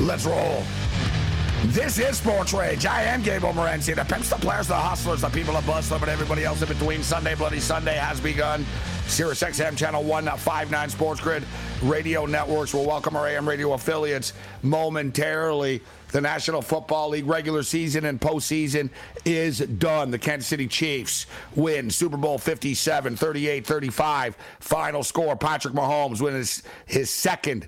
Let's 0.00 0.26
roll. 0.26 0.62
This 1.64 1.98
is 1.98 2.18
Sports 2.18 2.52
Rage. 2.52 2.86
I 2.86 3.02
am 3.02 3.20
Gable 3.20 3.52
Morency. 3.52 3.92
The 3.96 4.04
pimps, 4.04 4.30
the 4.30 4.36
players, 4.36 4.68
the 4.68 4.76
hustlers, 4.76 5.22
the 5.22 5.28
people 5.28 5.56
of 5.56 5.66
Bustler, 5.66 5.98
but 5.98 6.08
everybody 6.08 6.44
else 6.44 6.62
in 6.62 6.68
between. 6.68 7.02
Sunday 7.02 7.34
Bloody 7.34 7.58
Sunday 7.58 7.96
has 7.96 8.20
begun. 8.20 8.64
Sirius 9.08 9.42
XM 9.42 9.76
Channel 9.76 10.04
159 10.04 10.90
Sports 10.90 11.20
Grid 11.20 11.42
Radio 11.82 12.26
Networks 12.26 12.72
will 12.72 12.86
welcome 12.86 13.16
our 13.16 13.26
AM 13.26 13.48
radio 13.48 13.72
affiliates 13.72 14.34
momentarily. 14.62 15.82
The 16.12 16.20
National 16.20 16.62
Football 16.62 17.10
League 17.10 17.26
regular 17.26 17.64
season 17.64 18.04
and 18.04 18.20
postseason 18.20 18.90
is 19.24 19.58
done. 19.58 20.12
The 20.12 20.18
Kansas 20.18 20.46
City 20.46 20.68
Chiefs 20.68 21.26
win 21.56 21.90
Super 21.90 22.16
Bowl 22.16 22.38
57, 22.38 23.16
38 23.16 23.66
35. 23.66 24.36
Final 24.60 25.02
score 25.02 25.34
Patrick 25.34 25.74
Mahomes 25.74 26.20
wins 26.20 26.62
his 26.86 27.10
second 27.10 27.66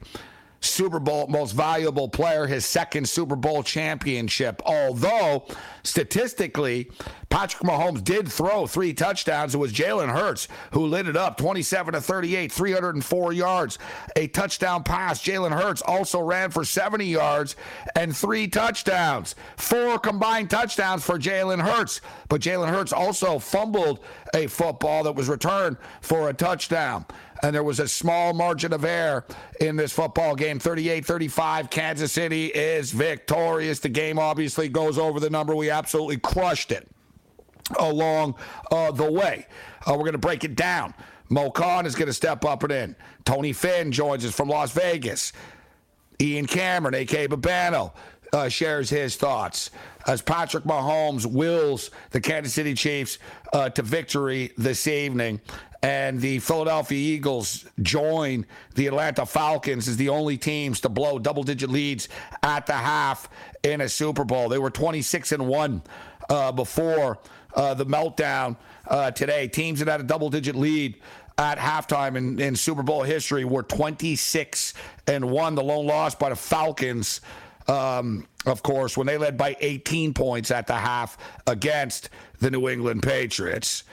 Super 0.61 1.01
Bowl 1.01 1.27
most 1.29 1.53
valuable 1.53 2.09
player, 2.09 2.47
his 2.47 2.67
second 2.67 3.09
Super 3.09 3.37
Bowl 3.37 3.63
championship. 3.63 4.61
Although 4.67 5.47
statistically, 5.83 6.91
Patrick 7.31 7.63
Mahomes 7.63 8.05
did 8.05 8.31
throw 8.31 8.67
three 8.67 8.93
touchdowns. 8.93 9.55
It 9.55 9.59
was 9.59 9.73
Jalen 9.73 10.13
Hurts 10.13 10.49
who 10.73 10.87
lit 10.87 11.09
it 11.09 11.17
up 11.17 11.39
27 11.39 11.95
to 11.95 12.01
38, 12.01 12.53
304 12.53 13.33
yards, 13.33 13.79
a 14.17 14.27
touchdown 14.29 14.83
pass. 14.83 15.23
Jalen 15.23 15.59
Hurts 15.59 15.81
also 15.83 16.21
ran 16.21 16.51
for 16.51 16.65
70 16.65 17.07
yards 17.07 17.57
and 17.97 18.15
three 18.15 18.47
touchdowns. 18.47 19.35
Four 19.57 19.99
combined 19.99 20.51
touchdowns 20.51 21.05
for 21.05 21.19
Jalen 21.19 21.63
Hurts. 21.63 22.01
But 22.29 22.43
Jalen 22.43 22.69
Hurts 22.69 22.93
also 22.93 23.39
fumbled 23.39 24.01
a 24.35 24.47
football 24.47 25.05
that 25.05 25.15
was 25.15 25.29
returned 25.29 25.77
for 26.01 26.29
a 26.29 26.35
touchdown 26.35 27.07
and 27.43 27.55
there 27.55 27.63
was 27.63 27.81
a 27.81 27.89
small 27.89 28.33
margin 28.33 28.73
of 28.73 28.85
error 28.85 29.25
in 29.61 29.77
this 29.77 29.93
football 29.93 30.35
game. 30.35 30.59
38 30.59 31.05
35 31.05 31.71
kansas 31.71 32.13
city 32.13 32.47
is 32.47 32.93
victorious. 32.93 33.81
The 33.81 33.89
game 33.89 34.19
obviously 34.19 34.69
goes 34.69 34.99
over 34.99 35.21
the 35.21 35.31
number. 35.31 35.55
We 35.55 35.71
absolutely 35.71 36.19
crushed 36.19 36.73
it 36.73 36.89
along 37.79 38.35
uh, 38.71 38.91
the 38.91 39.11
way. 39.11 39.47
Uh, 39.87 39.93
we're 39.93 40.01
going 40.01 40.13
to 40.13 40.19
break 40.19 40.45
it 40.45 40.57
down. 40.57 40.95
Mo 41.29 41.51
khan 41.51 41.87
is 41.87 41.95
going 41.95 42.09
to 42.09 42.13
step 42.13 42.45
up 42.45 42.65
and 42.65 42.73
in. 42.73 42.97
Tony 43.25 43.53
finn 43.53 43.93
joins 43.93 44.25
us 44.25 44.35
from 44.35 44.49
las 44.49 44.73
vegas. 44.73 45.33
Ian 46.21 46.47
cameron 46.47 46.95
aka 46.95 47.29
babano 47.29 47.93
uh, 48.33 48.49
shares 48.49 48.91
his 48.91 49.17
thoughts. 49.17 49.71
As 50.07 50.23
Patrick 50.23 50.65
Mahomes 50.65 51.27
wills 51.27 51.91
the 52.11 52.21
Kansas 52.21 52.53
City 52.53 52.75
Chiefs 52.75 53.19
uh, 53.53 53.69
to 53.71 53.83
victory 53.83 54.53
this 54.57 54.87
evening 54.87 55.41
and 55.83 56.21
the 56.21 56.39
Philadelphia 56.41 56.99
Eagles 56.99 57.65
join 57.81 58.45
the 58.75 58.87
Atlanta 58.87 59.25
Falcons 59.25 59.89
as 59.89 59.97
the 59.97 60.11
only 60.11 60.37
teams 60.37 60.81
to 60.81 60.89
blow 60.89 61.19
double 61.19 61.43
digit 61.43 61.71
leads 61.71 62.09
at 62.43 62.67
the 62.67 62.75
half 62.75 63.31
in 63.63 63.81
a 63.81 63.89
Super 63.89 64.25
Bowl. 64.25 64.49
They 64.49 64.59
were 64.59 64.71
26 64.71 65.33
and 65.33 65.49
1 65.49 65.83
uh, 66.29 66.53
before 66.53 67.19
uh, 67.55 67.75
the 67.75 67.87
meltdown 67.87 68.57
uh, 68.89 69.11
today. 69.11 69.49
Teams 69.49 69.79
that 69.79 69.89
had 69.89 70.01
a 70.01 70.05
double 70.05 70.29
digit 70.29 70.55
lead 70.55 71.01
at 71.39 71.59
halftime 71.59 72.17
in, 72.17 72.39
in 72.39 72.55
Super 72.55 72.83
Bowl 72.83 73.03
history 73.03 73.45
were 73.45 73.63
26 73.63 74.75
and 75.07 75.31
1. 75.31 75.55
The 75.55 75.63
lone 75.63 75.87
loss 75.87 76.15
by 76.15 76.29
the 76.29 76.37
Falcons. 76.37 77.23
Um, 77.69 78.27
of 78.47 78.63
course, 78.63 78.97
when 78.97 79.07
they 79.07 79.17
led 79.17 79.39
by 79.39 79.57
18 79.61 80.13
points 80.13 80.51
at 80.51 80.67
the 80.67 80.75
half 80.75 81.17
against 81.47 82.11
the 82.41 82.51
New 82.51 82.69
England 82.69 83.03
Patriots. 83.03 83.85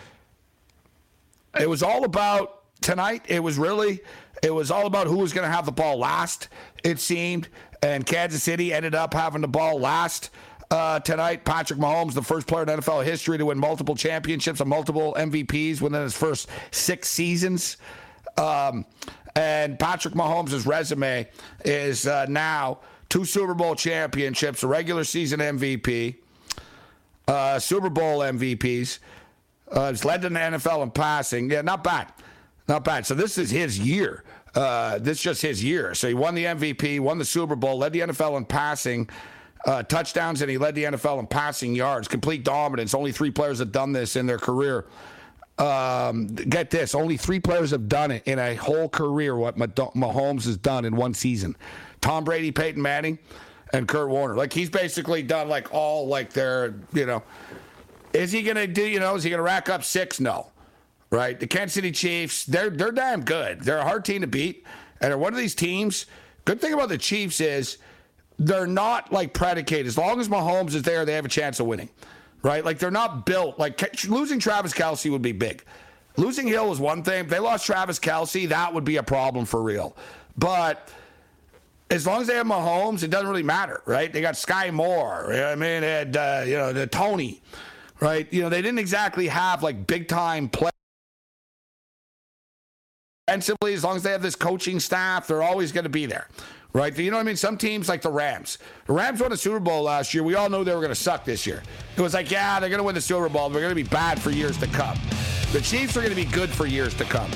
It 1.60 1.70
was 1.70 1.84
all 1.84 2.04
about 2.04 2.64
tonight. 2.82 3.26
It 3.28 3.42
was 3.42 3.58
really, 3.58 4.02
it 4.44 4.52
was 4.54 4.72
all 4.72 4.86
about 4.86 5.08
who 5.08 5.18
was 5.18 5.34
going 5.34 5.48
to 5.48 5.54
have 5.54 5.66
the 5.66 5.72
ball 5.72 5.98
last, 5.98 6.50
it 6.84 7.00
seemed. 7.00 7.50
And 7.82 8.06
Kansas 8.06 8.44
City 8.44 8.74
ended 8.74 8.96
up 8.96 9.14
having 9.14 9.42
the 9.42 9.48
ball 9.48 9.80
last. 9.80 10.32
Uh, 10.70 11.00
tonight, 11.00 11.46
Patrick 11.46 11.80
Mahomes, 11.80 12.14
the 12.14 12.22
first 12.22 12.46
player 12.46 12.64
in 12.64 12.70
NFL 12.70 13.06
history 13.06 13.38
to 13.38 13.46
win 13.46 13.58
multiple 13.58 13.96
championships 13.96 14.60
and 14.60 14.70
multiple 14.70 15.16
MVPs 15.18 15.80
within 15.80 16.02
his 16.02 16.16
first 16.16 16.50
six 16.72 17.08
seasons. 17.08 17.78
Um, 18.38 18.86
and 19.36 19.80
Patrick 19.80 20.14
Mahomes' 20.14 20.66
resume 20.66 21.28
is 21.64 22.06
uh, 22.06 22.26
now 22.28 22.80
two 23.08 23.24
Super 23.24 23.54
Bowl 23.54 23.76
championships, 23.76 24.64
a 24.64 24.68
regular 24.68 25.04
season 25.04 25.40
MVP, 25.40 26.16
uh, 27.28 27.60
Super 27.60 27.90
Bowl 27.90 28.20
MVPs. 28.20 29.00
Uh, 29.72 29.90
he's 29.90 30.06
led 30.06 30.24
in 30.24 30.34
the 30.34 30.40
NFL 30.40 30.84
in 30.84 30.92
passing. 30.92 31.50
Yeah, 31.50 31.62
not 31.62 31.84
bad. 31.84 32.12
Not 32.68 32.84
bad. 32.84 33.06
So 33.06 33.16
this 33.16 33.38
is 33.38 33.50
his 33.50 33.80
year. 33.80 34.24
Uh, 34.56 34.98
this 35.00 35.18
is 35.18 35.24
just 35.24 35.42
his 35.42 35.64
year. 35.64 35.94
So 35.94 36.08
he 36.08 36.14
won 36.14 36.36
the 36.36 36.46
MVP, 36.46 37.00
won 37.00 37.18
the 37.18 37.26
Super 37.26 37.56
Bowl, 37.56 37.78
led 37.78 37.94
the 37.94 38.00
NFL 38.00 38.38
in 38.38 38.46
passing 38.46 39.10
uh, 39.66 39.84
touchdowns, 39.84 40.42
and 40.42 40.50
he 40.50 40.58
led 40.58 40.76
the 40.76 40.86
NFL 40.86 41.20
in 41.20 41.28
passing 41.28 41.76
yards. 41.76 42.08
Complete 42.08 42.44
dominance. 42.44 42.94
Only 42.94 43.12
three 43.12 43.32
players 43.32 43.60
have 43.60 43.72
done 43.72 43.92
this 43.92 44.16
in 44.16 44.26
their 44.26 44.38
career. 44.38 44.86
Um, 45.58 46.28
get 46.28 46.70
this: 46.70 46.94
only 46.94 47.18
three 47.18 47.40
players 47.40 47.72
have 47.72 47.90
done 47.90 48.12
it 48.12 48.24
in 48.26 48.38
a 48.40 48.56
whole 48.56 48.88
career. 48.88 49.36
What 49.36 49.58
Mahomes 49.58 50.46
has 50.46 50.58
done 50.58 50.86
in 50.86 50.96
one 50.96 51.14
season: 51.14 51.56
Tom 52.00 52.24
Brady, 52.24 52.52
Peyton 52.52 52.82
Manning, 52.82 53.18
and 53.74 53.88
Kurt 53.88 54.10
Warner. 54.10 54.36
Like 54.36 54.54
he's 54.54 54.70
basically 54.70 55.24
done 55.24 55.50
like 55.50 55.74
all 55.74 56.08
like 56.08 56.32
their 56.32 56.76
you 56.94 57.06
know 57.06 57.24
is 58.14 58.32
he 58.32 58.42
going 58.42 58.58
to 58.58 58.68
do, 58.68 58.84
you 58.84 59.00
know, 59.00 59.16
is 59.16 59.24
he 59.24 59.30
going 59.30 59.40
to 59.40 59.44
rack 59.44 59.70
up 59.70 59.84
six? 59.84 60.20
No. 60.20 60.52
Right? 61.10 61.40
The 61.40 61.48
Kansas 61.48 61.74
City 61.74 61.92
Chiefs, 61.92 62.46
they're, 62.46 62.70
they're 62.70 62.92
damn 62.92 63.24
good. 63.24 63.62
They're 63.62 63.78
a 63.78 63.84
hard 63.84 64.06
team 64.06 64.22
to 64.22 64.28
beat. 64.28 64.66
And 65.00 65.12
they're 65.12 65.18
one 65.18 65.34
of 65.34 65.40
these 65.40 65.56
teams. 65.56 66.06
Good 66.46 66.60
thing 66.60 66.74
about 66.74 66.90
the 66.90 66.98
Chiefs 66.98 67.40
is 67.40 67.78
they're 68.40 68.68
not 68.68 69.12
like 69.12 69.34
predicated. 69.34 69.88
As 69.88 69.98
long 69.98 70.20
as 70.20 70.28
Mahomes 70.28 70.76
is 70.76 70.84
there, 70.84 71.06
they 71.06 71.14
have 71.14 71.26
a 71.26 71.30
chance 71.30 71.60
of 71.60 71.68
winning. 71.68 71.90
Right? 72.42 72.64
Like 72.64 72.80
they're 72.80 72.92
not 72.92 73.26
built. 73.26 73.58
Like 73.60 74.06
losing 74.06 74.40
Travis 74.40 74.74
Kelce 74.74 75.10
would 75.12 75.22
be 75.22 75.32
big. 75.32 75.64
Losing 76.18 76.48
Hill 76.48 76.72
is 76.72 76.80
one 76.80 77.04
thing. 77.04 77.26
If 77.26 77.30
they 77.30 77.40
lost 77.40 77.66
Travis 77.66 78.00
Kelce, 78.00 78.50
that 78.50 78.74
would 78.74 78.84
be 78.84 78.98
a 78.98 79.04
problem 79.04 79.46
for 79.46 79.62
real. 79.62 79.96
But 80.36 80.90
as 81.90 82.06
long 82.06 82.22
as 82.22 82.28
they 82.28 82.36
have 82.36 82.48
Mahomes, 82.48 83.04
it 83.04 83.10
doesn't 83.10 83.28
really 83.28 83.44
matter, 83.44 83.82
right? 83.86 84.12
They 84.12 84.22
got 84.22 84.34
Skyy 84.34 84.74
Moore. 84.74 85.34
I 85.34 85.56
mean, 85.56 85.82
they 85.82 85.92
had, 85.92 86.18
uh, 86.18 86.44
you 86.46 86.58
know, 86.58 86.74
the 86.74 86.88
Toney 86.88 87.42
right? 88.00 88.32
You 88.32 88.42
know, 88.42 88.50
they 88.50 88.62
didn't 88.62 88.80
exactly 88.80 89.28
have 89.28 89.64
like 89.64 89.88
big 89.88 90.08
time 90.08 90.50
play 90.50 90.72
defensively, 93.28 93.74
as 93.74 93.84
long 93.84 93.96
as 93.96 94.04
they 94.04 94.12
have 94.12 94.22
this 94.22 94.36
coaching 94.36 94.80
staff, 94.80 95.28
they're 95.28 95.44
always 95.44 95.72
going 95.72 95.84
to 95.84 95.90
be 95.90 96.06
there. 96.06 96.28
Right? 96.74 96.96
You 96.98 97.10
know 97.10 97.18
what 97.18 97.22
I 97.22 97.26
mean? 97.26 97.36
Some 97.36 97.58
teams 97.58 97.90
like 97.90 98.02
the 98.02 98.12
Rams. 98.12 98.60
The 98.86 98.94
Rams 98.94 99.20
won 99.20 99.32
a 99.32 99.38
Super 99.38 99.60
Bowl 99.60 99.84
last 99.84 100.14
year. 100.14 100.24
We 100.24 100.36
all 100.36 100.50
knew 100.50 100.64
they 100.64 100.74
were 100.76 100.82
going 100.82 100.90
to 100.90 100.96
suck 100.96 101.26
this 101.26 101.48
year. 101.48 101.64
It 101.96 102.02
was 102.02 102.14
like, 102.14 102.30
yeah, 102.30 102.60
they're 102.60 102.70
going 102.70 102.80
to 102.80 102.84
win 102.84 102.94
the 102.94 103.02
Super 103.02 103.30
Bowl. 103.30 103.50
They're 103.50 103.62
going 103.62 103.76
to 103.76 103.84
be 103.84 103.90
bad 103.90 104.22
for 104.22 104.30
years 104.30 104.58
to 104.60 104.68
come. 104.68 104.98
The 105.54 105.62
Chiefs 105.62 105.98
are 105.98 106.02
going 106.02 106.14
to 106.14 106.16
be 106.16 106.26
good 106.26 106.50
for 106.50 106.68
years 106.68 106.94
to 106.96 107.06
come. 107.06 107.32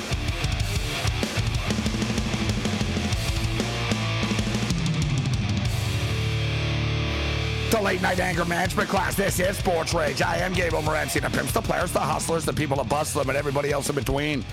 The 7.71 7.81
late 7.81 8.01
night 8.01 8.19
anger 8.19 8.43
management 8.43 8.89
class. 8.89 9.15
This 9.15 9.39
is 9.39 9.57
Sports 9.57 9.93
Rage. 9.93 10.21
I 10.21 10.35
am 10.35 10.51
Gabriel 10.51 10.83
Morency. 10.83 11.21
The 11.21 11.29
pimps, 11.29 11.53
the 11.53 11.61
players, 11.61 11.93
the 11.93 12.01
hustlers, 12.01 12.43
the 12.43 12.51
people 12.51 12.75
that 12.75 12.89
bust 12.89 13.13
them, 13.13 13.29
and 13.29 13.37
everybody 13.37 13.71
else 13.71 13.87
in 13.87 13.95
between. 13.95 14.43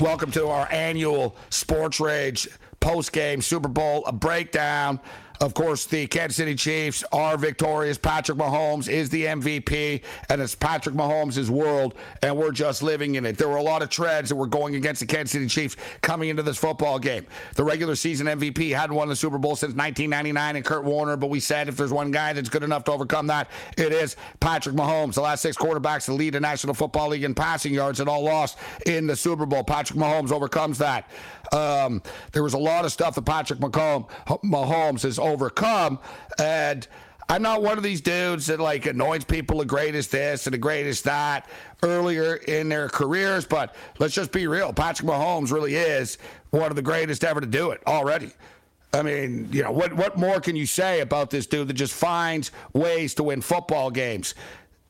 Welcome 0.00 0.32
to 0.32 0.48
our 0.48 0.66
annual 0.72 1.36
Sports 1.50 2.00
Rage 2.00 2.48
post 2.80 3.12
game 3.12 3.42
Super 3.42 3.68
Bowl 3.68 4.02
breakdown. 4.14 4.98
Of 5.42 5.54
course, 5.54 5.86
the 5.86 6.06
Kansas 6.06 6.36
City 6.36 6.54
Chiefs 6.54 7.02
are 7.10 7.36
victorious. 7.36 7.98
Patrick 7.98 8.38
Mahomes 8.38 8.88
is 8.88 9.10
the 9.10 9.24
MVP, 9.24 10.00
and 10.28 10.40
it's 10.40 10.54
Patrick 10.54 10.94
Mahomes' 10.94 11.50
world, 11.50 11.96
and 12.22 12.36
we're 12.36 12.52
just 12.52 12.80
living 12.80 13.16
in 13.16 13.26
it. 13.26 13.38
There 13.38 13.48
were 13.48 13.56
a 13.56 13.62
lot 13.62 13.82
of 13.82 13.90
treads 13.90 14.28
that 14.28 14.36
were 14.36 14.46
going 14.46 14.76
against 14.76 15.00
the 15.00 15.06
Kansas 15.06 15.32
City 15.32 15.48
Chiefs 15.48 15.74
coming 16.00 16.28
into 16.28 16.44
this 16.44 16.58
football 16.58 17.00
game. 17.00 17.26
The 17.56 17.64
regular 17.64 17.96
season 17.96 18.28
MVP 18.28 18.72
hadn't 18.72 18.94
won 18.94 19.08
the 19.08 19.16
Super 19.16 19.36
Bowl 19.36 19.56
since 19.56 19.74
1999 19.74 20.54
and 20.54 20.64
Kurt 20.64 20.84
Warner, 20.84 21.16
but 21.16 21.28
we 21.28 21.40
said 21.40 21.68
if 21.68 21.76
there's 21.76 21.92
one 21.92 22.12
guy 22.12 22.32
that's 22.32 22.48
good 22.48 22.62
enough 22.62 22.84
to 22.84 22.92
overcome 22.92 23.26
that, 23.26 23.50
it 23.76 23.92
is 23.92 24.14
Patrick 24.38 24.76
Mahomes. 24.76 25.14
The 25.14 25.22
last 25.22 25.40
six 25.40 25.56
quarterbacks 25.56 26.04
to 26.04 26.12
lead 26.12 26.34
the 26.34 26.40
National 26.40 26.72
Football 26.72 27.08
League 27.08 27.24
in 27.24 27.34
passing 27.34 27.74
yards 27.74 27.98
and 27.98 28.08
all 28.08 28.22
lost 28.22 28.58
in 28.86 29.08
the 29.08 29.16
Super 29.16 29.44
Bowl. 29.44 29.64
Patrick 29.64 29.98
Mahomes 29.98 30.30
overcomes 30.30 30.78
that. 30.78 31.10
Um, 31.50 32.02
there 32.32 32.42
was 32.42 32.54
a 32.54 32.58
lot 32.58 32.84
of 32.84 32.92
stuff 32.92 33.14
that 33.16 33.24
Patrick 33.24 33.58
Mahomes 33.58 35.02
has 35.02 35.18
overcome, 35.18 35.98
and 36.38 36.86
I'm 37.28 37.42
not 37.42 37.62
one 37.62 37.78
of 37.78 37.82
these 37.82 38.00
dudes 38.00 38.46
that 38.46 38.60
like 38.60 38.86
anoints 38.86 39.24
people 39.24 39.58
the 39.58 39.64
greatest 39.64 40.12
this 40.12 40.46
and 40.46 40.54
the 40.54 40.58
greatest 40.58 41.04
that 41.04 41.48
earlier 41.82 42.34
in 42.34 42.68
their 42.68 42.88
careers, 42.88 43.46
but 43.46 43.74
let's 43.98 44.14
just 44.14 44.32
be 44.32 44.46
real. 44.46 44.72
Patrick 44.72 45.08
Mahomes 45.08 45.50
really 45.50 45.74
is 45.74 46.18
one 46.50 46.70
of 46.70 46.76
the 46.76 46.82
greatest 46.82 47.24
ever 47.24 47.40
to 47.40 47.46
do 47.46 47.70
it 47.70 47.82
already. 47.86 48.32
I 48.92 49.00
mean, 49.02 49.48
you 49.50 49.62
know, 49.62 49.72
what 49.72 49.94
what 49.94 50.18
more 50.18 50.40
can 50.40 50.56
you 50.56 50.66
say 50.66 51.00
about 51.00 51.30
this 51.30 51.46
dude 51.46 51.68
that 51.68 51.74
just 51.74 51.94
finds 51.94 52.50
ways 52.74 53.14
to 53.14 53.22
win 53.22 53.40
football 53.40 53.90
games? 53.90 54.34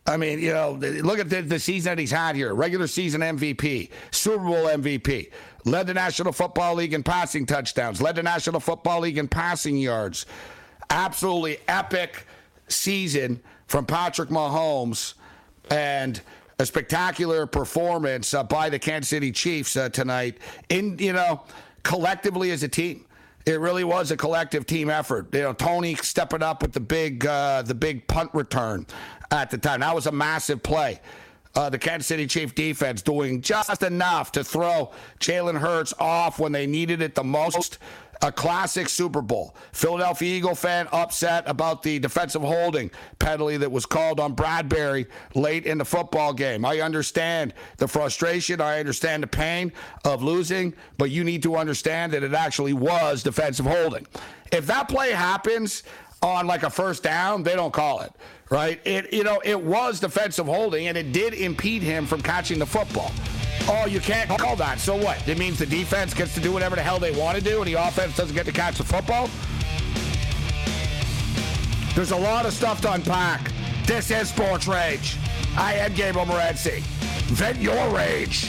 I 0.04 0.16
mean, 0.16 0.40
you 0.40 0.52
know, 0.52 0.72
look 0.72 1.20
at 1.20 1.30
the, 1.30 1.42
the 1.42 1.60
season 1.60 1.90
that 1.90 1.98
he's 1.98 2.10
had 2.10 2.34
here 2.34 2.52
regular 2.52 2.88
season 2.88 3.20
MVP, 3.20 3.90
Super 4.10 4.44
Bowl 4.44 4.66
MVP, 4.66 5.30
led 5.64 5.86
the 5.86 5.94
National 5.94 6.32
Football 6.32 6.74
League 6.74 6.94
in 6.94 7.02
passing 7.02 7.46
touchdowns, 7.46 8.00
led 8.00 8.16
the 8.16 8.22
National 8.22 8.60
Football 8.60 9.00
League 9.00 9.18
in 9.18 9.28
passing 9.28 9.76
yards. 9.76 10.26
Absolutely 10.90 11.58
epic 11.68 12.26
season 12.68 13.40
from 13.66 13.86
Patrick 13.86 14.28
Mahomes 14.28 15.14
and 15.70 16.20
a 16.58 16.66
spectacular 16.66 17.46
performance 17.46 18.34
uh, 18.34 18.44
by 18.44 18.68
the 18.68 18.78
Kansas 18.78 19.08
City 19.08 19.32
Chiefs 19.32 19.76
uh, 19.76 19.88
tonight 19.88 20.38
in, 20.68 20.98
you 20.98 21.12
know, 21.12 21.42
collectively 21.82 22.50
as 22.50 22.62
a 22.62 22.68
team. 22.68 23.04
It 23.44 23.58
really 23.58 23.82
was 23.82 24.12
a 24.12 24.16
collective 24.16 24.66
team 24.66 24.88
effort. 24.88 25.34
You 25.34 25.42
know, 25.42 25.52
Toney 25.52 25.96
stepping 25.96 26.42
up 26.42 26.62
with 26.62 26.72
the 26.72 26.80
big, 26.80 27.26
uh, 27.26 27.62
the 27.62 27.74
big 27.74 28.06
punt 28.06 28.30
return 28.34 28.86
at 29.32 29.50
the 29.50 29.58
time. 29.58 29.80
That 29.80 29.94
was 29.94 30.06
a 30.06 30.12
massive 30.12 30.62
play. 30.62 31.00
Uh, 31.54 31.68
the 31.68 31.78
Kansas 31.78 32.06
City 32.06 32.26
Chief 32.26 32.54
defense 32.54 33.02
doing 33.02 33.42
just 33.42 33.82
enough 33.82 34.32
to 34.32 34.44
throw 34.44 34.90
Jalen 35.20 35.58
Hurts 35.58 35.92
off 35.98 36.38
when 36.38 36.52
they 36.52 36.66
needed 36.66 37.02
it 37.02 37.14
the 37.14 37.24
most. 37.24 37.78
A 38.24 38.30
classic 38.30 38.88
Super 38.88 39.20
Bowl. 39.20 39.56
Philadelphia 39.72 40.36
Eagle 40.36 40.54
fan 40.54 40.86
upset 40.92 41.42
about 41.48 41.82
the 41.82 41.98
defensive 41.98 42.42
holding 42.42 42.88
penalty 43.18 43.56
that 43.56 43.72
was 43.72 43.84
called 43.84 44.20
on 44.20 44.36
Bradberry 44.36 45.08
late 45.34 45.66
in 45.66 45.78
the 45.78 45.84
football 45.84 46.32
game. 46.32 46.64
I 46.64 46.82
understand 46.82 47.52
the 47.78 47.88
frustration. 47.88 48.60
I 48.60 48.78
understand 48.78 49.24
the 49.24 49.26
pain 49.26 49.72
of 50.04 50.22
losing, 50.22 50.72
but 50.98 51.10
you 51.10 51.24
need 51.24 51.42
to 51.42 51.56
understand 51.56 52.12
that 52.12 52.22
it 52.22 52.32
actually 52.32 52.74
was 52.74 53.24
defensive 53.24 53.66
holding. 53.66 54.06
If 54.52 54.68
that 54.68 54.88
play 54.88 55.10
happens 55.10 55.82
on 56.22 56.46
like 56.46 56.62
a 56.62 56.70
first 56.70 57.02
down, 57.02 57.42
they 57.42 57.56
don't 57.56 57.72
call 57.72 58.02
it 58.02 58.12
right? 58.52 58.78
It 58.84 59.10
you 59.14 59.24
know 59.24 59.40
it 59.44 59.60
was 59.60 59.98
defensive 59.98 60.44
holding, 60.44 60.88
and 60.88 60.96
it 60.96 61.12
did 61.12 61.32
impede 61.32 61.82
him 61.82 62.06
from 62.06 62.20
catching 62.20 62.58
the 62.58 62.66
football. 62.66 63.10
Oh, 63.66 63.86
you 63.86 63.98
can't 63.98 64.28
call 64.28 64.56
that. 64.56 64.78
So 64.78 64.94
what? 64.94 65.26
It 65.26 65.38
means 65.38 65.58
the 65.58 65.66
defense 65.66 66.12
gets 66.12 66.34
to 66.34 66.40
do 66.40 66.52
whatever 66.52 66.76
the 66.76 66.82
hell 66.82 66.98
they 66.98 67.12
want 67.12 67.38
to 67.38 67.42
do, 67.42 67.58
and 67.58 67.66
the 67.66 67.74
offense 67.74 68.14
doesn't 68.14 68.34
get 68.34 68.44
to 68.46 68.52
catch 68.52 68.76
the 68.76 68.84
football. 68.84 69.30
There's 71.94 72.10
a 72.10 72.16
lot 72.16 72.44
of 72.44 72.52
stuff 72.52 72.82
to 72.82 72.92
unpack. 72.92 73.50
This 73.86 74.10
is 74.10 74.28
Sports 74.28 74.66
Rage. 74.66 75.16
I 75.56 75.74
am 75.74 75.94
Gabriel 75.94 76.26
Morency. 76.26 76.80
Vent 77.32 77.58
your 77.58 77.88
rage. 77.90 78.48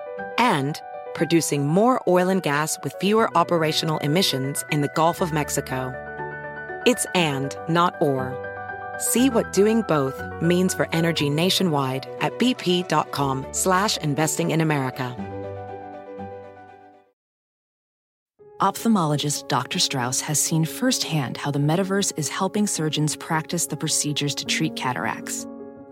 and 0.41 0.81
producing 1.13 1.67
more 1.67 2.01
oil 2.07 2.27
and 2.27 2.41
gas 2.43 2.77
with 2.83 2.95
fewer 2.99 3.29
operational 3.37 3.99
emissions 3.99 4.65
in 4.71 4.81
the 4.81 4.89
Gulf 4.95 5.21
of 5.21 5.31
Mexico. 5.31 5.93
It's 6.85 7.05
and, 7.15 7.55
not 7.69 7.95
or. 8.01 8.35
See 8.97 9.29
what 9.29 9.53
doing 9.53 9.83
both 9.83 10.21
means 10.41 10.73
for 10.73 10.87
energy 10.91 11.29
nationwide 11.29 12.09
at 12.19 12.37
bp.com 12.39 13.45
slash 13.51 13.97
investing 13.97 14.51
in 14.51 14.61
America. 14.61 15.15
Ophthalmologist 18.61 19.47
Dr. 19.47 19.79
Strauss 19.79 20.21
has 20.21 20.39
seen 20.39 20.65
firsthand 20.65 21.37
how 21.37 21.49
the 21.49 21.59
metaverse 21.59 22.13
is 22.15 22.29
helping 22.29 22.67
surgeons 22.67 23.15
practice 23.15 23.67
the 23.67 23.77
procedures 23.77 24.35
to 24.35 24.45
treat 24.45 24.75
cataracts 24.75 25.47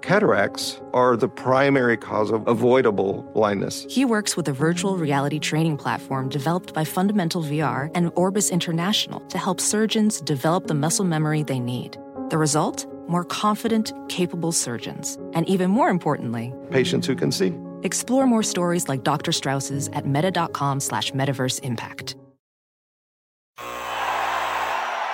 Cataracts 0.10 0.82
are 0.92 1.16
the 1.16 1.30
primary 1.30 1.96
cause 1.96 2.32
of 2.32 2.48
avoidable 2.48 3.22
blindness. 3.36 3.86
He 3.88 4.06
works 4.06 4.36
with 4.36 4.48
a 4.48 4.52
virtual 4.52 4.98
reality 4.98 5.38
training 5.38 5.78
platform 5.78 6.30
developed 6.30 6.74
by 6.74 6.84
Fundamental 6.84 7.44
VR 7.44 7.92
and 7.94 8.12
Orbis 8.16 8.50
International 8.50 9.20
to 9.28 9.38
help 9.38 9.62
surgeons 9.62 10.20
develop 10.22 10.66
the 10.66 10.74
muscle 10.74 11.06
memory 11.06 11.44
they 11.44 11.60
need. 11.60 12.00
The 12.32 12.40
result? 12.40 12.88
More 13.08 13.24
confident, 13.24 13.94
capable 14.08 14.52
surgeons. 14.52 15.16
And 15.34 15.48
even 15.48 15.70
more 15.70 15.90
importantly, 15.90 16.56
patients 16.72 17.06
who 17.06 17.16
can 17.16 17.32
see. 17.32 17.54
Explore 17.84 18.26
more 18.26 18.42
stories 18.42 18.90
like 18.90 19.04
Dr. 19.04 19.32
Strauss's 19.32 19.90
at 19.90 20.08
meta.com 20.08 20.80
slash 20.80 21.12
metaverse 21.12 21.60
impact. 21.62 22.16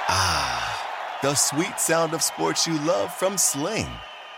Ah, 0.08 1.20
the 1.22 1.36
sweet 1.36 1.82
sound 1.82 2.14
of 2.14 2.24
sports 2.24 2.66
you 2.66 2.80
love 2.86 3.14
from 3.14 3.38
Sling 3.38 3.90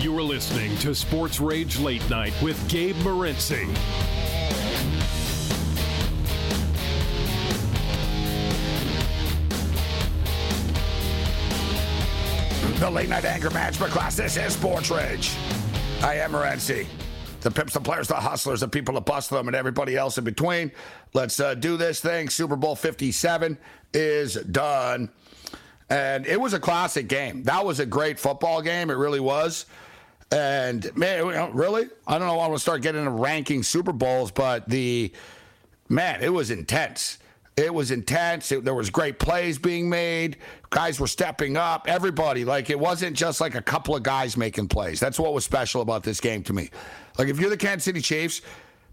You 0.00 0.16
are 0.18 0.22
listening 0.22 0.76
to 0.78 0.94
Sports 0.94 1.40
Rage 1.40 1.78
Late 1.78 2.08
Night 2.10 2.34
with 2.42 2.68
Gabe 2.68 2.96
Morency. 2.96 3.66
the 12.78 12.90
late 12.90 13.08
night 13.08 13.24
anger 13.24 13.48
management 13.50 13.90
class. 13.90 14.16
This 14.16 14.36
is 14.36 14.52
Sports 14.52 14.90
Rage. 14.90 15.32
I 16.02 16.16
am 16.16 16.32
Morency. 16.32 16.86
The 17.40 17.50
pimps, 17.50 17.72
the 17.72 17.80
players, 17.80 18.06
the 18.06 18.16
hustlers, 18.16 18.60
the 18.60 18.68
people 18.68 18.94
that 18.94 19.06
bust 19.06 19.30
them, 19.30 19.46
and 19.46 19.56
everybody 19.56 19.96
else 19.96 20.18
in 20.18 20.24
between. 20.24 20.70
Let's 21.14 21.40
uh, 21.40 21.54
do 21.54 21.78
this 21.78 22.00
thing. 22.00 22.28
Super 22.28 22.54
Bowl 22.54 22.76
57 22.76 23.56
is 23.94 24.34
done. 24.34 25.08
And 25.88 26.26
it 26.26 26.38
was 26.38 26.52
a 26.52 26.60
classic 26.60 27.08
game. 27.08 27.44
That 27.44 27.64
was 27.64 27.80
a 27.80 27.86
great 27.86 28.18
football 28.18 28.60
game. 28.60 28.90
It 28.90 28.94
really 28.94 29.20
was. 29.20 29.64
And 30.30 30.94
man, 30.96 31.54
really? 31.54 31.88
I 32.06 32.18
don't 32.18 32.26
know. 32.26 32.38
I 32.40 32.48
want 32.48 32.54
to 32.54 32.58
start 32.58 32.82
getting 32.82 33.00
into 33.00 33.12
ranking 33.12 33.62
Super 33.62 33.92
Bowls, 33.92 34.30
but 34.30 34.68
the 34.68 35.12
man, 35.88 36.22
it 36.22 36.32
was 36.32 36.50
intense. 36.50 37.18
It 37.56 37.72
was 37.72 37.90
intense. 37.90 38.52
It, 38.52 38.64
there 38.64 38.74
was 38.74 38.90
great 38.90 39.18
plays 39.18 39.56
being 39.56 39.88
made. 39.88 40.36
Guys 40.68 41.00
were 41.00 41.06
stepping 41.06 41.56
up. 41.56 41.86
Everybody, 41.88 42.44
like 42.44 42.68
it 42.68 42.78
wasn't 42.78 43.16
just 43.16 43.40
like 43.40 43.54
a 43.54 43.62
couple 43.62 43.96
of 43.96 44.02
guys 44.02 44.36
making 44.36 44.68
plays. 44.68 45.00
That's 45.00 45.18
what 45.18 45.32
was 45.32 45.44
special 45.44 45.80
about 45.80 46.02
this 46.02 46.20
game 46.20 46.42
to 46.44 46.52
me. 46.52 46.70
Like 47.18 47.28
if 47.28 47.40
you're 47.40 47.48
the 47.48 47.56
Kansas 47.56 47.84
City 47.84 48.00
Chiefs, 48.02 48.42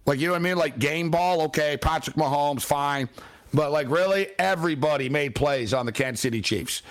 like 0.05 0.19
you 0.19 0.27
know 0.27 0.33
what 0.33 0.39
I 0.39 0.43
mean, 0.43 0.57
like 0.57 0.79
game 0.79 1.09
ball, 1.09 1.41
okay, 1.43 1.75
Patrick 1.77 2.15
Mahomes, 2.15 2.61
fine, 2.61 3.09
but 3.53 3.71
like 3.71 3.89
really, 3.89 4.27
everybody 4.39 5.09
made 5.09 5.35
plays 5.35 5.73
on 5.73 5.85
the 5.85 5.91
Kansas 5.91 6.21
City 6.21 6.41
Chiefs. 6.41 6.83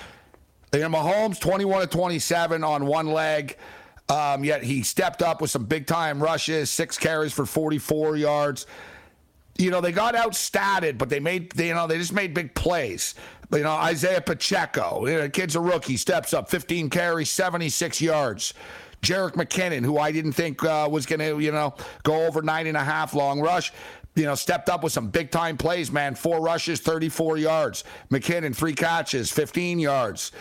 You 0.75 0.81
know, 0.81 0.89
Mahomes, 0.89 1.41
21 1.41 1.83
to 1.83 1.87
27 1.87 2.65
on 2.65 2.87
one 2.87 3.07
leg. 3.07 3.57
Um, 4.09 4.45
yet 4.45 4.63
he 4.63 4.83
stepped 4.83 5.23
up 5.23 5.41
with 5.41 5.51
some 5.51 5.65
big 5.65 5.87
time 5.87 6.23
rushes, 6.23 6.71
six 6.71 6.99
carries 6.99 7.33
for 7.33 7.47
44 7.47 8.17
yards. 8.17 8.67
You 9.59 9.71
know, 9.71 9.81
they 9.81 9.93
got 9.93 10.15
outstatted, 10.15 10.99
but 10.99 11.09
they 11.09 11.21
made, 11.21 11.53
they, 11.53 11.69
you 11.69 11.75
know, 11.75 11.87
they 11.87 11.99
just 11.99 12.13
made 12.13 12.35
big 12.35 12.55
plays. 12.55 13.15
You 13.53 13.61
know, 13.61 13.73
Isaiah 13.73 14.21
Pacheco, 14.21 15.07
you 15.07 15.19
know, 15.19 15.29
kid's 15.29 15.57
a 15.57 15.61
rookie, 15.61 15.99
steps 15.99 16.33
up, 16.33 16.49
15 16.49 16.89
carries, 16.89 17.31
76 17.31 18.01
yards. 18.01 18.55
Jerick 19.03 19.33
McKinnon, 19.33 19.85
who 19.85 19.99
I 19.99 20.13
didn't 20.13 20.33
think 20.33 20.65
uh, 20.65 20.89
was 20.91 21.07
going 21.07 21.21
to, 21.21 21.39
you 21.41 21.53
know, 21.53 21.75
go 22.03 22.27
over 22.27 22.41
nine 22.41 22.67
and 22.67 22.77
a 22.77 22.85
half 22.85 23.15
long 23.15 23.41
rush, 23.41 23.73
you 24.15 24.25
know, 24.25 24.35
stepped 24.35 24.69
up 24.69 24.85
with 24.85 24.93
some 24.93 25.09
big 25.09 25.31
time 25.31 25.57
plays, 25.57 25.91
man. 25.91 26.15
Four 26.15 26.41
rushes, 26.41 26.81
34 26.81 27.39
yards. 27.39 27.85
McKinnon, 28.11 28.55
three 28.55 28.75
catches, 28.75 29.31
15 29.31 29.81
yards. 29.81 30.33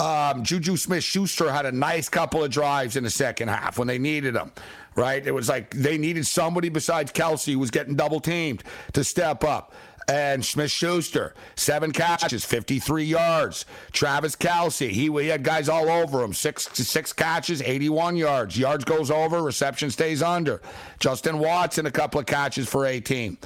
Um, 0.00 0.44
Juju 0.44 0.78
Smith 0.78 1.04
Schuster 1.04 1.52
had 1.52 1.66
a 1.66 1.72
nice 1.72 2.08
couple 2.08 2.42
of 2.42 2.50
drives 2.50 2.96
in 2.96 3.04
the 3.04 3.10
second 3.10 3.48
half 3.48 3.78
when 3.78 3.86
they 3.86 3.98
needed 3.98 4.34
him, 4.34 4.50
right? 4.96 5.24
It 5.24 5.32
was 5.32 5.48
like 5.48 5.74
they 5.74 5.98
needed 5.98 6.26
somebody 6.26 6.70
besides 6.70 7.12
Kelce, 7.12 7.52
who 7.52 7.58
was 7.58 7.70
getting 7.70 7.96
double 7.96 8.18
teamed 8.18 8.64
to 8.94 9.04
step 9.04 9.44
up. 9.44 9.74
And 10.08 10.42
Smith 10.42 10.70
Schuster, 10.70 11.34
seven 11.54 11.92
catches, 11.92 12.44
53 12.46 13.04
yards. 13.04 13.66
Travis 13.92 14.34
Kelce, 14.34 14.88
he, 14.88 15.08
he 15.08 15.28
had 15.28 15.44
guys 15.44 15.68
all 15.68 15.88
over 15.90 16.24
him, 16.24 16.32
six 16.32 16.66
six 16.72 17.12
catches, 17.12 17.60
81 17.60 18.16
yards. 18.16 18.58
Yards 18.58 18.84
goes 18.84 19.10
over, 19.10 19.42
reception 19.42 19.90
stays 19.90 20.22
under. 20.22 20.62
Justin 20.98 21.38
Watson, 21.38 21.84
a 21.84 21.90
couple 21.90 22.18
of 22.18 22.26
catches 22.26 22.66
for 22.68 22.86
18. 22.86 23.36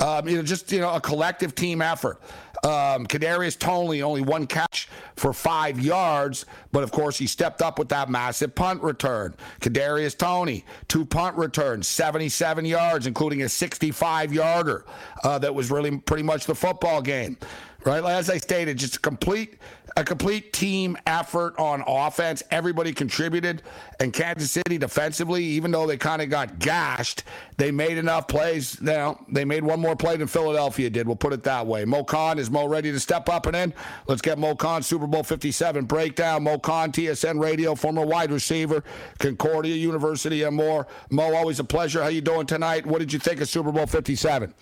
Um, 0.00 0.28
you 0.28 0.36
know, 0.36 0.42
just 0.42 0.72
you 0.72 0.80
know, 0.80 0.92
a 0.94 1.00
collective 1.00 1.54
team 1.54 1.80
effort. 1.80 2.20
Um, 2.64 3.06
Kadarius 3.06 3.58
Toney 3.58 4.00
only 4.00 4.22
one 4.22 4.46
catch 4.46 4.88
for 5.16 5.34
five 5.34 5.78
yards, 5.78 6.46
but 6.72 6.82
of 6.82 6.90
course 6.90 7.18
he 7.18 7.26
stepped 7.26 7.60
up 7.60 7.78
with 7.78 7.90
that 7.90 8.08
massive 8.08 8.54
punt 8.54 8.82
return. 8.82 9.34
Kadarius 9.60 10.16
Toney 10.16 10.64
two 10.88 11.04
punt 11.04 11.36
returns, 11.36 11.86
77 11.86 12.64
yards, 12.64 13.06
including 13.06 13.42
a 13.42 13.48
65 13.50 14.32
yarder 14.32 14.86
uh, 15.24 15.38
that 15.38 15.54
was 15.54 15.70
really 15.70 15.98
pretty 15.98 16.22
much 16.22 16.46
the 16.46 16.54
football 16.54 17.02
game. 17.02 17.36
Right, 17.84 18.02
as 18.02 18.30
I 18.30 18.38
stated, 18.38 18.78
just 18.78 18.96
a 18.96 19.00
complete 19.00 19.58
a 19.96 20.02
complete 20.02 20.52
team 20.52 20.96
effort 21.06 21.54
on 21.58 21.84
offense. 21.86 22.42
Everybody 22.50 22.92
contributed. 22.92 23.62
And 24.00 24.12
Kansas 24.12 24.50
City 24.50 24.76
defensively, 24.76 25.44
even 25.44 25.70
though 25.70 25.86
they 25.86 25.96
kind 25.96 26.20
of 26.20 26.30
got 26.30 26.58
gashed, 26.58 27.22
they 27.56 27.70
made 27.70 27.96
enough 27.96 28.26
plays. 28.26 28.80
Now, 28.80 29.24
they 29.28 29.44
made 29.44 29.62
one 29.62 29.80
more 29.80 29.94
play 29.94 30.16
than 30.16 30.26
Philadelphia 30.26 30.90
did. 30.90 31.06
We'll 31.06 31.16
put 31.16 31.32
it 31.32 31.44
that 31.44 31.66
way. 31.66 31.84
Mo 31.84 32.02
Khan, 32.02 32.38
is 32.38 32.50
Mo 32.50 32.66
ready 32.66 32.90
to 32.90 32.98
step 32.98 33.28
up 33.28 33.46
and 33.46 33.54
in? 33.54 33.74
Let's 34.08 34.22
get 34.22 34.38
Mo 34.38 34.56
Khan 34.56 34.82
Super 34.82 35.06
Bowl 35.06 35.22
57 35.22 35.84
breakdown. 35.84 36.42
Mo 36.42 36.58
Khan, 36.58 36.90
TSN 36.90 37.40
Radio, 37.40 37.74
former 37.76 38.04
wide 38.04 38.32
receiver, 38.32 38.82
Concordia 39.18 39.76
University, 39.76 40.42
and 40.42 40.56
more. 40.56 40.88
Mo, 41.10 41.34
always 41.34 41.60
a 41.60 41.64
pleasure. 41.64 42.02
How 42.02 42.08
you 42.08 42.20
doing 42.20 42.46
tonight? 42.46 42.84
What 42.84 42.98
did 42.98 43.12
you 43.12 43.20
think 43.20 43.40
of 43.40 43.48
Super 43.48 43.70
Bowl 43.70 43.86
57? 43.86 44.52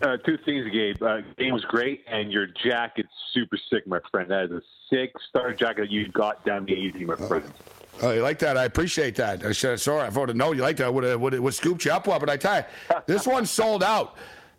Uh, 0.00 0.16
two 0.18 0.38
things, 0.44 0.70
Gabe. 0.72 1.02
Uh, 1.02 1.20
game 1.36 1.52
was 1.52 1.64
great, 1.64 2.04
and 2.06 2.30
your 2.30 2.46
jacket's 2.46 3.08
super 3.32 3.58
sick, 3.70 3.86
my 3.86 3.98
friend. 4.10 4.30
That 4.30 4.44
is 4.44 4.50
a 4.52 4.62
sick 4.90 5.12
starter 5.28 5.54
jacket 5.54 5.82
that 5.82 5.90
you 5.90 6.08
got 6.08 6.44
down 6.44 6.66
the 6.66 6.72
easy, 6.72 7.04
my 7.04 7.16
friend. 7.16 7.44
Oh, 8.00 8.12
you 8.12 8.22
like 8.22 8.38
that? 8.38 8.56
I 8.56 8.64
appreciate 8.64 9.16
that. 9.16 9.44
I 9.44 9.50
should, 9.50 9.80
sorry, 9.80 10.06
if 10.06 10.16
I 10.16 10.20
would 10.20 10.28
have 10.28 10.36
known 10.36 10.56
you 10.56 10.62
like 10.62 10.76
that, 10.76 10.86
I 10.86 10.88
would 10.88 11.02
have 11.02 11.20
would 11.20 11.32
have 11.32 11.54
scooped 11.54 11.84
you 11.84 11.90
up 11.90 12.06
well. 12.06 12.20
But 12.20 12.30
I 12.30 12.36
tell 12.36 12.58
you, 12.58 12.64
this 13.06 13.26
one 13.26 13.44
sold 13.44 13.82
out. 13.82 14.16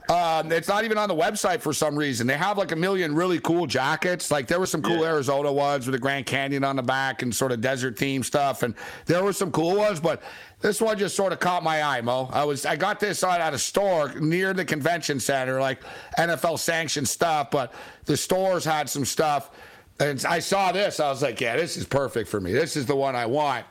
Um, 0.10 0.52
it's 0.52 0.68
not 0.68 0.86
even 0.86 0.98
on 0.98 1.08
the 1.08 1.16
website 1.16 1.62
for 1.62 1.72
some 1.72 1.96
reason. 1.96 2.26
They 2.26 2.36
have 2.36 2.58
like 2.58 2.72
a 2.72 2.76
million 2.76 3.14
really 3.14 3.40
cool 3.40 3.68
jackets. 3.68 4.32
Like 4.32 4.48
there 4.48 4.60
were 4.60 4.66
some 4.66 4.82
cool 4.82 5.02
yeah. 5.02 5.10
Arizona 5.10 5.54
ones 5.54 5.86
with 5.86 5.94
the 5.94 6.00
Grand 6.00 6.26
Canyon 6.26 6.64
on 6.64 6.76
the 6.76 6.82
back 6.82 7.22
and 7.22 7.34
sort 7.34 7.52
of 7.52 7.62
desert 7.62 7.96
theme 7.96 8.24
stuff, 8.24 8.64
and 8.64 8.74
there 9.06 9.24
were 9.24 9.34
some 9.34 9.52
cool 9.52 9.76
ones. 9.76 10.00
But 10.00 10.24
this 10.62 10.82
one 10.82 10.98
just 10.98 11.16
sort 11.16 11.32
of 11.32 11.40
caught 11.40 11.64
my 11.64 11.84
eye, 11.84 12.02
Mo. 12.02 12.28
I 12.34 12.44
was 12.44 12.66
I 12.66 12.76
got 12.76 13.00
this 13.00 13.24
at 13.24 13.54
a 13.54 13.60
store 13.60 14.12
near 14.20 14.52
the 14.54 14.66
convention 14.66 15.20
center, 15.20 15.62
like 15.62 15.80
NFL 16.18 16.58
sanctioned 16.58 17.08
stuff, 17.08 17.52
but 17.52 17.72
the 18.06 18.18
stores 18.18 18.66
had 18.66 18.90
some 18.90 19.06
stuff. 19.06 19.52
And 20.00 20.26
I 20.26 20.40
saw 20.40 20.72
this, 20.72 21.00
I 21.00 21.10
was 21.10 21.22
like, 21.22 21.40
yeah, 21.40 21.56
this 21.56 21.78
is 21.78 21.86
perfect 21.86 22.30
for 22.30 22.40
me. 22.40 22.54
This 22.54 22.78
is 22.78 22.86
the 22.86 22.96
one 22.96 23.16
I 23.16 23.26
want. 23.26 23.66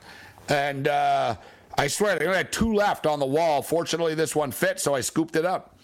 And 0.48 0.86
uh, 0.86 1.36
I 1.76 1.88
swear, 1.88 2.18
they 2.18 2.26
only 2.26 2.36
had 2.36 2.52
two 2.52 2.74
left 2.74 3.06
on 3.06 3.18
the 3.18 3.26
wall. 3.26 3.62
Fortunately, 3.62 4.14
this 4.14 4.36
one 4.36 4.50
fit, 4.50 4.78
so 4.78 4.94
I 4.94 5.00
scooped 5.00 5.36
it 5.36 5.46
up. 5.46 5.77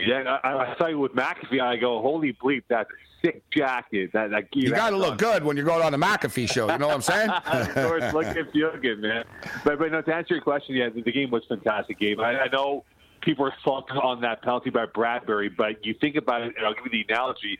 Yeah, 0.00 0.38
I, 0.44 0.72
I 0.72 0.76
saw 0.78 0.86
you 0.86 0.98
with 0.98 1.12
McAfee. 1.12 1.60
I 1.60 1.76
go, 1.76 2.00
holy 2.00 2.32
bleep, 2.32 2.62
that's 2.68 2.88
a 2.90 3.26
sick 3.26 3.42
jacket. 3.50 4.12
That, 4.12 4.30
that 4.30 4.44
you 4.54 4.70
got 4.70 4.90
to 4.90 4.96
look 4.96 5.18
good 5.18 5.42
when 5.44 5.56
you're 5.56 5.66
going 5.66 5.82
on 5.82 5.92
the 5.92 5.98
McAfee 5.98 6.50
show. 6.50 6.70
You 6.70 6.78
know 6.78 6.88
what 6.88 6.94
I'm 6.94 7.02
saying? 7.02 7.30
of 7.46 7.74
course, 7.74 8.12
look 8.12 8.52
feel 8.52 8.76
good, 8.80 9.00
man. 9.00 9.24
But 9.64 9.78
but 9.78 9.90
no, 9.90 10.02
to 10.02 10.14
answer 10.14 10.34
your 10.34 10.42
question, 10.42 10.76
yeah, 10.76 10.88
the, 10.88 11.02
the 11.02 11.12
game 11.12 11.30
was 11.30 11.42
fantastic. 11.48 11.98
Game. 11.98 12.20
I, 12.20 12.42
I 12.42 12.48
know 12.48 12.84
people 13.22 13.46
are 13.46 13.54
sulking 13.64 13.96
on 13.96 14.20
that 14.20 14.42
penalty 14.42 14.70
by 14.70 14.86
Bradberry, 14.86 15.50
but 15.54 15.84
you 15.84 15.94
think 16.00 16.16
about 16.16 16.42
it, 16.42 16.54
and 16.56 16.66
I'll 16.66 16.74
give 16.74 16.84
you 16.84 17.04
the 17.04 17.12
analogy. 17.12 17.58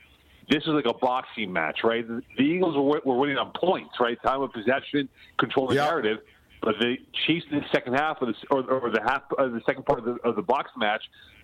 This 0.48 0.62
is 0.62 0.68
like 0.68 0.86
a 0.86 0.94
boxing 0.94 1.52
match, 1.52 1.80
right? 1.84 2.06
The, 2.06 2.22
the 2.36 2.42
Eagles 2.42 2.74
were, 2.74 3.02
were 3.04 3.18
winning 3.18 3.36
on 3.36 3.52
points, 3.54 3.94
right? 4.00 4.16
Time 4.22 4.40
of 4.40 4.52
possession, 4.52 5.08
control 5.38 5.66
the 5.66 5.74
yep. 5.74 5.90
narrative. 5.90 6.18
But 6.62 6.74
the 6.80 6.96
Chiefs 7.26 7.46
in 7.50 7.58
the 7.58 7.64
second 7.70 7.94
half 7.94 8.20
of 8.20 8.28
the 8.28 8.34
or, 8.50 8.62
or 8.64 8.90
the 8.90 9.02
half 9.02 9.22
of 9.36 9.52
the 9.52 9.60
second 9.66 9.84
part 9.84 10.00
of 10.00 10.04
the, 10.06 10.12
of 10.28 10.36
the 10.36 10.42
box 10.42 10.70
match 10.76 11.02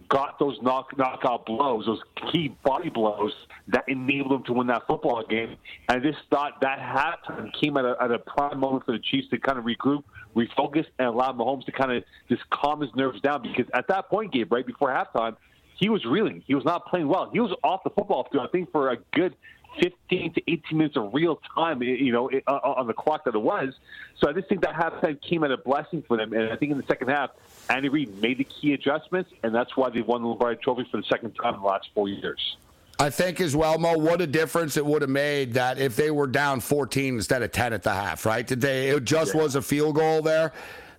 got 0.09 0.39
those 0.39 0.59
knock 0.63 0.97
knockout 0.97 1.47
blows, 1.47 1.87
those 1.87 2.01
key 2.31 2.57
body 2.65 2.89
blows 2.89 3.33
that 3.69 3.85
enabled 3.89 4.33
them 4.33 4.45
to 4.45 4.53
win 4.53 4.67
that 4.69 4.87
football 4.87 5.25
game. 5.27 5.57
And 5.89 6.01
I 6.05 6.11
just 6.11 6.23
thought 6.31 6.61
that 6.61 6.79
halftime 6.79 7.53
came 7.61 7.77
at 7.77 7.85
a, 7.85 7.97
at 8.01 8.11
a 8.11 8.19
prime 8.19 8.59
moment 8.59 8.85
for 8.85 8.93
the 8.93 8.99
Chiefs 8.99 9.29
to 9.31 9.39
kind 9.39 9.59
of 9.59 9.65
regroup, 9.65 10.05
refocus, 10.37 10.87
and 10.99 11.09
allow 11.09 11.33
Mahomes 11.33 11.65
to 11.67 11.73
kind 11.73 11.93
of 11.93 12.05
just 12.29 12.49
calm 12.51 12.81
his 12.81 12.91
nerves 12.95 13.21
down. 13.21 13.43
Because 13.43 13.67
at 13.75 13.89
that 13.89 14.09
point, 14.09 14.33
Gabe, 14.33 14.53
right 14.53 14.67
before 14.67 14.89
halftime, 14.89 15.37
he 15.77 15.89
was 15.89 16.05
reeling. 16.05 16.43
He 16.47 16.55
was 16.55 16.65
not 16.65 16.87
playing 16.87 17.09
well. 17.09 17.31
He 17.33 17.41
was 17.41 17.53
off 17.65 17.83
the 17.85 17.91
football 17.91 18.29
field, 18.31 18.47
I 18.49 18.51
think, 18.51 18.71
for 18.71 18.91
a 18.91 18.97
good 19.13 19.35
15 19.81 20.35
to 20.35 20.43
18 20.47 20.79
minutes 20.79 20.97
of 20.97 21.13
real 21.13 21.41
time, 21.55 21.83
you 21.83 22.13
know, 22.13 22.31
on 22.47 22.87
the 22.87 22.93
clock 22.93 23.25
that 23.25 23.35
it 23.35 23.43
was. 23.43 23.75
So 24.19 24.29
I 24.29 24.33
just 24.33 24.49
think 24.49 24.63
that 24.63 24.75
halftime 24.75 25.21
came 25.21 25.45
at 25.45 25.51
a 25.51 25.57
blessing 25.57 26.03
for 26.07 26.17
them. 26.17 26.33
And 26.33 26.53
I 26.53 26.57
think 26.57 26.73
in 26.73 26.79
the 26.79 26.87
second 26.87 27.09
half, 27.09 27.31
Andy 27.69 27.89
Reid 27.89 28.21
made 28.21 28.39
the 28.39 28.45
key 28.45 28.73
adjustments, 28.73 29.31
and 29.43 29.55
that's 29.55 29.77
why 29.77 29.91
they 29.91 30.03
won 30.03 30.23
the 30.23 30.29
Lombardi 30.29 30.61
Trophy 30.63 30.87
for 30.91 30.99
the 30.99 31.05
second 31.05 31.33
time 31.33 31.55
in 31.55 31.61
the 31.61 31.67
last 31.67 31.89
four 31.95 32.09
years. 32.09 32.57
I 32.99 33.11
think 33.11 33.41
as 33.41 33.57
well, 33.57 33.79
Mo, 33.79 33.99
what 33.99 34.21
a 34.21 34.27
difference 34.27 34.77
it 34.77 34.87
would 34.87 35.03
have 35.03 35.11
made 35.11 35.55
that 35.55 35.79
if 35.79 35.97
they 35.97 36.11
were 36.11 36.29
down 36.29 36.61
14 36.61 37.17
instead 37.17 37.43
of 37.43 37.51
10 37.51 37.73
at 37.73 37.83
the 37.83 37.93
half, 37.93 38.25
right? 38.25 38.47
Did 38.47 38.61
they? 38.61 38.91
It 38.91 39.05
just 39.05 39.35
yeah. 39.35 39.43
was 39.43 39.57
a 39.57 39.63
field 39.63 39.97
goal 39.97 40.23
there, 40.23 40.53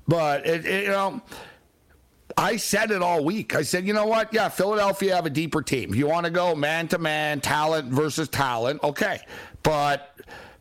but 0.07 0.45
it, 0.45 0.65
it, 0.65 0.83
you 0.83 0.89
know. 0.89 1.21
I 2.37 2.57
said 2.57 2.91
it 2.91 3.01
all 3.01 3.23
week. 3.23 3.55
I 3.55 3.61
said, 3.61 3.85
you 3.85 3.93
know 3.93 4.07
what? 4.07 4.33
Yeah, 4.33 4.49
Philadelphia 4.49 5.15
have 5.15 5.25
a 5.25 5.29
deeper 5.29 5.61
team. 5.61 5.93
You 5.93 6.07
want 6.07 6.25
to 6.25 6.31
go 6.31 6.55
man 6.55 6.87
to 6.89 6.97
man, 6.97 7.39
talent 7.39 7.91
versus 7.91 8.27
talent, 8.27 8.83
okay. 8.83 9.19
But 9.63 10.17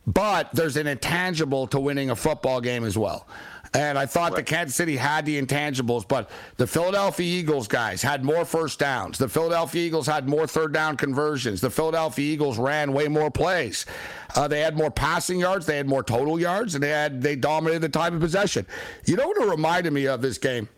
but 0.07 0.51
there's 0.53 0.77
an 0.77 0.87
intangible 0.87 1.67
to 1.67 1.79
winning 1.79 2.11
a 2.11 2.15
football 2.15 2.61
game 2.61 2.83
as 2.83 2.97
well. 2.97 3.27
And 3.75 3.97
I 3.97 4.05
thought 4.05 4.31
right. 4.31 4.37
the 4.37 4.43
Kansas 4.43 4.75
City 4.75 4.95
had 4.95 5.25
the 5.25 5.41
intangibles, 5.41 6.07
but 6.07 6.29
the 6.55 6.65
Philadelphia 6.65 7.25
Eagles 7.25 7.67
guys 7.67 8.01
had 8.01 8.23
more 8.23 8.45
first 8.45 8.79
downs. 8.79 9.17
The 9.17 9.27
Philadelphia 9.27 9.85
Eagles 9.85 10.07
had 10.07 10.29
more 10.29 10.47
third 10.47 10.71
down 10.71 10.95
conversions. 10.95 11.59
The 11.59 11.69
Philadelphia 11.69 12.33
Eagles 12.33 12.57
ran 12.57 12.93
way 12.93 13.09
more 13.09 13.29
plays. 13.29 13.85
Uh, 14.33 14.47
they 14.47 14.61
had 14.61 14.77
more 14.77 14.91
passing 14.91 15.39
yards. 15.39 15.65
They 15.65 15.75
had 15.75 15.89
more 15.89 16.03
total 16.03 16.39
yards, 16.39 16.75
and 16.75 16.83
they 16.83 16.89
had 16.89 17.21
they 17.21 17.35
dominated 17.35 17.81
the 17.81 17.89
time 17.89 18.13
of 18.13 18.21
possession. 18.21 18.65
You 19.05 19.17
know 19.17 19.27
what 19.27 19.41
it 19.41 19.49
reminded 19.49 19.91
me 19.91 20.07
of 20.07 20.21
this 20.21 20.37
game, 20.37 20.69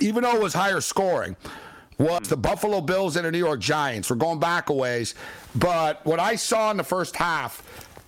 even 0.00 0.22
though 0.22 0.36
it 0.36 0.42
was 0.42 0.54
higher 0.54 0.80
scoring, 0.80 1.36
was 1.98 2.28
the 2.28 2.36
Buffalo 2.36 2.80
Bills 2.80 3.16
and 3.16 3.26
the 3.26 3.32
New 3.32 3.38
York 3.38 3.60
Giants. 3.60 4.08
We're 4.08 4.16
going 4.16 4.38
back 4.38 4.68
a 4.68 4.72
ways, 4.72 5.14
but 5.54 6.04
what 6.06 6.20
I 6.20 6.36
saw 6.36 6.70
in 6.70 6.76
the 6.76 6.84
first 6.84 7.16
half 7.16 7.62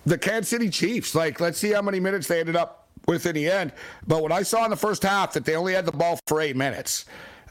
the 0.05 0.17
Kansas 0.17 0.49
City 0.49 0.69
Chiefs. 0.69 1.15
Like, 1.15 1.39
let's 1.39 1.57
see 1.57 1.71
how 1.71 1.81
many 1.81 1.99
minutes 1.99 2.27
they 2.27 2.39
ended 2.39 2.55
up 2.55 2.87
with 3.07 3.25
in 3.25 3.35
the 3.35 3.49
end. 3.49 3.73
But 4.07 4.21
what 4.21 4.31
I 4.31 4.43
saw 4.43 4.63
in 4.65 4.69
the 4.69 4.77
first 4.77 5.03
half 5.03 5.33
that 5.33 5.45
they 5.45 5.55
only 5.55 5.73
had 5.73 5.85
the 5.85 5.91
ball 5.91 6.19
for 6.27 6.41
eight 6.41 6.55
minutes, 6.55 7.05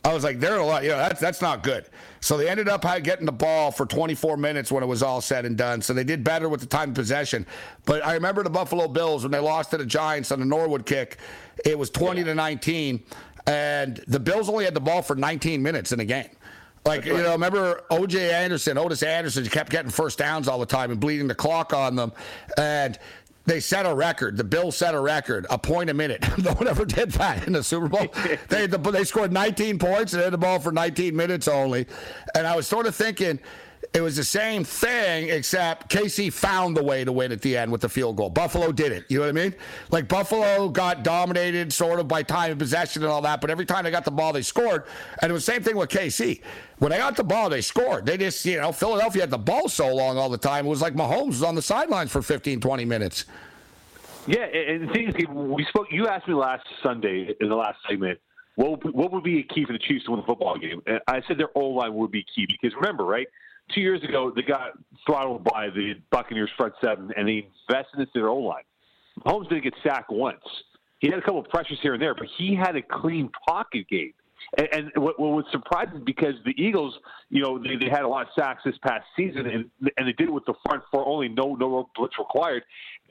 I 0.04 0.14
was 0.14 0.24
like, 0.24 0.40
they're 0.40 0.58
a 0.58 0.64
lot. 0.64 0.82
You 0.82 0.90
know, 0.90 0.96
that's 0.96 1.20
that's 1.20 1.42
not 1.42 1.62
good. 1.62 1.86
So 2.20 2.36
they 2.36 2.48
ended 2.48 2.68
up 2.68 2.82
getting 3.02 3.26
the 3.26 3.32
ball 3.32 3.70
for 3.70 3.86
24 3.86 4.36
minutes 4.36 4.72
when 4.72 4.82
it 4.82 4.86
was 4.86 5.02
all 5.02 5.20
said 5.20 5.44
and 5.44 5.56
done. 5.56 5.82
So 5.82 5.92
they 5.92 6.04
did 6.04 6.24
better 6.24 6.48
with 6.48 6.60
the 6.60 6.66
time 6.66 6.94
possession. 6.94 7.46
But 7.84 8.04
I 8.04 8.14
remember 8.14 8.42
the 8.42 8.50
Buffalo 8.50 8.88
Bills 8.88 9.22
when 9.22 9.32
they 9.32 9.38
lost 9.38 9.70
to 9.70 9.78
the 9.78 9.86
Giants 9.86 10.30
on 10.32 10.40
the 10.40 10.46
Norwood 10.46 10.86
kick. 10.86 11.18
It 11.64 11.78
was 11.78 11.90
20 11.90 12.20
yeah. 12.20 12.26
to 12.26 12.34
19, 12.34 13.02
and 13.46 14.02
the 14.06 14.20
Bills 14.20 14.48
only 14.48 14.64
had 14.64 14.74
the 14.74 14.80
ball 14.80 15.02
for 15.02 15.16
19 15.16 15.62
minutes 15.62 15.92
in 15.92 15.98
the 15.98 16.04
game. 16.04 16.30
Like, 16.84 17.00
right. 17.00 17.08
you 17.08 17.22
know, 17.22 17.32
remember 17.32 17.84
OJ 17.90 18.32
Anderson, 18.32 18.78
Otis 18.78 19.02
Anderson 19.02 19.44
kept 19.46 19.70
getting 19.70 19.90
first 19.90 20.18
downs 20.18 20.48
all 20.48 20.58
the 20.58 20.66
time 20.66 20.90
and 20.90 20.98
bleeding 20.98 21.28
the 21.28 21.34
clock 21.34 21.74
on 21.74 21.94
them. 21.94 22.12
And 22.56 22.98
they 23.44 23.60
set 23.60 23.84
a 23.84 23.94
record. 23.94 24.36
The 24.36 24.44
Bills 24.44 24.76
set 24.76 24.94
a 24.94 25.00
record, 25.00 25.46
a 25.50 25.58
point 25.58 25.90
a 25.90 25.94
minute. 25.94 26.24
no 26.38 26.52
one 26.52 26.68
ever 26.68 26.84
did 26.84 27.10
that 27.12 27.46
in 27.46 27.52
the 27.52 27.62
Super 27.62 27.88
Bowl. 27.88 28.06
they, 28.48 28.66
the, 28.66 28.78
they 28.78 29.04
scored 29.04 29.32
19 29.32 29.78
points 29.78 30.12
and 30.14 30.22
had 30.22 30.32
the 30.32 30.38
ball 30.38 30.58
for 30.58 30.72
19 30.72 31.14
minutes 31.14 31.48
only. 31.48 31.86
And 32.34 32.46
I 32.46 32.56
was 32.56 32.66
sort 32.66 32.86
of 32.86 32.94
thinking, 32.94 33.38
it 33.92 34.00
was 34.00 34.14
the 34.14 34.24
same 34.24 34.62
thing, 34.62 35.30
except 35.30 35.90
KC 35.90 36.32
found 36.32 36.76
the 36.76 36.82
way 36.82 37.04
to 37.04 37.10
win 37.10 37.32
at 37.32 37.42
the 37.42 37.56
end 37.56 37.72
with 37.72 37.80
the 37.80 37.88
field 37.88 38.16
goal. 38.16 38.30
Buffalo 38.30 38.70
did 38.70 38.92
it. 38.92 39.04
You 39.08 39.18
know 39.18 39.24
what 39.24 39.30
I 39.30 39.32
mean? 39.32 39.54
Like 39.90 40.06
Buffalo 40.06 40.68
got 40.68 41.02
dominated 41.02 41.72
sort 41.72 41.98
of 41.98 42.06
by 42.06 42.22
time 42.22 42.52
of 42.52 42.58
possession 42.58 43.02
and 43.02 43.10
all 43.10 43.22
that, 43.22 43.40
but 43.40 43.50
every 43.50 43.66
time 43.66 43.82
they 43.82 43.90
got 43.90 44.04
the 44.04 44.12
ball, 44.12 44.32
they 44.32 44.42
scored. 44.42 44.84
And 45.20 45.30
it 45.30 45.32
was 45.32 45.44
the 45.44 45.52
same 45.52 45.62
thing 45.64 45.76
with 45.76 45.90
KC. 45.90 46.40
When 46.78 46.92
they 46.92 46.98
got 46.98 47.16
the 47.16 47.24
ball, 47.24 47.50
they 47.50 47.60
scored. 47.62 48.06
They 48.06 48.16
just, 48.16 48.44
you 48.44 48.60
know, 48.60 48.70
Philadelphia 48.70 49.22
had 49.22 49.30
the 49.30 49.38
ball 49.38 49.68
so 49.68 49.92
long 49.92 50.18
all 50.18 50.28
the 50.28 50.38
time. 50.38 50.66
It 50.66 50.70
was 50.70 50.82
like 50.82 50.94
Mahomes 50.94 51.26
was 51.26 51.42
on 51.42 51.56
the 51.56 51.62
sidelines 51.62 52.12
for 52.12 52.22
15, 52.22 52.60
20 52.60 52.84
minutes. 52.84 53.24
Yeah, 54.28 54.44
and 54.44 54.88
the 54.88 54.92
thing 54.92 55.08
is, 55.08 55.14
we 55.28 55.64
spoke. 55.64 55.88
You 55.90 56.06
asked 56.06 56.28
me 56.28 56.34
last 56.34 56.64
Sunday 56.82 57.34
in 57.40 57.48
the 57.48 57.56
last 57.56 57.78
segment 57.88 58.20
what 58.54 58.84
would, 58.84 58.94
what 58.94 59.12
would 59.12 59.24
be 59.24 59.40
a 59.40 59.42
key 59.42 59.64
for 59.64 59.72
the 59.72 59.78
Chiefs 59.78 60.04
to 60.04 60.12
win 60.12 60.20
the 60.20 60.26
football 60.26 60.58
game. 60.58 60.82
And 60.86 61.00
I 61.08 61.22
said 61.26 61.38
their 61.38 61.48
O 61.56 61.68
line 61.68 61.94
would 61.94 62.10
be 62.10 62.24
key 62.34 62.46
because 62.46 62.76
remember, 62.76 63.04
right? 63.04 63.26
Two 63.74 63.80
years 63.80 64.02
ago, 64.02 64.32
they 64.34 64.42
got 64.42 64.72
throttled 65.06 65.44
by 65.44 65.68
the 65.70 65.94
Buccaneers 66.10 66.50
front 66.56 66.74
seven, 66.82 67.10
and 67.16 67.26
they 67.26 67.48
invested 67.68 68.00
into 68.00 68.10
their 68.14 68.28
O 68.28 68.38
line. 68.38 68.62
Holmes 69.24 69.48
didn't 69.48 69.64
get 69.64 69.74
sacked 69.82 70.10
once. 70.10 70.42
He 70.98 71.08
had 71.08 71.18
a 71.18 71.22
couple 71.22 71.40
of 71.40 71.48
pressures 71.48 71.78
here 71.82 71.94
and 71.94 72.02
there, 72.02 72.14
but 72.14 72.26
he 72.36 72.54
had 72.54 72.76
a 72.76 72.82
clean 72.82 73.30
pocket 73.46 73.88
game. 73.88 74.12
And, 74.58 74.68
and 74.72 74.90
what, 74.96 75.20
what 75.20 75.32
was 75.32 75.44
surprising 75.52 76.02
because 76.04 76.34
the 76.44 76.54
Eagles, 76.56 76.94
you 77.28 77.42
know, 77.42 77.58
they, 77.58 77.76
they 77.76 77.90
had 77.90 78.02
a 78.02 78.08
lot 78.08 78.22
of 78.22 78.28
sacks 78.38 78.62
this 78.64 78.74
past 78.82 79.04
season, 79.16 79.46
and 79.46 79.70
and 79.96 80.08
they 80.08 80.12
did 80.12 80.28
it 80.28 80.32
with 80.32 80.44
the 80.46 80.54
front 80.66 80.82
four 80.90 81.06
only, 81.06 81.28
no 81.28 81.54
no 81.54 81.88
blitz 81.94 82.14
required. 82.18 82.64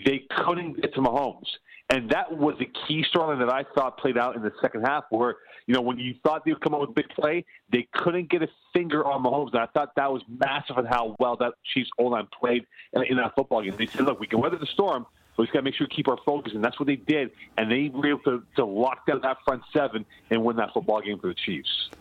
They 0.05 0.23
couldn't 0.37 0.81
get 0.81 0.93
to 0.95 1.01
Mahomes, 1.01 1.47
and 1.89 2.09
that 2.09 2.35
was 2.35 2.55
a 2.59 2.87
key 2.87 3.05
storyline 3.13 3.39
that 3.39 3.53
I 3.53 3.63
thought 3.75 3.97
played 3.99 4.17
out 4.17 4.35
in 4.35 4.41
the 4.41 4.51
second 4.61 4.81
half, 4.81 5.05
where 5.11 5.37
you 5.69 5.75
know, 5.75 5.81
when 5.81 5.99
you 5.99 6.15
thought 6.23 6.43
they 6.45 6.51
would 6.51 6.61
come 6.61 6.73
up 6.73 6.81
with 6.81 6.89
a 6.89 6.93
big 6.93 7.09
play, 7.09 7.45
they 7.71 7.87
couldn't 7.93 8.27
get 8.31 8.41
a 8.41 8.47
finger 8.73 9.05
on 9.05 9.23
Mahomes. 9.23 9.51
And 9.53 9.61
I 9.61 9.67
thought 9.67 9.93
that 9.97 10.11
was 10.11 10.23
massive 10.27 10.79
on 10.79 10.85
how 10.85 11.15
well 11.19 11.35
that 11.35 11.53
Chiefs 11.63 11.91
O 11.99 12.05
line 12.05 12.27
played 12.39 12.65
in, 12.93 13.03
in 13.03 13.17
that 13.17 13.35
football 13.35 13.61
game. 13.61 13.75
They 13.77 13.85
said, 13.85 14.01
look, 14.01 14.19
we 14.19 14.25
can 14.25 14.41
weather 14.41 14.57
the 14.57 14.65
storm, 14.65 15.05
but 15.37 15.43
we 15.43 15.45
just 15.45 15.53
got 15.53 15.59
to 15.59 15.65
make 15.65 15.75
sure 15.75 15.85
we 15.87 15.95
keep 15.95 16.07
our 16.07 16.17
focus. 16.25 16.53
And 16.55 16.63
that's 16.63 16.79
what 16.79 16.87
they 16.87 16.95
did. 16.95 17.29
And 17.59 17.69
they 17.69 17.89
were 17.93 18.07
able 18.07 18.19
to, 18.21 18.43
to 18.55 18.65
lock 18.65 19.05
down 19.05 19.21
that 19.21 19.37
front 19.45 19.61
seven 19.71 20.07
and 20.31 20.43
win 20.43 20.55
that 20.55 20.73
football 20.73 21.01
game 21.01 21.19
for 21.19 21.27
the 21.27 21.35
Chiefs. 21.35 21.91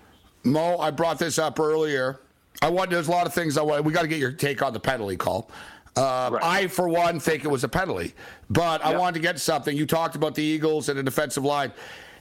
Mo, 0.44 0.78
I 0.78 0.90
brought 0.90 1.18
this 1.18 1.38
up 1.38 1.60
earlier. 1.60 2.20
I 2.62 2.70
want. 2.70 2.88
There's 2.88 3.08
a 3.08 3.10
lot 3.10 3.26
of 3.26 3.34
things 3.34 3.58
I 3.58 3.62
want. 3.62 3.84
We 3.84 3.92
got 3.92 4.00
to 4.00 4.08
get 4.08 4.18
your 4.18 4.32
take 4.32 4.62
on 4.62 4.72
the 4.72 4.80
penalty 4.80 5.18
call. 5.18 5.50
Uh, 5.94 6.30
right. 6.32 6.42
I, 6.42 6.66
for 6.68 6.88
one, 6.88 7.20
think 7.20 7.44
it 7.44 7.48
was 7.48 7.64
a 7.64 7.68
penalty, 7.68 8.14
but 8.48 8.80
yep. 8.80 8.94
I 8.94 8.96
wanted 8.96 9.16
to 9.16 9.20
get 9.20 9.38
something. 9.38 9.76
You 9.76 9.84
talked 9.84 10.16
about 10.16 10.34
the 10.34 10.42
Eagles 10.42 10.88
and 10.88 10.98
the 10.98 11.02
defensive 11.02 11.44
line. 11.44 11.70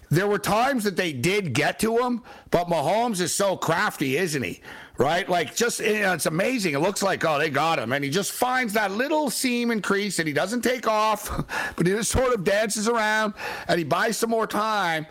There 0.10 0.28
were 0.28 0.40
times 0.40 0.84
that 0.86 0.96
they 0.96 1.12
did 1.12 1.54
get 1.54 1.80
to 1.80 1.98
him, 1.98 2.22
but 2.50 2.68
Mahomes 2.68 3.20
is 3.20 3.34
so 3.34 3.58
crafty, 3.58 4.18
isn't 4.18 4.42
he? 4.42 4.62
Right? 4.98 5.28
Like, 5.28 5.56
just, 5.56 5.80
you 5.80 6.00
know, 6.00 6.14
it's 6.14 6.26
amazing. 6.26 6.74
It 6.74 6.80
looks 6.80 7.04
like, 7.04 7.24
oh, 7.26 7.38
they 7.38 7.50
got 7.50 7.78
him. 7.78 7.92
And 7.92 8.04
he 8.04 8.10
just 8.10 8.32
finds 8.32 8.74
that 8.74 8.92
little 8.92 9.30
seam 9.30 9.70
increase 9.70 10.20
and 10.20 10.28
he 10.28 10.34
doesn't 10.34 10.62
take 10.62 10.88
off, 10.88 11.30
but 11.76 11.86
he 11.86 11.94
just 11.94 12.12
sort 12.12 12.34
of 12.34 12.44
dances 12.44 12.88
around 12.88 13.34
and 13.68 13.78
he 13.78 13.84
buys 13.84 14.18
some 14.18 14.30
more 14.30 14.48
time. 14.48 15.06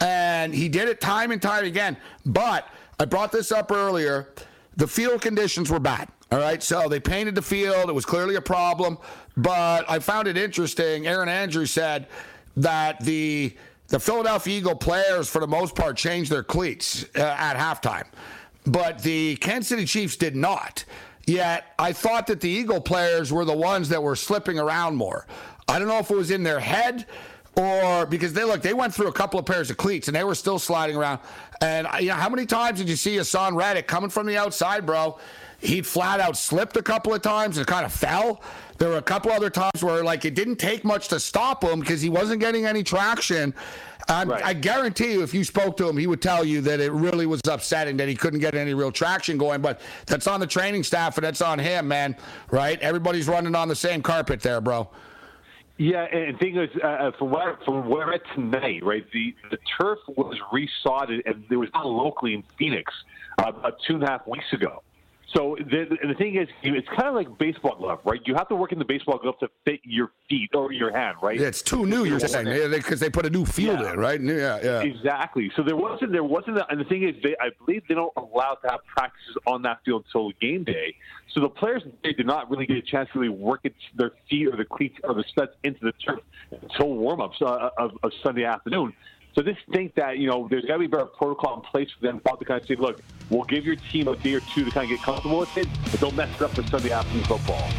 And 0.00 0.54
he 0.54 0.68
did 0.68 0.88
it 0.88 1.00
time 1.00 1.30
and 1.30 1.40
time 1.40 1.64
again. 1.64 1.96
But 2.26 2.66
I 2.98 3.04
brought 3.04 3.32
this 3.32 3.52
up 3.52 3.70
earlier. 3.70 4.28
The 4.76 4.86
field 4.86 5.20
conditions 5.22 5.70
were 5.70 5.80
bad. 5.80 6.08
All 6.32 6.38
right. 6.38 6.62
So 6.62 6.88
they 6.88 7.00
painted 7.00 7.34
the 7.34 7.42
field. 7.42 7.88
It 7.88 7.92
was 7.92 8.06
clearly 8.06 8.36
a 8.36 8.40
problem. 8.40 8.98
But 9.36 9.88
I 9.90 9.98
found 9.98 10.26
it 10.26 10.36
interesting. 10.36 11.06
Erin 11.06 11.28
Andrews 11.28 11.70
said 11.70 12.08
that 12.56 13.00
the 13.00 13.54
the 13.90 13.98
Philadelphia 13.98 14.58
Eagle 14.58 14.76
players, 14.76 15.28
for 15.28 15.40
the 15.40 15.46
most 15.46 15.74
part, 15.74 15.96
changed 15.96 16.30
their 16.30 16.44
cleats 16.44 17.04
uh, 17.16 17.20
at 17.20 17.56
halftime, 17.56 18.06
but 18.64 19.02
the 19.02 19.36
Kansas 19.36 19.68
City 19.68 19.84
Chiefs 19.84 20.16
did 20.16 20.34
not. 20.34 20.84
Yet 21.26 21.74
I 21.78 21.92
thought 21.92 22.26
that 22.28 22.40
the 22.40 22.48
Eagle 22.48 22.80
players 22.80 23.32
were 23.32 23.44
the 23.44 23.56
ones 23.56 23.88
that 23.90 24.02
were 24.02 24.16
slipping 24.16 24.58
around 24.58 24.96
more. 24.96 25.26
I 25.68 25.78
don't 25.78 25.88
know 25.88 25.98
if 25.98 26.10
it 26.10 26.16
was 26.16 26.30
in 26.30 26.42
their 26.42 26.60
head 26.60 27.06
or 27.56 28.06
because 28.06 28.32
they 28.32 28.44
look, 28.44 28.62
they 28.62 28.74
went 28.74 28.94
through 28.94 29.08
a 29.08 29.12
couple 29.12 29.38
of 29.38 29.46
pairs 29.46 29.70
of 29.70 29.76
cleats 29.76 30.08
and 30.08 30.16
they 30.16 30.24
were 30.24 30.34
still 30.34 30.58
sliding 30.58 30.96
around. 30.96 31.20
And 31.60 31.86
you 32.00 32.08
know, 32.08 32.14
how 32.14 32.28
many 32.28 32.46
times 32.46 32.78
did 32.78 32.88
you 32.88 32.96
see 32.96 33.16
Haason 33.16 33.54
Reddick 33.54 33.86
coming 33.86 34.10
from 34.10 34.26
the 34.26 34.36
outside, 34.36 34.86
bro? 34.86 35.18
He'd 35.60 35.86
flat 35.86 36.20
out 36.20 36.36
slipped 36.36 36.76
a 36.76 36.82
couple 36.82 37.12
of 37.12 37.22
times 37.22 37.58
and 37.58 37.66
kind 37.66 37.84
of 37.84 37.92
fell. 37.92 38.42
There 38.78 38.88
were 38.88 38.96
a 38.96 39.02
couple 39.02 39.30
other 39.30 39.50
times 39.50 39.82
where 39.82 40.02
like 40.02 40.24
it 40.24 40.34
didn't 40.34 40.56
take 40.56 40.84
much 40.84 41.08
to 41.08 41.20
stop 41.20 41.62
him 41.62 41.80
because 41.80 42.00
he 42.00 42.08
wasn't 42.08 42.40
getting 42.40 42.64
any 42.64 42.82
traction. 42.82 43.54
Right. 44.08 44.42
I 44.44 44.54
guarantee 44.54 45.12
you, 45.12 45.22
if 45.22 45.32
you 45.32 45.44
spoke 45.44 45.76
to 45.76 45.88
him, 45.88 45.96
he 45.96 46.06
would 46.06 46.20
tell 46.20 46.44
you 46.44 46.60
that 46.62 46.80
it 46.80 46.90
really 46.90 47.26
was 47.26 47.40
upsetting 47.46 47.96
that 47.98 48.08
he 48.08 48.16
couldn't 48.16 48.40
get 48.40 48.54
any 48.54 48.74
real 48.74 48.90
traction 48.90 49.38
going. 49.38 49.60
But 49.60 49.80
that's 50.06 50.26
on 50.26 50.40
the 50.40 50.46
training 50.46 50.82
staff 50.82 51.16
and 51.16 51.24
that's 51.24 51.40
on 51.40 51.58
him, 51.58 51.86
man. 51.86 52.16
Right? 52.50 52.80
Everybody's 52.80 53.28
running 53.28 53.54
on 53.54 53.68
the 53.68 53.76
same 53.76 54.02
carpet 54.02 54.40
there, 54.40 54.60
bro. 54.60 54.88
Yeah, 55.76 56.04
and 56.12 56.34
the 56.34 56.38
thing 56.38 56.56
is, 56.58 56.68
uh, 56.82 56.86
uh 56.86 57.12
from 57.18 57.30
where 57.30 57.58
from 57.64 57.88
where 57.88 58.08
read 58.08 58.20
tonight, 58.34 58.84
right? 58.84 59.06
The 59.12 59.34
the 59.50 59.58
turf 59.80 59.98
was 60.08 60.36
resodded, 60.52 61.22
and 61.24 61.44
there 61.48 61.58
was 61.58 61.70
not 61.72 61.86
locally 61.86 62.34
in 62.34 62.42
Phoenix 62.58 62.92
uh, 63.38 63.48
about 63.48 63.78
two 63.86 63.94
and 63.94 64.02
a 64.02 64.06
half 64.06 64.26
weeks 64.26 64.52
ago. 64.52 64.82
So 65.34 65.56
the, 65.58 65.96
the 66.08 66.14
thing 66.14 66.36
is, 66.36 66.48
it's 66.62 66.88
kind 66.88 67.06
of 67.06 67.14
like 67.14 67.38
baseball 67.38 67.76
glove, 67.76 68.00
right? 68.04 68.20
You 68.24 68.34
have 68.34 68.48
to 68.48 68.56
work 68.56 68.72
in 68.72 68.80
the 68.80 68.84
baseball 68.84 69.18
glove 69.18 69.38
to 69.38 69.48
fit 69.64 69.78
your 69.84 70.10
feet 70.28 70.50
or 70.54 70.72
your 70.72 70.90
hand, 70.92 71.18
right? 71.22 71.38
Yeah, 71.38 71.46
it's 71.46 71.62
too 71.62 71.86
new. 71.86 72.04
You're 72.04 72.18
saying 72.18 72.46
because 72.70 72.98
they, 72.98 73.06
they, 73.06 73.10
put 73.10 73.26
a 73.26 73.30
new 73.30 73.44
field 73.44 73.78
yeah. 73.80 73.92
in, 73.92 74.00
right? 74.00 74.20
Yeah, 74.20 74.58
yeah. 74.62 74.80
Exactly. 74.80 75.50
So 75.54 75.62
there 75.62 75.76
wasn't 75.76 76.10
there 76.10 76.24
wasn't, 76.24 76.58
a, 76.58 76.66
and 76.68 76.80
the 76.80 76.84
thing 76.84 77.04
is, 77.04 77.14
they, 77.22 77.36
I 77.40 77.50
believe 77.64 77.82
they 77.88 77.94
don't 77.94 78.12
allow 78.16 78.54
to 78.62 78.70
have 78.70 78.80
practices 78.86 79.36
on 79.46 79.62
that 79.62 79.78
field 79.84 80.04
until 80.06 80.32
game 80.40 80.64
day. 80.64 80.96
So 81.32 81.40
the 81.40 81.48
players 81.48 81.82
they 82.02 82.12
did 82.12 82.26
not 82.26 82.50
really 82.50 82.66
get 82.66 82.78
a 82.78 82.82
chance 82.82 83.08
to 83.12 83.20
really 83.20 83.32
work 83.32 83.60
their 83.96 84.12
feet 84.28 84.48
or 84.48 84.56
the 84.56 84.64
cleats 84.64 84.98
or 85.04 85.14
the 85.14 85.24
studs 85.30 85.52
into 85.62 85.78
the 85.82 85.92
turf 86.04 86.20
until 86.50 86.94
warm 86.94 87.20
ups 87.20 87.36
uh, 87.40 87.70
of, 87.78 87.92
of 88.02 88.10
Sunday 88.24 88.44
afternoon. 88.44 88.92
So 89.34 89.42
just 89.42 89.60
think 89.72 89.94
that, 89.94 90.18
you 90.18 90.28
know, 90.28 90.48
there's 90.48 90.64
got 90.64 90.74
to 90.74 90.78
be 90.80 90.86
better 90.86 91.06
protocol 91.06 91.54
in 91.54 91.60
place 91.60 91.88
for 91.98 92.06
them 92.06 92.20
to 92.20 92.44
kind 92.44 92.60
of 92.60 92.66
say, 92.66 92.74
look, 92.74 93.00
we'll 93.30 93.44
give 93.44 93.64
your 93.64 93.76
team 93.76 94.08
a 94.08 94.16
day 94.16 94.34
or 94.34 94.40
two 94.40 94.64
to 94.64 94.70
kind 94.70 94.84
of 94.84 94.96
get 94.96 95.04
comfortable 95.04 95.38
with 95.38 95.56
it, 95.56 95.68
but 95.90 96.00
don't 96.00 96.16
mess 96.16 96.34
it 96.34 96.42
up 96.42 96.50
for 96.50 96.62
Sunday 96.64 96.90
afternoon 96.90 97.24
football. 97.24 97.70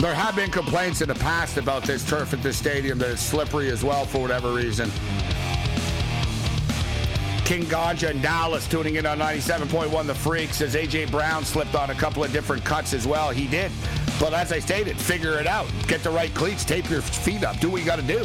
There 0.00 0.14
have 0.14 0.34
been 0.34 0.50
complaints 0.50 1.02
in 1.02 1.08
the 1.08 1.14
past 1.14 1.58
about 1.58 1.84
this 1.84 2.08
turf 2.08 2.32
at 2.32 2.42
this 2.42 2.56
stadium 2.56 2.98
that 2.98 3.10
it's 3.10 3.22
slippery 3.22 3.70
as 3.70 3.84
well 3.84 4.04
for 4.04 4.18
whatever 4.18 4.52
reason. 4.52 4.90
King 7.44 7.64
Ganja 7.64 8.10
in 8.10 8.22
Dallas 8.22 8.66
tuning 8.68 8.96
in 8.96 9.06
on 9.06 9.18
97.1 9.18 10.06
The 10.06 10.14
Freak 10.14 10.54
says 10.54 10.76
A.J. 10.76 11.06
Brown 11.06 11.44
slipped 11.44 11.74
on 11.74 11.90
a 11.90 11.94
couple 11.94 12.22
of 12.24 12.32
different 12.32 12.64
cuts 12.64 12.94
as 12.94 13.06
well. 13.06 13.30
He 13.30 13.46
did. 13.46 13.72
But 14.20 14.32
as 14.34 14.52
I 14.52 14.58
stated, 14.58 14.96
figure 14.96 15.38
it 15.38 15.46
out. 15.46 15.66
Get 15.86 16.02
the 16.02 16.10
right 16.10 16.32
cleats, 16.34 16.64
tape 16.64 16.88
your 16.88 17.02
feet 17.02 17.42
up, 17.42 17.58
do 17.58 17.68
what 17.68 17.80
you 17.80 17.86
got 17.86 17.96
to 17.96 18.02
do. 18.02 18.24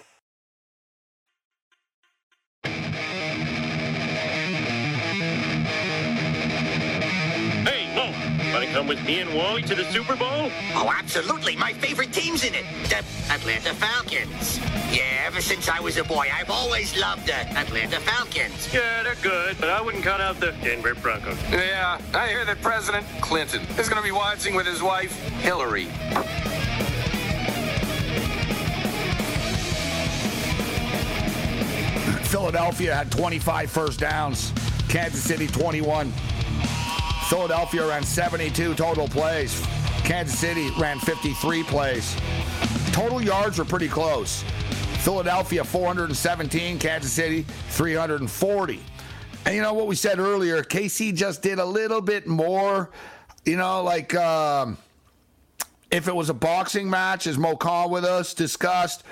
Come 8.71 8.87
with 8.87 9.03
me 9.05 9.19
and 9.19 9.33
Wally 9.35 9.61
to 9.63 9.75
the 9.75 9.83
Super 9.91 10.15
Bowl? 10.15 10.49
Oh, 10.75 10.93
absolutely. 10.97 11.55
My 11.55 11.73
favorite 11.73 12.13
team's 12.13 12.43
in 12.43 12.53
it. 12.55 12.65
The 12.89 13.03
Atlanta 13.31 13.73
Falcons. 13.73 14.59
Yeah, 14.91 15.25
ever 15.25 15.41
since 15.41 15.67
I 15.67 15.79
was 15.79 15.97
a 15.97 16.03
boy, 16.03 16.27
I've 16.33 16.49
always 16.49 16.97
loved 16.97 17.27
the 17.27 17.35
Atlanta 17.57 17.99
Falcons. 17.99 18.73
Yeah, 18.73 19.03
they're 19.03 19.15
good, 19.21 19.57
but 19.59 19.69
I 19.69 19.81
wouldn't 19.81 20.03
cut 20.03 20.21
out 20.21 20.39
the 20.39 20.53
Denver 20.63 20.95
Broncos. 20.95 21.37
Yeah, 21.51 21.99
I 22.13 22.29
hear 22.29 22.45
that 22.45 22.61
President 22.61 23.05
Clinton 23.19 23.61
is 23.77 23.89
going 23.89 24.01
to 24.01 24.07
be 24.07 24.11
watching 24.11 24.55
with 24.55 24.65
his 24.65 24.81
wife, 24.81 25.13
Hillary. 25.41 25.87
Philadelphia 32.23 32.95
had 32.95 33.11
25 33.11 33.69
first 33.69 33.99
downs. 33.99 34.53
Kansas 34.87 35.21
City 35.21 35.47
21. 35.47 36.13
Philadelphia 37.31 37.87
ran 37.87 38.03
72 38.03 38.75
total 38.75 39.07
plays. 39.07 39.65
Kansas 40.03 40.37
City 40.37 40.69
ran 40.77 40.99
53 40.99 41.63
plays. 41.63 42.13
Total 42.91 43.21
yards 43.21 43.57
were 43.57 43.63
pretty 43.63 43.87
close. 43.87 44.43
Philadelphia 44.99 45.63
417, 45.63 46.77
Kansas 46.77 47.13
City 47.13 47.43
340. 47.69 48.81
And 49.45 49.55
you 49.55 49.61
know 49.61 49.73
what 49.73 49.87
we 49.87 49.95
said 49.95 50.19
earlier, 50.19 50.61
KC 50.61 51.15
just 51.15 51.41
did 51.41 51.57
a 51.59 51.63
little 51.63 52.01
bit 52.01 52.27
more, 52.27 52.91
you 53.45 53.55
know, 53.55 53.81
like 53.81 54.13
um, 54.13 54.77
if 55.89 56.09
it 56.09 56.13
was 56.13 56.29
a 56.29 56.33
boxing 56.33 56.89
match, 56.89 57.27
as 57.27 57.37
Mo 57.37 57.55
Khan 57.55 57.89
with 57.89 58.03
us 58.03 58.33
discussed, 58.33 59.05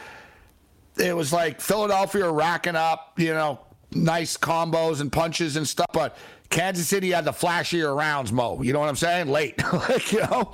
it 0.97 1.15
was 1.15 1.31
like 1.31 1.61
Philadelphia 1.61 2.29
racking 2.29 2.75
up, 2.75 3.13
you 3.17 3.33
know, 3.33 3.61
nice 3.93 4.35
combos 4.35 4.99
and 4.99 5.09
punches 5.09 5.55
and 5.55 5.65
stuff, 5.65 5.87
but 5.93 6.17
Kansas 6.49 6.87
City 6.87 7.11
had 7.11 7.25
the 7.25 7.31
flashier 7.31 7.95
rounds, 7.95 8.31
Mo. 8.31 8.61
You 8.61 8.73
know 8.73 8.79
what 8.79 8.89
I'm 8.89 8.95
saying? 8.95 9.27
Late. 9.27 9.61
like, 9.73 10.11
you 10.11 10.19
know, 10.19 10.51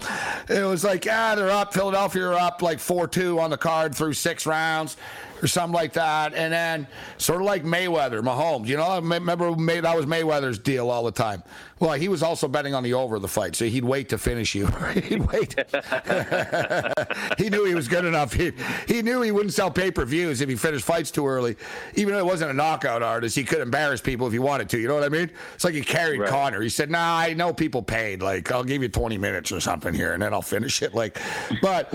it 0.49 0.63
was 0.65 0.83
like, 0.83 1.07
ah, 1.09 1.35
they're 1.35 1.49
up. 1.49 1.73
Philadelphia 1.73 2.27
are 2.27 2.33
up 2.33 2.61
like 2.61 2.79
4 2.79 3.07
2 3.07 3.39
on 3.39 3.49
the 3.49 3.57
card 3.57 3.95
through 3.95 4.13
six 4.13 4.45
rounds 4.45 4.97
or 5.45 5.47
something 5.47 5.75
like 5.75 5.93
that. 5.93 6.33
And 6.33 6.51
then 6.51 6.87
sort 7.17 7.39
of 7.39 7.45
like 7.45 7.63
Mayweather, 7.63 8.21
Mahomes. 8.21 8.67
You 8.67 8.77
know, 8.77 8.83
I 8.83 8.95
remember 8.97 9.55
May, 9.55 9.79
that 9.79 9.95
was 9.95 10.07
Mayweather's 10.07 10.57
deal 10.57 10.89
all 10.89 11.03
the 11.03 11.11
time. 11.11 11.43
Well, 11.79 11.93
he 11.93 12.07
was 12.07 12.23
also 12.23 12.47
betting 12.47 12.73
on 12.73 12.83
the 12.83 12.93
over 12.93 13.17
of 13.17 13.21
the 13.21 13.27
fight, 13.27 13.55
so 13.55 13.65
he'd 13.65 13.83
wait 13.83 14.09
to 14.09 14.17
finish 14.17 14.55
you. 14.55 14.65
he'd 14.93 15.21
wait. 15.27 15.53
he 17.37 17.49
knew 17.49 17.65
he 17.65 17.75
was 17.75 17.87
good 17.87 18.05
enough. 18.05 18.33
He, 18.33 18.53
he 18.87 19.01
knew 19.01 19.21
he 19.21 19.31
wouldn't 19.31 19.53
sell 19.53 19.69
pay 19.69 19.91
per 19.91 20.03
views 20.03 20.41
if 20.41 20.49
he 20.49 20.55
finished 20.55 20.85
fights 20.85 21.11
too 21.11 21.27
early. 21.27 21.57
Even 21.93 22.13
though 22.13 22.19
it 22.19 22.25
wasn't 22.25 22.49
a 22.49 22.53
knockout 22.53 23.03
artist, 23.03 23.35
he 23.35 23.43
could 23.43 23.59
embarrass 23.59 24.01
people 24.01 24.25
if 24.25 24.33
he 24.33 24.39
wanted 24.39 24.69
to. 24.69 24.79
You 24.79 24.87
know 24.87 24.95
what 24.95 25.03
I 25.03 25.09
mean? 25.09 25.29
It's 25.53 25.63
like 25.63 25.75
he 25.75 25.81
carried 25.81 26.21
right. 26.21 26.29
Conor. 26.29 26.61
He 26.61 26.69
said, 26.69 26.89
"Nah, 26.89 27.17
I 27.17 27.33
know 27.33 27.53
people 27.53 27.83
paid. 27.83 28.21
Like, 28.21 28.51
I'll 28.51 28.63
give 28.63 28.81
you 28.81 28.89
20 28.89 29.17
minutes 29.17 29.51
or 29.51 29.59
something 29.59 29.93
here, 29.93 30.13
and 30.13 30.23
then 30.23 30.33
I'll 30.33 30.41
finish 30.41 30.81
it." 30.81 30.95
Like, 30.95 31.19
but. 31.61 31.93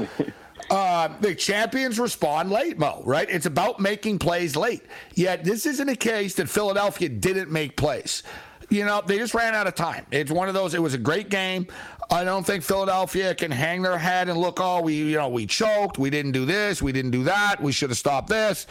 Uh, 0.70 1.08
the 1.20 1.34
champions 1.34 1.98
respond 1.98 2.50
late, 2.50 2.78
Mo, 2.78 3.02
right? 3.04 3.28
It's 3.28 3.46
about 3.46 3.80
making 3.80 4.20
plays 4.20 4.54
late. 4.54 4.84
Yet 5.14 5.42
this 5.42 5.66
isn't 5.66 5.88
a 5.88 5.96
case 5.96 6.36
that 6.36 6.48
Philadelphia 6.48 7.08
didn't 7.08 7.50
make 7.50 7.76
plays. 7.76 8.22
You 8.68 8.84
know, 8.84 9.02
they 9.04 9.18
just 9.18 9.34
ran 9.34 9.54
out 9.54 9.66
of 9.66 9.74
time. 9.74 10.06
It's 10.12 10.30
one 10.30 10.46
of 10.46 10.54
those, 10.54 10.74
it 10.74 10.82
was 10.82 10.94
a 10.94 10.98
great 10.98 11.28
game. 11.28 11.66
I 12.08 12.22
don't 12.22 12.46
think 12.46 12.62
Philadelphia 12.62 13.34
can 13.34 13.50
hang 13.50 13.82
their 13.82 13.98
head 13.98 14.28
and 14.28 14.38
look, 14.38 14.58
oh, 14.60 14.80
we, 14.80 14.94
you 14.94 15.16
know, 15.16 15.28
we 15.28 15.44
choked. 15.46 15.98
We 15.98 16.08
didn't 16.08 16.32
do 16.32 16.44
this. 16.44 16.80
We 16.80 16.92
didn't 16.92 17.10
do 17.10 17.24
that. 17.24 17.60
We 17.60 17.72
should 17.72 17.90
have 17.90 17.98
stopped 17.98 18.28
this. 18.28 18.68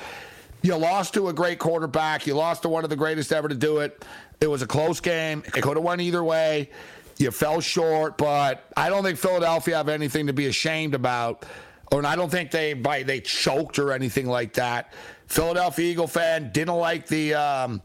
You 0.61 0.75
lost 0.77 1.13
to 1.15 1.27
a 1.27 1.33
great 1.33 1.59
quarterback. 1.59 2.25
You 2.27 2.35
lost 2.35 2.61
to 2.61 2.69
one 2.69 2.85
of 2.85 2.89
the 2.89 2.95
greatest 2.95 3.33
ever 3.33 3.49
to 3.49 3.55
do 3.55 3.79
it. 3.79 4.05
It 4.39 4.47
was 4.47 4.61
a 4.61 4.67
close 4.67 5.01
game. 5.01 5.43
It 5.45 5.51
could 5.51 5.75
have 5.75 5.83
went 5.83 6.01
either 6.01 6.23
way. 6.23 6.69
You 7.17 7.31
fell 7.31 7.59
short, 7.59 8.17
but 8.17 8.65
I 8.77 8.87
don't 8.87 9.03
think 9.03 9.17
Philadelphia 9.17 9.75
have 9.75 9.89
anything 9.89 10.27
to 10.27 10.33
be 10.33 10.47
ashamed 10.47 10.93
about 10.95 11.45
or 11.91 12.05
I 12.05 12.15
don't 12.15 12.29
think 12.29 12.51
they 12.51 12.73
by 12.73 13.03
they 13.03 13.21
choked 13.21 13.79
or 13.79 13.91
anything 13.91 14.27
like 14.27 14.53
that. 14.53 14.93
Philadelphia 15.27 15.91
Eagle 15.91 16.07
fan 16.07 16.51
didn't 16.51 16.75
like 16.75 17.07
the. 17.07 17.35
Um, 17.35 17.81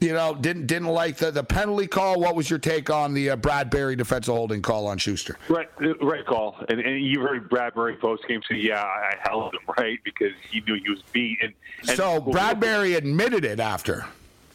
you 0.00 0.14
know, 0.14 0.34
didn't 0.34 0.66
didn't 0.66 0.88
like 0.88 1.18
the, 1.18 1.30
the 1.30 1.44
penalty 1.44 1.86
call. 1.86 2.18
What 2.18 2.34
was 2.34 2.48
your 2.48 2.58
take 2.58 2.88
on 2.88 3.12
the 3.12 3.30
uh, 3.30 3.36
Bradberry 3.36 3.98
defensive 3.98 4.34
holding 4.34 4.62
call 4.62 4.86
on 4.86 4.96
Schuster? 4.96 5.36
Right, 5.48 5.68
right 6.00 6.24
call. 6.24 6.56
And, 6.70 6.80
and 6.80 7.04
you 7.04 7.20
heard 7.20 7.50
Bradberry 7.50 8.00
post 8.00 8.26
game 8.26 8.40
say, 8.48 8.56
"Yeah, 8.56 8.82
I 8.82 9.16
held 9.28 9.52
him 9.52 9.60
right 9.76 9.98
because 10.02 10.32
he 10.50 10.62
knew 10.62 10.80
he 10.82 10.88
was 10.88 11.02
beat." 11.12 11.38
And, 11.42 11.52
and 11.86 11.98
so 11.98 12.18
Bradberry 12.18 12.96
admitted 12.96 13.44
it 13.44 13.60
after. 13.60 14.06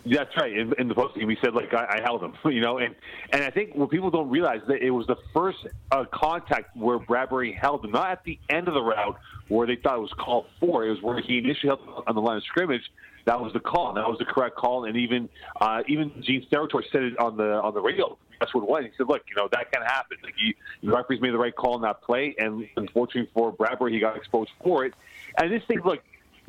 That's 0.06 0.36
right. 0.38 0.56
In, 0.56 0.74
in 0.78 0.88
the 0.88 0.94
post 0.94 1.16
game, 1.16 1.30
he 1.30 1.38
said 1.44 1.56
like 1.56 1.74
I, 1.74 1.98
I, 1.98 2.02
held 2.02 2.24
him, 2.24 2.34
you 2.52 2.62
know, 2.62 2.78
and 2.78 2.94
and 3.32 3.44
I 3.44 3.50
think 3.50 3.74
what 3.76 3.90
people 3.90 4.12
don't 4.12 4.30
realize 4.30 4.62
that 4.68 4.82
it 4.84 4.92
was 4.92 5.08
the 5.08 5.18
first 5.34 5.66
uh, 5.92 6.06
contact 6.12 6.76
where 6.78 7.00
Bradberry 7.00 7.58
held 7.58 7.84
him, 7.84 7.92
not 7.92 8.12
at 8.12 8.24
the 8.24 8.40
end 8.50 8.68
of 8.68 8.76
the 8.76 8.84
route 8.84 9.18
where 9.48 9.66
they 9.66 9.76
thought 9.76 9.98
it 9.98 10.02
was 10.02 10.14
called 10.14 10.46
for. 10.60 10.86
It 10.86 10.92
was 10.92 11.02
where 11.02 11.20
he 11.22 11.40
initially 11.40 11.70
held 11.70 11.82
him 11.82 12.04
on 12.08 12.16
the 12.16 12.22
line 12.22 12.38
of 12.38 12.44
scrimmage. 12.44 12.84
That 13.26 13.42
was 13.42 13.54
the 13.54 13.60
call. 13.60 13.94
That 13.94 14.08
was 14.08 14.20
the 14.20 14.26
correct 14.26 14.56
call. 14.56 14.86
And 14.86 14.96
even 14.96 15.28
uh, 15.60 15.82
even 15.88 16.12
Gene 16.22 16.46
Steratore 16.52 16.84
said 16.92 17.04
it 17.04 17.20
on 17.20 17.38
the 17.38 17.54
on 17.54 17.74
the 17.74 17.82
radio. 17.82 18.18
That's 18.40 18.54
what 18.54 18.62
it 18.62 18.70
was. 18.70 18.84
He 18.84 18.92
said, 18.98 19.08
"Look, 19.08 19.24
you 19.28 19.36
know 19.36 19.48
that 19.52 19.72
can 19.72 19.82
happen. 19.82 20.18
Like 20.24 20.36
he, 20.38 20.56
the 20.84 20.92
referees 20.96 21.22
made 21.22 21.34
the 21.34 21.40
right 21.40 21.56
call 21.56 21.76
in 21.78 21.82
that 21.82 22.04
play, 22.04 22.36
and 22.38 22.68
unfortunately 22.78 23.32
for 23.34 23.52
Bradberry, 23.52 23.94
he 23.94 24.00
got 24.00 24.16
exposed 24.16 24.52
for 24.64 24.86
it. 24.86 24.94
And 25.40 25.52
this 25.52 25.64
thing, 25.64 25.82
look, 25.84 26.04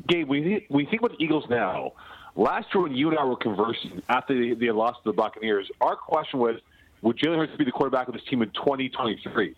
Gabe, 0.07 0.27
we 0.27 0.67
we 0.69 0.85
think 0.85 1.01
about 1.01 1.17
the 1.17 1.23
Eagles 1.23 1.45
now." 1.49 1.93
Last 2.37 2.67
year, 2.71 2.83
when 2.83 2.95
you 2.95 3.09
and 3.09 3.17
I 3.17 3.25
were 3.25 3.35
conversing 3.35 4.03
after 4.09 4.55
they 4.55 4.69
lost 4.69 4.99
to 5.03 5.09
the 5.09 5.13
Buccaneers, 5.13 5.69
our 5.81 5.95
question 5.95 6.39
was, 6.39 6.57
would 7.01 7.17
Jalen 7.17 7.37
Hurts 7.37 7.57
be 7.57 7.65
the 7.65 7.71
quarterback 7.71 8.07
of 8.07 8.13
this 8.13 8.23
team 8.29 8.43
in 8.43 8.51
2023? 8.51 9.55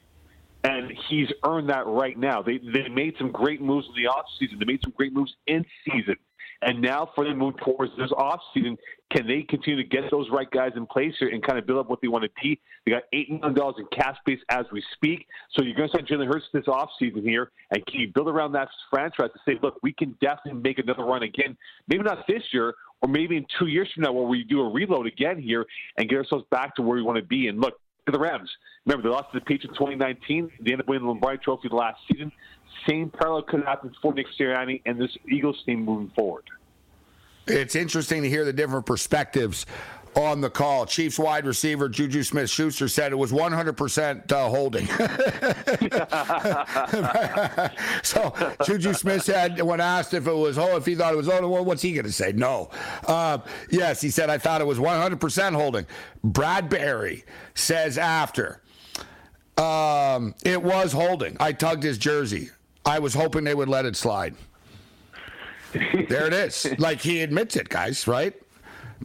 And 0.64 0.92
he's 1.10 1.28
earned 1.46 1.70
that 1.70 1.88
right 1.88 2.18
now. 2.18 2.42
They 2.42 2.58
they 2.58 2.88
made 2.88 3.16
some 3.18 3.32
great 3.32 3.62
moves 3.62 3.88
in 3.88 4.02
the 4.02 4.10
offseason. 4.10 4.60
They 4.60 4.66
made 4.66 4.82
some 4.82 4.94
great 4.96 5.14
moves 5.14 5.34
in 5.46 5.66
season. 5.86 6.16
And 6.62 6.82
now 6.82 7.10
for 7.16 7.24
them 7.24 7.38
move 7.38 7.56
towards 7.58 7.92
this 7.98 8.12
offseason, 8.12 8.78
can 9.12 9.26
they 9.26 9.44
continue 9.44 9.82
to 9.82 9.90
get 9.90 10.12
those 10.12 10.28
right 10.30 10.50
guys 10.52 10.72
in 10.76 10.86
place 10.86 11.14
here 11.20 11.30
and 11.30 11.42
kind 11.42 11.58
of 11.58 11.66
build 11.66 11.80
up 11.80 11.90
what 11.90 12.02
they 12.02 12.10
want 12.10 12.26
to 12.26 12.30
be? 12.42 12.60
They 12.86 12.92
got 12.92 13.04
$8 13.14 13.42
million 13.42 13.74
in 13.78 13.86
cap 13.98 14.18
space 14.18 14.40
as 14.50 14.66
we 14.72 14.84
speak. 14.94 15.26
So 15.52 15.64
you're 15.64 15.76
going 15.76 15.90
to 15.90 15.98
sign 15.98 16.06
Jalen 16.06 16.28
Hurts 16.28 16.46
this 16.54 16.66
offseason 16.66 17.24
here. 17.24 17.52
And 17.72 17.86
can 17.86 18.02
you 18.02 18.12
build 18.14 18.28
around 18.28 18.52
that 18.54 18.68
franchise 18.90 19.30
to 19.34 19.40
say, 19.48 19.58
look, 19.62 19.78
we 19.82 19.94
can 19.94 20.18
definitely 20.22 20.62
make 20.62 20.80
another 20.80 21.06
run 21.06 21.24
again? 21.24 21.58
Maybe 21.88 22.04
not 22.04 22.28
this 22.28 22.44
year, 22.52 22.76
or 23.02 23.10
maybe 23.10 23.38
in 23.38 23.46
two 23.58 23.68
years 23.68 23.90
from 23.94 24.04
now 24.04 24.12
where 24.12 24.28
we 24.28 24.44
do 24.44 24.62
a 24.62 24.70
reload 24.70 25.08
again 25.08 25.42
here 25.42 25.66
and 25.98 26.10
get 26.10 26.18
ourselves 26.18 26.46
back 26.52 26.76
to 26.76 26.82
where 26.82 26.98
we 26.98 27.02
want 27.02 27.18
to 27.18 27.24
be. 27.24 27.48
And 27.48 27.62
look, 27.62 27.80
to 28.12 28.18
the 28.18 28.24
Rams. 28.24 28.50
Remember, 28.86 29.10
they 29.10 29.14
lost 29.14 29.32
to 29.34 29.40
the 29.40 29.46
Patriots 29.46 29.78
in 29.80 29.86
2019. 29.86 30.52
They 30.60 30.72
ended 30.72 30.82
up 30.82 30.88
winning 30.88 31.04
the 31.04 31.10
Lombardi 31.10 31.40
Trophy 31.44 31.70
the 31.70 31.76
last 31.76 32.00
season. 32.12 32.32
Same 32.88 33.10
parallel 33.10 33.44
could 33.44 33.64
happen 33.64 33.94
for 34.02 34.14
Nick 34.14 34.28
Sirianni 34.40 34.82
and 34.86 35.00
this 35.00 35.16
Eagles 35.30 35.62
team 35.66 35.84
moving 35.84 36.12
forward. 36.16 36.44
It's 37.48 37.76
interesting 37.76 38.22
to 38.24 38.30
hear 38.30 38.46
the 38.46 38.54
different 38.54 38.86
perspectives 38.86 39.66
on 40.20 40.42
the 40.42 40.50
call. 40.50 40.86
Chiefs 40.86 41.18
wide 41.18 41.46
receiver 41.46 41.88
Juju 41.88 42.24
Smith 42.24 42.50
Schuster 42.50 42.88
said 42.88 43.12
it 43.12 43.16
was 43.16 43.32
100% 43.32 44.32
uh, 44.32 44.50
holding. 44.50 44.86
so 48.04 48.56
Juju 48.66 48.94
Smith 48.94 49.24
said, 49.24 49.62
when 49.62 49.80
asked 49.80 50.14
if 50.14 50.28
it 50.28 50.34
was, 50.34 50.58
oh, 50.58 50.76
if 50.76 50.86
he 50.86 50.96
thought 50.96 51.14
it 51.14 51.18
was 51.18 51.28
holding, 51.28 51.50
well, 51.50 51.64
what's 51.64 51.82
he 51.82 51.94
going 51.94 52.06
to 52.06 52.12
say? 52.12 52.34
No. 52.34 52.70
Uh, 53.08 53.40
yes, 53.70 54.02
he 54.02 54.10
said, 54.10 54.30
I 54.30 54.38
thought 54.38 54.62
it 54.62 54.68
was 54.68 54.78
100% 54.78 55.56
holding. 55.56 55.86
Bradberry 56.26 57.24
says 57.56 57.98
after, 57.98 58.62
um, 59.58 60.36
it 60.44 60.62
was 60.62 60.92
holding. 60.92 61.38
I 61.40 61.54
tugged 61.54 61.84
his 61.84 61.98
jersey. 61.98 62.50
I 62.86 63.00
was 63.00 63.14
hoping 63.14 63.44
they 63.44 63.56
would 63.56 63.70
let 63.70 63.86
it 63.86 63.96
slide. 63.96 64.36
there 65.74 66.28
it 66.28 66.34
is. 66.34 66.68
Like 66.78 67.02
he 67.02 67.22
admits 67.22 67.56
it, 67.56 67.70
guys, 67.70 68.08
right? 68.08 68.34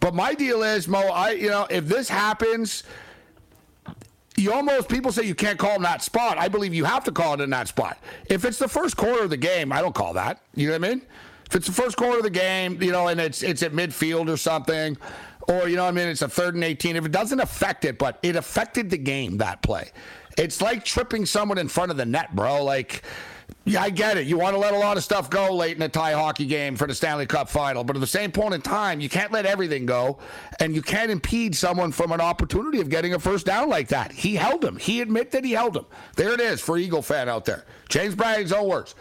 But 0.00 0.14
my 0.14 0.34
deal 0.34 0.62
is, 0.62 0.88
Mo, 0.88 1.00
I 1.00 1.32
you 1.32 1.50
know, 1.50 1.66
if 1.70 1.86
this 1.86 2.08
happens, 2.08 2.84
you 4.36 4.52
almost 4.52 4.88
people 4.88 5.12
say 5.12 5.22
you 5.22 5.34
can't 5.34 5.58
call 5.58 5.76
in 5.76 5.82
that 5.82 6.02
spot. 6.02 6.38
I 6.38 6.48
believe 6.48 6.74
you 6.74 6.84
have 6.84 7.04
to 7.04 7.12
call 7.12 7.34
it 7.34 7.40
in 7.40 7.50
that 7.50 7.68
spot. 7.68 7.98
If 8.26 8.44
it's 8.44 8.58
the 8.58 8.68
first 8.68 8.96
quarter 8.96 9.24
of 9.24 9.30
the 9.30 9.36
game, 9.36 9.72
I 9.72 9.80
don't 9.80 9.94
call 9.94 10.12
that. 10.14 10.40
You 10.54 10.66
know 10.68 10.78
what 10.78 10.84
I 10.84 10.94
mean? 10.94 11.02
If 11.46 11.54
it's 11.56 11.66
the 11.66 11.72
first 11.72 11.96
quarter 11.96 12.18
of 12.18 12.24
the 12.24 12.30
game, 12.30 12.82
you 12.82 12.90
know, 12.90 13.08
and 13.08 13.20
it's 13.20 13.42
it's 13.42 13.62
at 13.62 13.72
midfield 13.72 14.28
or 14.28 14.36
something, 14.36 14.96
or 15.48 15.68
you 15.68 15.76
know, 15.76 15.84
what 15.84 15.90
I 15.90 15.92
mean, 15.92 16.08
it's 16.08 16.22
a 16.22 16.28
third 16.28 16.54
and 16.54 16.64
eighteen. 16.64 16.96
If 16.96 17.04
it 17.04 17.12
doesn't 17.12 17.40
affect 17.40 17.84
it, 17.84 17.98
but 17.98 18.18
it 18.22 18.34
affected 18.34 18.90
the 18.90 18.98
game 18.98 19.38
that 19.38 19.62
play. 19.62 19.90
It's 20.36 20.60
like 20.60 20.84
tripping 20.84 21.26
someone 21.26 21.58
in 21.58 21.68
front 21.68 21.92
of 21.92 21.96
the 21.96 22.06
net, 22.06 22.34
bro. 22.34 22.64
Like 22.64 23.02
yeah, 23.66 23.82
I 23.82 23.88
get 23.88 24.18
it. 24.18 24.26
You 24.26 24.36
want 24.36 24.54
to 24.54 24.58
let 24.58 24.74
a 24.74 24.78
lot 24.78 24.98
of 24.98 25.04
stuff 25.04 25.30
go 25.30 25.54
late 25.54 25.76
in 25.76 25.82
a 25.82 25.88
tie 25.88 26.12
hockey 26.12 26.44
game 26.44 26.76
for 26.76 26.86
the 26.86 26.94
Stanley 26.94 27.24
Cup 27.24 27.48
final. 27.48 27.82
But 27.82 27.96
at 27.96 28.00
the 28.00 28.06
same 28.06 28.30
point 28.30 28.52
in 28.52 28.60
time, 28.60 29.00
you 29.00 29.08
can't 29.08 29.32
let 29.32 29.46
everything 29.46 29.86
go. 29.86 30.18
And 30.60 30.74
you 30.74 30.82
can't 30.82 31.10
impede 31.10 31.56
someone 31.56 31.90
from 31.90 32.12
an 32.12 32.20
opportunity 32.20 32.80
of 32.80 32.90
getting 32.90 33.14
a 33.14 33.18
first 33.18 33.46
down 33.46 33.70
like 33.70 33.88
that. 33.88 34.12
He 34.12 34.34
held 34.34 34.62
him. 34.62 34.76
He 34.76 35.00
admitted 35.00 35.32
that 35.32 35.44
he 35.44 35.52
held 35.52 35.76
him. 35.76 35.86
There 36.16 36.32
it 36.32 36.40
is 36.40 36.60
for 36.60 36.76
Eagle 36.76 37.00
fan 37.00 37.28
out 37.28 37.46
there. 37.46 37.64
James 37.88 38.14
Bragg's 38.14 38.52
own 38.52 38.68
words. 38.68 38.94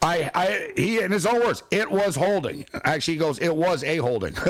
I, 0.00 0.30
I, 0.34 0.72
he, 0.76 1.00
in 1.00 1.10
his 1.10 1.26
own 1.26 1.40
words, 1.40 1.62
it 1.70 1.90
was 1.90 2.16
holding. 2.16 2.64
Actually, 2.84 3.14
he 3.14 3.20
goes, 3.20 3.38
it 3.38 3.54
was 3.54 3.84
a 3.84 3.96
holding. 3.98 4.34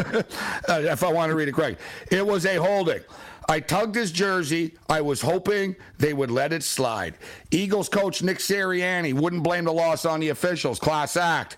Uh, 0.68 0.80
if 0.80 1.04
I 1.04 1.12
want 1.12 1.30
to 1.30 1.36
read 1.36 1.46
it 1.46 1.52
correct, 1.52 1.80
it 2.10 2.26
was 2.26 2.44
a 2.44 2.56
holding. 2.56 3.00
I 3.48 3.60
tugged 3.60 3.94
his 3.94 4.10
jersey. 4.10 4.74
I 4.88 5.00
was 5.00 5.20
hoping 5.20 5.76
they 5.98 6.12
would 6.12 6.30
let 6.30 6.52
it 6.52 6.62
slide. 6.62 7.14
Eagles 7.50 7.88
coach 7.88 8.22
Nick 8.22 8.38
Sirianni 8.38 9.14
wouldn't 9.14 9.42
blame 9.42 9.64
the 9.64 9.72
loss 9.72 10.04
on 10.04 10.20
the 10.20 10.30
officials. 10.30 10.78
Class 10.78 11.16
act. 11.16 11.56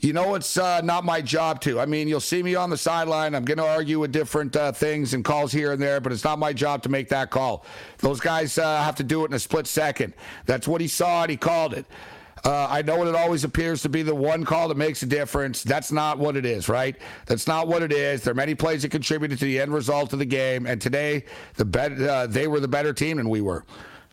You 0.00 0.12
know, 0.12 0.34
it's 0.34 0.56
uh, 0.56 0.80
not 0.80 1.04
my 1.04 1.20
job 1.22 1.60
to. 1.60 1.78
I 1.78 1.86
mean, 1.86 2.08
you'll 2.08 2.18
see 2.18 2.42
me 2.42 2.56
on 2.56 2.70
the 2.70 2.76
sideline. 2.76 3.36
I'm 3.36 3.44
going 3.44 3.58
to 3.58 3.66
argue 3.66 4.00
with 4.00 4.10
different 4.10 4.56
uh, 4.56 4.72
things 4.72 5.14
and 5.14 5.24
calls 5.24 5.52
here 5.52 5.72
and 5.72 5.80
there, 5.80 6.00
but 6.00 6.10
it's 6.10 6.24
not 6.24 6.40
my 6.40 6.52
job 6.52 6.82
to 6.82 6.88
make 6.88 7.08
that 7.10 7.30
call. 7.30 7.64
Those 7.98 8.18
guys 8.18 8.58
uh, 8.58 8.82
have 8.82 8.96
to 8.96 9.04
do 9.04 9.22
it 9.22 9.28
in 9.28 9.34
a 9.34 9.38
split 9.38 9.68
second. 9.68 10.12
That's 10.44 10.66
what 10.66 10.80
he 10.80 10.88
saw, 10.88 11.22
and 11.22 11.30
he 11.30 11.36
called 11.36 11.72
it. 11.72 11.86
Uh, 12.44 12.66
I 12.68 12.82
know 12.82 12.96
what 12.96 13.06
it 13.06 13.14
always 13.14 13.44
appears 13.44 13.82
to 13.82 13.88
be 13.88 14.02
the 14.02 14.14
one 14.14 14.44
call 14.44 14.68
that 14.68 14.76
makes 14.76 15.02
a 15.02 15.06
difference. 15.06 15.62
That's 15.62 15.92
not 15.92 16.18
what 16.18 16.36
it 16.36 16.44
is, 16.44 16.68
right? 16.68 16.96
That's 17.26 17.46
not 17.46 17.68
what 17.68 17.82
it 17.82 17.92
is. 17.92 18.22
There 18.22 18.32
are 18.32 18.34
many 18.34 18.54
plays 18.54 18.82
that 18.82 18.90
contributed 18.90 19.38
to 19.38 19.44
the 19.44 19.60
end 19.60 19.72
result 19.72 20.12
of 20.12 20.18
the 20.18 20.24
game, 20.24 20.66
and 20.66 20.80
today 20.80 21.24
the 21.54 22.10
uh, 22.10 22.26
they 22.26 22.48
were 22.48 22.58
the 22.58 22.68
better 22.68 22.92
team 22.92 23.18
than 23.18 23.28
we 23.28 23.40
were. 23.40 23.64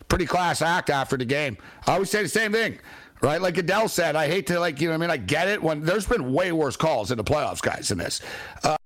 Pretty 0.08 0.26
class 0.26 0.62
act 0.62 0.90
after 0.90 1.16
the 1.16 1.24
game. 1.24 1.56
I 1.86 1.94
always 1.94 2.10
say 2.10 2.22
the 2.22 2.28
same 2.28 2.52
thing, 2.52 2.78
right? 3.20 3.40
Like 3.40 3.58
Adele 3.58 3.88
said, 3.88 4.16
I 4.16 4.28
hate 4.28 4.46
to 4.48 4.60
like 4.60 4.80
you 4.80 4.88
know 4.88 4.92
what 4.92 5.04
I 5.04 5.06
mean. 5.08 5.10
I 5.10 5.16
get 5.16 5.48
it 5.48 5.60
when 5.60 5.80
there's 5.84 6.06
been 6.06 6.32
way 6.32 6.52
worse 6.52 6.76
calls 6.76 7.10
in 7.10 7.18
the 7.18 7.24
playoffs, 7.24 7.60
guys, 7.60 7.88
than 7.88 7.98
this. 7.98 8.20
Uh, 8.62 8.76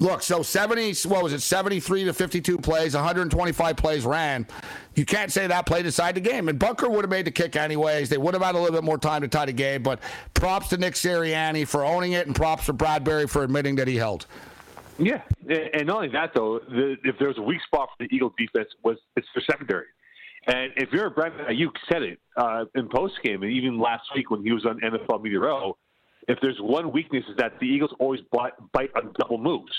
Look, 0.00 0.22
so 0.22 0.42
70, 0.42 1.08
what 1.08 1.24
was 1.24 1.32
it, 1.32 1.40
73 1.40 2.04
to 2.04 2.12
52 2.12 2.58
plays, 2.58 2.94
125 2.94 3.76
plays 3.76 4.04
ran. 4.04 4.46
You 4.94 5.04
can't 5.04 5.32
say 5.32 5.48
that 5.48 5.66
play 5.66 5.82
decided 5.82 6.22
the 6.22 6.28
game. 6.28 6.48
And 6.48 6.58
Butker 6.58 6.88
would 6.88 7.02
have 7.02 7.10
made 7.10 7.24
the 7.24 7.32
kick 7.32 7.56
anyways. 7.56 8.08
They 8.08 8.18
would 8.18 8.34
have 8.34 8.42
had 8.42 8.54
a 8.54 8.58
little 8.58 8.74
bit 8.74 8.84
more 8.84 8.98
time 8.98 9.22
to 9.22 9.28
tie 9.28 9.46
the 9.46 9.52
game. 9.52 9.82
But 9.82 10.00
props 10.34 10.68
to 10.68 10.76
Nick 10.76 10.94
Sirianni 10.94 11.66
for 11.66 11.84
owning 11.84 12.12
it, 12.12 12.26
and 12.26 12.36
props 12.36 12.66
to 12.66 12.74
Bradberry 12.74 13.28
for 13.28 13.42
admitting 13.42 13.74
that 13.76 13.88
he 13.88 13.96
held. 13.96 14.26
Yeah, 15.00 15.22
and 15.48 15.86
not 15.86 15.96
only 15.96 16.08
that 16.08 16.32
though, 16.34 16.58
the, 16.58 16.96
if 17.04 17.16
there 17.18 17.28
was 17.28 17.38
a 17.38 17.42
weak 17.42 17.62
spot 17.62 17.88
for 17.96 18.04
the 18.04 18.14
Eagles 18.14 18.32
defense, 18.36 18.68
was 18.82 18.96
it's 19.16 19.28
their 19.32 19.44
secondary. 19.48 19.86
And 20.48 20.72
if 20.76 20.90
you're 20.92 21.06
a 21.06 21.10
Brad, 21.10 21.32
you 21.56 21.70
said 21.90 22.02
it 22.02 22.18
uh, 22.36 22.64
in 22.74 22.88
post 22.88 23.14
game, 23.22 23.42
and 23.42 23.52
even 23.52 23.78
last 23.78 24.02
week 24.14 24.30
when 24.30 24.42
he 24.42 24.52
was 24.52 24.66
on 24.66 24.80
NFL 24.80 25.22
Media 25.22 25.38
Row 25.38 25.76
if 26.28 26.38
there's 26.40 26.58
one 26.60 26.92
weakness 26.92 27.24
is 27.28 27.36
that 27.38 27.52
the 27.60 27.66
Eagles 27.66 27.90
always 27.98 28.20
bite, 28.30 28.52
on 28.94 29.12
double 29.18 29.38
moves. 29.38 29.72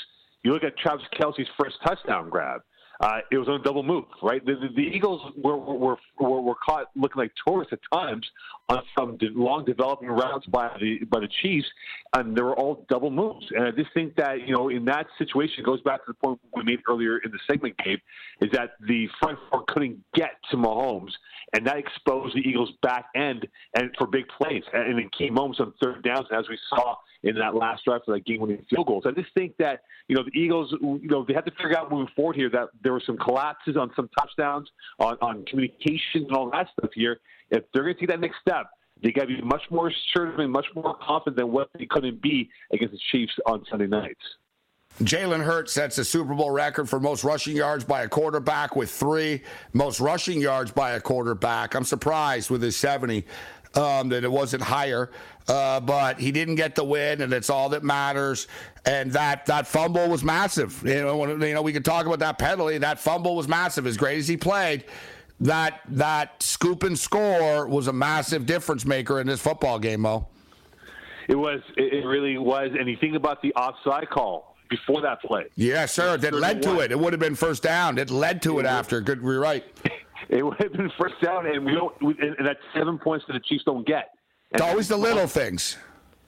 You 0.44 0.52
look 0.52 0.64
at 0.64 0.78
Travis 0.78 1.06
Kelce's 1.20 1.48
first 1.58 1.76
touchdown 1.86 2.30
grab. 2.30 2.62
Uh, 3.02 3.20
it 3.32 3.38
was 3.38 3.48
on 3.48 3.62
a 3.62 3.64
double 3.64 3.84
move, 3.84 4.06
right? 4.22 4.46
The, 4.46 4.56
the, 4.56 4.68
the 4.76 4.82
Eagles 4.82 5.22
were, 5.38 5.58
were, 5.58 5.96
were, 6.20 6.42
were 6.42 6.56
caught 6.66 6.88
looking 6.98 7.22
like 7.22 7.32
tourists 7.48 7.72
at 7.72 7.80
times 7.94 8.28
on 8.70 8.84
some 8.98 9.18
long 9.36 9.66
developing 9.66 10.10
routes 10.10 10.46
by 10.46 10.70
the 10.80 11.00
by 11.06 11.20
the 11.20 11.28
Chiefs, 11.42 11.68
and 12.14 12.36
they 12.36 12.42
were 12.42 12.56
all 12.56 12.86
double 12.90 13.10
moves. 13.10 13.46
And 13.52 13.66
I 13.66 13.72
just 13.72 13.92
think 13.94 14.16
that 14.16 14.48
you 14.48 14.56
know 14.56 14.70
in 14.70 14.86
that 14.86 15.08
situation 15.18 15.56
it 15.60 15.66
goes 15.66 15.82
back 15.82 16.06
to 16.06 16.12
the 16.12 16.14
point 16.14 16.40
we 16.56 16.64
made 16.64 16.80
earlier 16.88 17.18
in 17.18 17.32
the 17.32 17.40
segment, 17.50 17.76
Gabe, 17.84 18.00
is 18.42 18.52
that 18.54 18.72
the 18.88 19.08
front 19.20 19.40
four 19.50 19.64
couldn't 19.68 20.00
get 20.14 20.32
to 20.52 20.58
Mahomes, 20.58 21.12
and 21.54 21.66
that 21.66 21.78
exposed 21.78 22.36
the 22.36 22.42
Eagles' 22.42 22.72
back 22.82 23.06
end 23.16 23.48
and 23.76 23.90
for 23.98 24.06
big 24.08 24.26
plays 24.28 24.64
and 24.74 25.00
in 25.00 25.10
key 25.10 25.30
moments 25.30 25.60
on 25.60 25.74
third 25.82 26.04
downs, 26.04 26.28
as 26.32 26.48
we 26.48 26.58
saw 26.70 26.96
in 27.24 27.36
that 27.36 27.56
last 27.56 27.84
drive 27.84 28.02
for 28.06 28.14
that 28.14 28.26
game-winning 28.26 28.66
field 28.70 28.88
goal. 28.88 29.02
So 29.04 29.10
I 29.10 29.14
just 29.14 29.34
think 29.34 29.58
that 29.58 29.82
you 30.08 30.16
know 30.16 30.24
the 30.24 30.40
Eagles, 30.40 30.74
you 30.82 31.10
know, 31.10 31.26
they 31.28 31.34
have 31.34 31.46
to 31.46 31.52
figure 31.52 31.78
out 31.78 31.92
moving 31.92 32.08
forward 32.16 32.36
here 32.36 32.50
that 32.52 32.70
there 32.84 32.94
were 32.94 33.02
some 33.06 33.18
collapses 33.18 33.76
on 33.78 33.92
some 33.96 34.10
touchdowns, 34.18 34.70
on, 35.00 35.18
on 35.22 35.46
communication 35.46 36.26
and 36.28 36.32
all 36.32 36.50
that 36.52 36.68
stuff 36.78 36.92
here. 36.94 37.20
If 37.52 37.64
they're 37.74 37.84
going 37.84 37.96
to 37.96 38.00
take 38.00 38.10
that 38.10 38.20
next 38.20 38.38
step, 38.42 38.68
they 39.02 39.12
got 39.12 39.22
to 39.22 39.28
be 39.28 39.42
much 39.42 39.64
more 39.70 39.88
assertive 39.88 40.40
and 40.40 40.52
much 40.52 40.68
more 40.76 40.96
confident 41.02 41.38
than 41.38 41.52
what 41.52 41.70
they 41.78 41.86
couldn't 41.86 42.22
be 42.22 42.50
against 42.72 42.94
the 42.94 43.00
Chiefs 43.12 43.34
on 43.46 43.64
Sunday 43.70 43.88
nights. 43.88 44.22
Jalen 45.02 45.42
Hurts 45.42 45.72
sets 45.72 45.98
a 45.98 46.04
Super 46.04 46.34
Bowl 46.34 46.52
record 46.52 46.90
for 46.90 47.00
most 47.00 47.24
rushing 47.24 47.56
yards 47.56 47.86
by 47.86 48.02
a 48.02 48.10
quarterback 48.10 48.76
with 48.76 48.92
three, 48.92 49.44
most 49.72 50.02
rushing 50.02 50.42
yards 50.42 50.72
by 50.72 50.92
a 50.92 51.00
quarterback. 51.00 51.74
I'm 51.74 51.86
surprised 51.86 52.50
with 52.50 52.62
his 52.62 52.76
70 52.76 53.24
um, 53.76 54.10
that 54.10 54.26
it 54.26 54.32
wasn't 54.32 54.64
higher, 54.64 55.12
uh, 55.48 55.80
but 55.80 56.20
he 56.20 56.34
didn't 56.34 56.56
get 56.56 56.76
the 56.76 56.84
win, 56.84 57.22
and 57.22 57.32
it's 57.32 57.50
all 57.50 57.70
that 57.70 57.84
matters. 57.84 58.48
And 58.86 59.12
that 59.14 59.46
that 59.46 59.68
fumble 59.68 60.10
was 60.10 60.24
massive. 60.24 60.82
You 60.86 61.02
know, 61.02 61.18
when, 61.18 61.42
you 61.42 61.54
know 61.54 61.62
we 61.62 61.72
could 61.72 61.86
talk 61.86 62.06
about 62.06 62.20
that 62.20 62.38
penalty. 62.38 62.78
That 62.78 63.00
fumble 63.00 63.36
was 63.36 63.48
massive. 63.48 63.86
As 63.86 63.96
great 63.96 64.18
as 64.18 64.28
he 64.28 64.36
played, 64.36 64.86
that 65.41 65.82
that 65.89 66.41
scoop 66.43 66.84
and 66.84 66.97
score 66.97 67.67
was 67.67 67.88
a 67.88 67.93
massive 67.93 68.45
difference 68.45 68.86
maker 68.86 69.19
in 69.19 69.28
this 69.28 69.39
football 69.39 69.80
game, 69.80 70.02
Mo. 70.02 70.28
It 71.28 71.36
was. 71.36 71.62
It 71.78 72.06
really 72.06 72.38
was. 72.38 72.71
And 72.78 72.89
you 72.89 72.97
think 72.97 73.15
about 73.15 73.41
the 73.41 73.54
offside 73.54 74.10
call 74.10 74.56
before 74.69 75.02
that 75.02 75.21
play. 75.21 75.45
Yeah, 75.56 75.86
sir. 75.86 76.17
That 76.17 76.34
led 76.34 76.63
to 76.63 76.80
it. 76.80 76.91
It 76.91 76.99
would 76.99 77.13
have 77.13 77.19
been 77.19 77.36
first 77.36 77.63
down. 77.63 77.97
It 77.97 78.10
led 78.10 78.41
to 78.43 78.60
it 78.60 78.65
after. 78.65 79.02
Good. 79.02 79.21
Right. 79.21 79.63
It 80.28 80.45
would 80.45 80.62
have 80.62 80.73
been 80.73 80.91
first 80.99 81.15
down, 81.23 81.47
and 81.47 81.65
we 81.65 81.71
don't. 81.73 81.99
And 82.02 82.45
that's 82.45 82.60
seven 82.75 82.99
points 82.99 83.25
that 83.25 83.34
the 83.34 83.39
Chiefs 83.39 83.63
don't 83.63 83.88
get. 83.88 84.12
And 84.52 84.62
it's 84.62 84.69
always 84.69 84.88
the 84.88 84.97
little 84.97 85.25
things. 85.25 85.78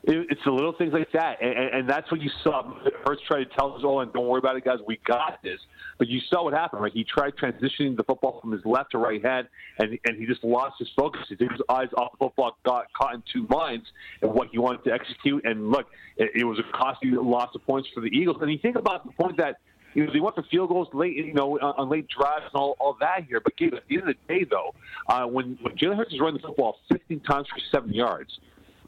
It's 0.03 0.41
the 0.43 0.51
little 0.51 0.73
things 0.73 0.91
like 0.91 1.11
that, 1.11 1.39
and, 1.39 1.53
and 1.53 1.87
that's 1.87 2.09
what 2.09 2.19
you 2.19 2.31
saw. 2.43 2.73
Hurts 3.05 3.21
tried 3.27 3.43
to 3.43 3.55
tell 3.55 3.75
us 3.75 3.83
all, 3.83 4.01
and 4.01 4.11
don't 4.11 4.27
worry 4.27 4.39
about 4.39 4.55
it, 4.55 4.65
guys. 4.65 4.79
We 4.87 4.99
got 5.05 5.37
this. 5.43 5.59
But 6.01 6.09
you 6.09 6.19
saw 6.31 6.45
what 6.45 6.53
happened, 6.53 6.81
right? 6.81 6.91
He 6.91 7.03
tried 7.03 7.35
transitioning 7.35 7.95
the 7.95 8.01
football 8.01 8.41
from 8.41 8.51
his 8.53 8.65
left 8.65 8.89
to 8.93 8.97
right 8.97 9.23
hand, 9.23 9.47
and 9.77 9.99
and 10.05 10.17
he 10.17 10.25
just 10.25 10.43
lost 10.43 10.79
his 10.79 10.89
focus. 10.95 11.21
He 11.29 11.35
took 11.35 11.51
his 11.51 11.61
eyes 11.69 11.89
off 11.95 12.13
the 12.13 12.25
football, 12.25 12.57
got 12.65 12.91
caught 12.93 13.13
in 13.13 13.23
two 13.31 13.45
minds 13.51 13.85
and 14.23 14.33
what 14.33 14.47
he 14.51 14.57
wanted 14.57 14.83
to 14.85 14.91
execute. 14.91 15.45
And 15.45 15.69
look, 15.69 15.85
it, 16.17 16.31
it 16.33 16.43
was 16.43 16.57
a 16.57 16.63
costly 16.75 17.11
loss 17.11 17.53
of 17.53 17.63
points 17.67 17.87
for 17.93 18.01
the 18.01 18.07
Eagles. 18.07 18.37
And 18.41 18.51
you 18.51 18.57
think 18.57 18.77
about 18.77 19.05
the 19.05 19.11
point 19.11 19.37
that 19.37 19.57
you 19.93 20.03
know, 20.03 20.11
they 20.11 20.19
went 20.19 20.33
for 20.33 20.43
field 20.49 20.69
goals 20.69 20.87
late, 20.91 21.17
you 21.17 21.35
know, 21.35 21.59
on, 21.59 21.87
late 21.87 22.07
drives 22.07 22.45
and 22.51 22.55
all, 22.59 22.77
all 22.79 22.97
that 22.99 23.25
here. 23.25 23.39
But 23.39 23.55
Gabe, 23.57 23.75
at 23.75 23.83
the 23.87 23.99
end 23.99 24.09
of 24.09 24.15
the 24.15 24.33
day, 24.33 24.43
though, 24.43 24.73
uh, 25.07 25.27
when, 25.27 25.59
when 25.61 25.77
Jalen 25.77 25.97
Hurts 25.97 26.15
is 26.15 26.19
running 26.19 26.41
the 26.41 26.47
football 26.47 26.77
15 26.91 27.19
times 27.19 27.47
for 27.47 27.59
seven 27.71 27.93
yards, 27.93 28.39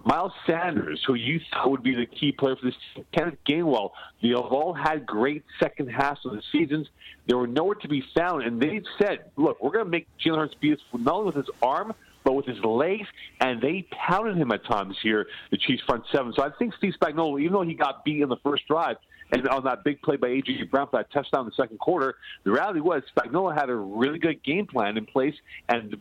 Miles 0.05 0.33
Sanders, 0.45 1.01
who 1.05 1.13
you 1.13 1.39
thought 1.51 1.71
would 1.71 1.83
be 1.83 1.95
the 1.95 2.05
key 2.05 2.31
player 2.33 2.55
for 2.55 2.65
this 2.65 2.75
team, 2.93 3.05
Kenneth 3.13 3.37
Gainwell, 3.47 3.91
they 4.21 4.29
have 4.29 4.39
all 4.39 4.73
had 4.73 5.05
great 5.05 5.43
second 5.59 5.87
halves 5.87 6.25
of 6.25 6.33
the 6.33 6.41
seasons. 6.51 6.87
They 7.25 7.33
were 7.35 7.47
nowhere 7.47 7.75
to 7.75 7.87
be 7.87 8.03
found, 8.13 8.43
and 8.43 8.61
they 8.61 8.81
said, 8.97 9.31
"Look, 9.37 9.63
we're 9.63 9.71
going 9.71 9.85
to 9.85 9.91
make 9.91 10.07
Jalen 10.23 10.37
Hurts 10.37 10.55
us 10.61 10.79
not 10.93 11.15
only 11.15 11.25
with 11.27 11.35
his 11.35 11.49
arm, 11.61 11.93
but 12.23 12.33
with 12.33 12.45
his 12.45 12.59
legs." 12.63 13.07
And 13.39 13.61
they 13.61 13.87
pounded 13.91 14.37
him 14.37 14.51
at 14.51 14.63
times 14.65 14.97
here, 15.01 15.27
the 15.51 15.57
Chiefs 15.57 15.83
front 15.83 16.05
seven. 16.11 16.33
So 16.33 16.43
I 16.43 16.49
think 16.57 16.73
Steve 16.75 16.93
Spagnuolo, 16.99 17.39
even 17.39 17.53
though 17.53 17.61
he 17.61 17.73
got 17.73 18.03
beat 18.05 18.21
in 18.21 18.29
the 18.29 18.37
first 18.37 18.67
drive, 18.67 18.97
and 19.31 19.47
on 19.47 19.63
that 19.63 19.83
big 19.83 20.01
play 20.01 20.15
by 20.15 20.27
A.J. 20.27 20.63
Brown 20.63 20.87
for 20.87 20.97
that 20.97 21.11
touchdown 21.11 21.41
in 21.41 21.45
the 21.47 21.55
second 21.55 21.79
quarter, 21.79 22.15
the 22.43 22.51
reality 22.51 22.79
was 22.79 23.01
Spagnuolo 23.15 23.53
had 23.53 23.69
a 23.69 23.75
really 23.75 24.19
good 24.19 24.43
game 24.43 24.67
plan 24.67 24.97
in 24.97 25.05
place, 25.05 25.35
and 25.69 25.97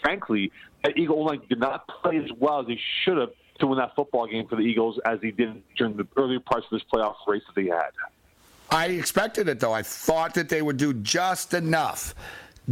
frankly, 0.00 0.50
that 0.82 0.96
Eagle 0.96 1.24
line 1.24 1.42
did 1.48 1.58
not 1.58 1.86
play 1.86 2.16
as 2.16 2.30
well 2.38 2.60
as 2.60 2.66
they 2.66 2.80
should 3.04 3.18
have 3.18 3.30
to 3.58 3.66
win 3.66 3.78
that 3.78 3.94
football 3.94 4.26
game 4.26 4.48
for 4.48 4.56
the 4.56 4.62
Eagles 4.62 4.98
as 5.04 5.20
he 5.20 5.30
did 5.30 5.62
during 5.76 5.96
the 5.96 6.06
earlier 6.16 6.40
parts 6.40 6.66
of 6.72 6.78
this 6.78 6.82
playoff 6.92 7.14
race 7.26 7.42
that 7.46 7.60
they 7.60 7.68
had. 7.68 7.90
I 8.70 8.86
expected 8.86 9.48
it 9.48 9.60
though. 9.60 9.74
I 9.74 9.82
thought 9.82 10.34
that 10.34 10.48
they 10.48 10.62
would 10.62 10.78
do 10.78 10.94
just 10.94 11.52
enough, 11.52 12.14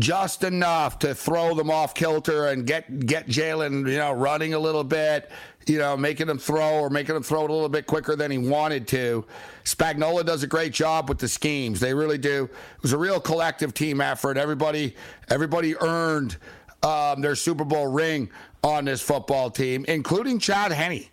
just 0.00 0.42
enough 0.42 0.98
to 1.00 1.14
throw 1.14 1.54
them 1.54 1.70
off 1.70 1.94
kilter 1.94 2.48
and 2.48 2.66
get 2.66 3.06
get 3.06 3.26
Jalen, 3.28 3.90
you 3.90 3.98
know, 3.98 4.12
running 4.12 4.54
a 4.54 4.58
little 4.58 4.82
bit, 4.82 5.30
you 5.66 5.78
know, 5.78 5.96
making 5.96 6.28
him 6.28 6.38
throw 6.38 6.80
or 6.80 6.90
making 6.90 7.14
him 7.14 7.22
throw 7.22 7.44
it 7.44 7.50
a 7.50 7.52
little 7.52 7.68
bit 7.68 7.86
quicker 7.86 8.16
than 8.16 8.30
he 8.30 8.38
wanted 8.38 8.88
to. 8.88 9.24
Spagnuolo 9.64 10.24
does 10.24 10.42
a 10.42 10.46
great 10.46 10.72
job 10.72 11.08
with 11.08 11.18
the 11.18 11.28
schemes. 11.28 11.80
They 11.80 11.94
really 11.94 12.18
do. 12.18 12.44
It 12.44 12.82
was 12.82 12.92
a 12.92 12.98
real 12.98 13.20
collective 13.20 13.74
team 13.74 14.00
effort. 14.00 14.36
Everybody, 14.36 14.96
everybody 15.28 15.76
earned 15.76 16.36
um, 16.82 17.20
their 17.20 17.36
Super 17.36 17.64
Bowl 17.64 17.86
ring 17.86 18.30
on 18.64 18.86
this 18.86 19.00
football 19.00 19.50
team, 19.50 19.84
including 19.86 20.38
Chad 20.38 20.72
Henne 20.72 21.06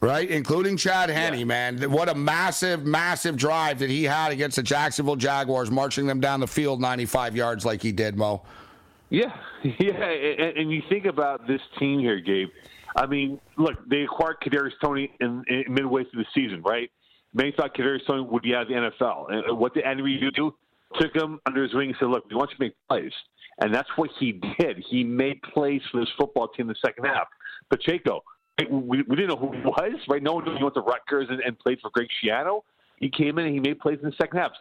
right? 0.00 0.28
Including 0.28 0.76
Chad 0.76 1.10
Henne, 1.10 1.38
yeah. 1.38 1.44
man. 1.44 1.90
What 1.90 2.08
a 2.08 2.14
massive, 2.14 2.84
massive 2.84 3.36
drive 3.36 3.78
that 3.78 3.90
he 3.90 4.04
had 4.04 4.32
against 4.32 4.56
the 4.56 4.62
Jacksonville 4.62 5.16
Jaguars, 5.16 5.70
marching 5.70 6.06
them 6.06 6.20
down 6.20 6.40
the 6.40 6.46
field 6.46 6.80
95 6.80 7.36
yards 7.36 7.64
like 7.64 7.82
he 7.82 7.92
did, 7.92 8.16
Mo. 8.16 8.42
Yeah, 9.10 9.32
yeah. 9.78 9.92
And, 9.92 10.58
and 10.58 10.72
you 10.72 10.82
think 10.88 11.06
about 11.06 11.46
this 11.46 11.60
team 11.78 12.00
here, 12.00 12.20
Gabe. 12.20 12.48
I 12.96 13.06
mean, 13.06 13.40
look, 13.58 13.74
they 13.88 14.02
acquired 14.02 14.36
Kadarius 14.44 14.72
Toney 14.82 15.10
in, 15.20 15.42
in 15.48 15.64
midway 15.68 16.04
through 16.04 16.22
the 16.22 16.28
season, 16.34 16.62
right? 16.62 16.90
Many 17.32 17.52
thought 17.56 17.74
Kadarius 17.74 18.06
Toney 18.06 18.22
would 18.22 18.42
be 18.42 18.54
out 18.54 18.62
of 18.62 18.68
the 18.68 18.74
NFL, 18.74 19.32
and 19.32 19.58
what 19.58 19.74
did 19.74 19.84
Andy 19.84 20.02
Reid 20.02 20.22
do? 20.34 20.54
Took 21.00 21.14
him 21.14 21.40
under 21.46 21.64
his 21.64 21.74
wing 21.74 21.88
and 21.88 21.96
said, 21.98 22.08
"Look, 22.08 22.24
we 22.30 22.36
want 22.36 22.50
you 22.50 22.56
to 22.56 22.62
make 22.62 22.74
plays," 22.88 23.12
and 23.60 23.74
that's 23.74 23.88
what 23.96 24.10
he 24.20 24.40
did. 24.60 24.78
He 24.88 25.02
made 25.02 25.42
plays 25.42 25.82
for 25.90 25.98
this 26.00 26.08
football 26.16 26.46
team 26.48 26.68
in 26.68 26.68
the 26.68 26.86
second 26.88 27.04
half. 27.04 27.26
Pacheco, 27.68 28.22
we, 28.70 29.02
we 29.02 29.16
didn't 29.16 29.28
know 29.28 29.36
who 29.36 29.52
he 29.52 29.60
was, 29.60 29.98
right? 30.08 30.22
No 30.22 30.34
one 30.34 30.44
knew 30.44 30.56
he 30.56 30.62
went 30.62 30.74
to 30.74 30.80
Rutgers 30.80 31.28
and, 31.30 31.40
and 31.40 31.58
played 31.58 31.80
for 31.80 31.90
Greg 31.90 32.08
Schiano. 32.22 32.62
He 32.98 33.10
came 33.10 33.38
in 33.38 33.46
and 33.46 33.54
he 33.54 33.60
made 33.60 33.80
plays 33.80 33.98
in 34.02 34.08
the 34.08 34.14
second 34.16 34.38
half. 34.38 34.52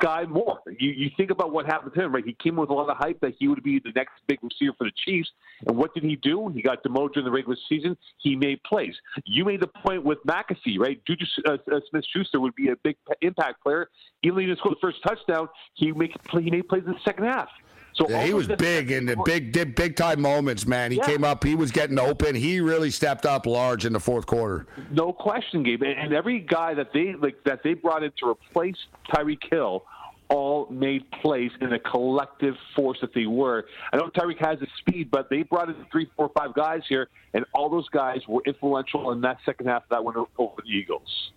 Skyy 0.00 0.28
Moore, 0.28 0.60
you, 0.78 0.90
you 0.90 1.10
think 1.16 1.30
about 1.30 1.52
what 1.52 1.66
happened 1.66 1.92
to 1.94 2.04
him, 2.04 2.14
right? 2.14 2.24
He 2.24 2.36
came 2.40 2.56
with 2.56 2.70
a 2.70 2.72
lot 2.72 2.88
of 2.88 2.96
hype 2.96 3.20
that 3.20 3.34
he 3.38 3.48
would 3.48 3.62
be 3.62 3.80
the 3.80 3.90
next 3.96 4.12
big 4.28 4.38
receiver 4.42 4.72
for 4.78 4.84
the 4.84 4.92
Chiefs. 5.04 5.28
And 5.66 5.76
what 5.76 5.92
did 5.92 6.04
he 6.04 6.16
do? 6.16 6.48
He 6.54 6.62
got 6.62 6.82
demoted 6.82 7.18
in 7.18 7.24
the 7.24 7.30
regular 7.30 7.56
season. 7.68 7.96
He 8.18 8.36
made 8.36 8.62
plays. 8.62 8.94
You 9.26 9.44
made 9.44 9.60
the 9.60 9.66
point 9.66 10.04
with 10.04 10.18
McAfee, 10.26 10.78
right? 10.78 11.00
Juju 11.04 11.24
uh, 11.46 11.52
uh, 11.52 11.80
Smith 11.90 12.04
Schuster 12.14 12.40
would 12.40 12.54
be 12.54 12.68
a 12.68 12.76
big 12.76 12.96
impact 13.22 13.62
player. 13.62 13.90
Even 14.22 14.36
though 14.36 14.40
he 14.40 14.46
didn't 14.46 14.60
score 14.60 14.72
the 14.72 14.80
first 14.80 14.98
touchdown, 15.02 15.48
he, 15.74 15.90
make, 15.92 16.14
he 16.30 16.50
made 16.50 16.68
plays 16.68 16.84
in 16.86 16.92
the 16.92 16.98
second 17.04 17.24
half. 17.24 17.48
So 17.92 18.08
yeah, 18.08 18.24
he 18.24 18.32
was 18.32 18.46
big 18.46 18.90
in 18.90 19.06
the 19.06 19.16
big, 19.24 19.52
big, 19.52 19.74
big 19.74 19.96
time 19.96 20.20
moments, 20.20 20.66
man. 20.66 20.90
He 20.90 20.98
yeah. 20.98 21.06
came 21.06 21.24
up, 21.24 21.44
he 21.44 21.54
was 21.54 21.70
getting 21.70 21.98
open. 21.98 22.34
He 22.34 22.60
really 22.60 22.90
stepped 22.90 23.26
up 23.26 23.46
large 23.46 23.84
in 23.84 23.92
the 23.92 24.00
fourth 24.00 24.26
quarter. 24.26 24.66
No 24.90 25.12
question, 25.12 25.62
Gabe. 25.62 25.82
And 25.82 26.12
every 26.12 26.40
guy 26.40 26.74
that 26.74 26.92
they 26.92 27.14
like 27.14 27.42
that 27.44 27.62
they 27.62 27.74
brought 27.74 28.02
in 28.02 28.12
to 28.18 28.28
replace 28.28 28.76
Tyreek 29.12 29.42
Hill 29.50 29.84
all 30.30 30.68
made 30.70 31.10
plays 31.10 31.50
in 31.60 31.72
a 31.72 31.78
collective 31.78 32.54
force 32.74 32.98
that 33.00 33.12
they 33.12 33.26
were. 33.26 33.66
I 33.92 33.96
know 33.96 34.10
Tyreek 34.10 34.38
has 34.38 34.60
the 34.60 34.68
speed, 34.78 35.10
but 35.10 35.28
they 35.28 35.42
brought 35.42 35.68
in 35.68 35.74
three, 35.90 36.08
four, 36.16 36.30
five 36.36 36.54
guys 36.54 36.82
here, 36.88 37.08
and 37.34 37.44
all 37.52 37.68
those 37.68 37.88
guys 37.88 38.20
were 38.28 38.40
influential 38.46 39.10
in 39.10 39.20
that 39.22 39.38
second 39.44 39.66
half 39.66 39.82
of 39.82 39.88
that 39.90 40.04
win 40.04 40.14
over 40.38 40.62
the 40.64 40.70
Eagles. 40.70 41.32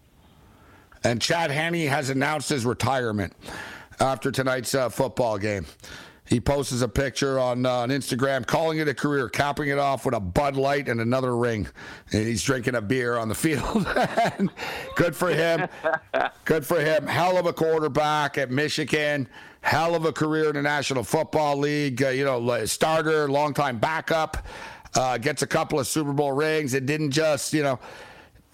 And 1.03 1.19
Chad 1.19 1.51
Henne 1.51 1.87
has 1.87 2.09
announced 2.11 2.49
his 2.49 2.65
retirement 2.65 3.33
after 3.99 4.31
tonight's 4.31 4.73
uh, 4.75 4.89
football 4.89 5.37
game. 5.37 5.65
He 6.25 6.39
posts 6.39 6.81
a 6.81 6.87
picture 6.87 7.37
on, 7.37 7.65
uh, 7.65 7.71
on 7.71 7.89
Instagram, 7.89 8.47
calling 8.47 8.79
it 8.79 8.87
a 8.87 8.93
career, 8.93 9.27
capping 9.27 9.67
it 9.69 9.77
off 9.77 10.05
with 10.05 10.15
a 10.15 10.19
Bud 10.19 10.55
Light 10.55 10.87
and 10.87 11.01
another 11.01 11.35
ring. 11.35 11.67
And 12.11 12.25
he's 12.25 12.41
drinking 12.43 12.75
a 12.75 12.81
beer 12.81 13.17
on 13.17 13.27
the 13.27 13.35
field. 13.35 13.85
Good 14.95 15.15
for 15.15 15.29
him. 15.29 15.67
Good 16.45 16.65
for 16.65 16.79
him. 16.79 17.07
Hell 17.07 17.37
of 17.37 17.45
a 17.45 17.53
quarterback 17.53 18.37
at 18.37 18.51
Michigan. 18.51 19.27
Hell 19.61 19.95
of 19.95 20.05
a 20.05 20.13
career 20.13 20.49
in 20.49 20.55
the 20.55 20.61
National 20.61 21.03
Football 21.03 21.57
League. 21.57 22.01
Uh, 22.01 22.09
you 22.09 22.23
know, 22.23 22.65
starter, 22.65 23.29
longtime 23.29 23.79
backup. 23.79 24.45
Uh, 24.95 25.17
gets 25.17 25.41
a 25.41 25.47
couple 25.47 25.79
of 25.79 25.87
Super 25.87 26.13
Bowl 26.13 26.31
rings. 26.31 26.73
It 26.73 26.85
didn't 26.85 27.11
just, 27.11 27.53
you 27.53 27.63
know, 27.63 27.79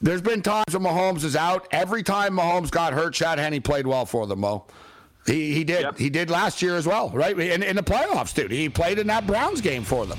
there's 0.01 0.21
been 0.21 0.41
times 0.41 0.65
when 0.71 0.83
Mahomes 0.83 1.23
is 1.23 1.35
out. 1.35 1.67
Every 1.71 2.01
time 2.01 2.33
Mahomes 2.33 2.71
got 2.71 2.93
hurt, 2.93 3.13
Chad 3.13 3.37
Henne 3.37 3.61
played 3.61 3.85
well 3.85 4.05
for 4.05 4.25
them, 4.25 4.39
Mo. 4.39 4.65
He, 5.29 5.53
he 5.53 5.63
did. 5.63 5.81
Yep. 5.81 5.97
He 5.99 6.09
did 6.09 6.31
last 6.31 6.59
year 6.59 6.75
as 6.75 6.87
well, 6.87 7.09
right? 7.09 7.37
In, 7.37 7.61
in 7.61 7.75
the 7.75 7.83
playoffs, 7.83 8.33
dude. 8.33 8.49
He 8.49 8.67
played 8.67 8.97
in 8.97 9.05
that 9.07 9.27
Browns 9.27 9.61
game 9.61 9.83
for 9.83 10.07
them. 10.07 10.17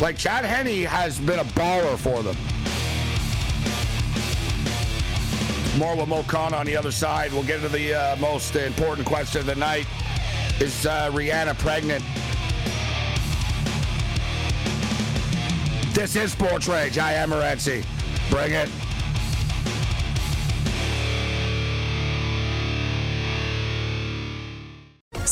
Like, 0.00 0.16
Chad 0.16 0.44
Henne 0.44 0.84
has 0.84 1.20
been 1.20 1.38
a 1.38 1.44
baller 1.44 1.96
for 1.96 2.24
them. 2.24 2.36
More 5.78 5.94
with 5.94 6.08
Mo 6.08 6.24
Khan 6.24 6.54
on 6.54 6.66
the 6.66 6.76
other 6.76 6.90
side. 6.90 7.32
We'll 7.32 7.44
get 7.44 7.60
to 7.60 7.68
the 7.68 7.94
uh, 7.94 8.16
most 8.16 8.56
important 8.56 9.06
question 9.06 9.40
of 9.40 9.46
the 9.46 9.54
night. 9.54 9.86
Is 10.58 10.86
uh, 10.86 11.08
Rihanna 11.12 11.56
pregnant? 11.58 12.04
This 15.94 16.16
is 16.16 16.32
Sports 16.32 16.66
Rage. 16.66 16.98
I 16.98 17.12
am 17.12 17.30
Morency. 17.30 17.84
Bring 18.28 18.52
it. 18.54 18.68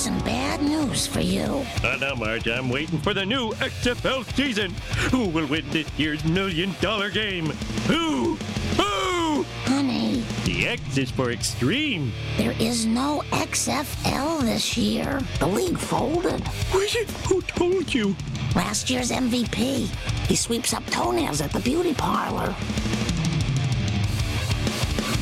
Some 0.00 0.18
bad 0.20 0.62
news 0.62 1.06
for 1.06 1.20
you. 1.20 1.62
I 1.84 1.98
know, 1.98 2.16
Marge, 2.16 2.48
I'm 2.48 2.70
waiting 2.70 2.98
for 3.00 3.12
the 3.12 3.26
new 3.26 3.50
XFL 3.56 4.24
season. 4.34 4.70
Who 5.10 5.28
will 5.28 5.46
win 5.46 5.68
this 5.68 5.86
year's 5.98 6.24
million 6.24 6.74
dollar 6.80 7.10
game? 7.10 7.50
Who? 7.86 8.36
Who? 8.78 9.44
Honey. 9.66 10.24
The 10.46 10.68
X 10.68 10.96
is 10.96 11.10
for 11.10 11.32
extreme. 11.32 12.12
There 12.38 12.54
is 12.58 12.86
no 12.86 13.22
XFL 13.32 14.40
this 14.40 14.74
year. 14.74 15.20
The 15.38 15.46
league 15.46 15.76
folded. 15.76 16.48
Wait, 16.74 17.10
who 17.28 17.42
told 17.42 17.92
you? 17.92 18.16
Last 18.56 18.88
year's 18.88 19.10
MVP. 19.10 19.86
He 20.28 20.34
sweeps 20.34 20.72
up 20.72 20.86
toenails 20.86 21.42
at 21.42 21.52
the 21.52 21.60
beauty 21.60 21.92
parlor. 21.92 22.54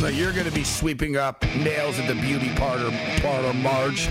But 0.00 0.14
you're 0.14 0.32
going 0.32 0.46
to 0.46 0.52
be 0.52 0.62
sweeping 0.62 1.16
up 1.16 1.44
nails 1.56 1.98
at 1.98 2.06
the 2.06 2.14
beauty 2.14 2.50
parlor, 2.54 2.92
parlor 3.20 3.52
Marge. 3.52 4.08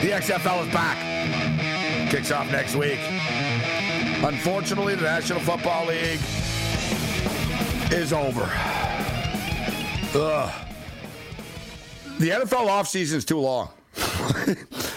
The 0.00 0.12
XFL 0.12 0.66
is 0.66 0.72
back. 0.72 2.10
Kicks 2.10 2.30
off 2.30 2.50
next 2.50 2.74
week. 2.74 2.98
Unfortunately, 4.24 4.94
the 4.94 5.02
National 5.02 5.40
Football 5.40 5.88
League 5.88 6.20
is 7.92 8.10
over. 8.12 8.48
Ugh. 10.14 10.66
The 12.18 12.30
NFL 12.30 12.66
offseason 12.66 13.14
is 13.14 13.24
too 13.26 13.40
long. 13.40 13.68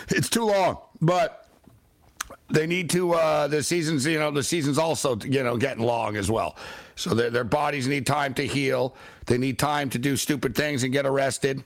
it's 0.09 0.29
too 0.29 0.45
long, 0.45 0.77
but 1.01 1.42
they 2.49 2.67
need 2.67 2.89
to. 2.91 3.13
Uh, 3.13 3.47
the 3.47 3.63
seasons, 3.63 4.05
you 4.05 4.19
know, 4.19 4.31
the 4.31 4.43
season's 4.43 4.77
also 4.77 5.17
you 5.17 5.43
know 5.43 5.57
getting 5.57 5.83
long 5.83 6.15
as 6.15 6.29
well. 6.29 6.55
So 6.95 7.15
their, 7.15 7.29
their 7.29 7.43
bodies 7.43 7.87
need 7.87 8.05
time 8.05 8.33
to 8.35 8.45
heal. 8.45 8.95
They 9.25 9.37
need 9.37 9.57
time 9.57 9.89
to 9.91 9.99
do 9.99 10.15
stupid 10.15 10.55
things 10.55 10.83
and 10.83 10.93
get 10.93 11.05
arrested. 11.05 11.63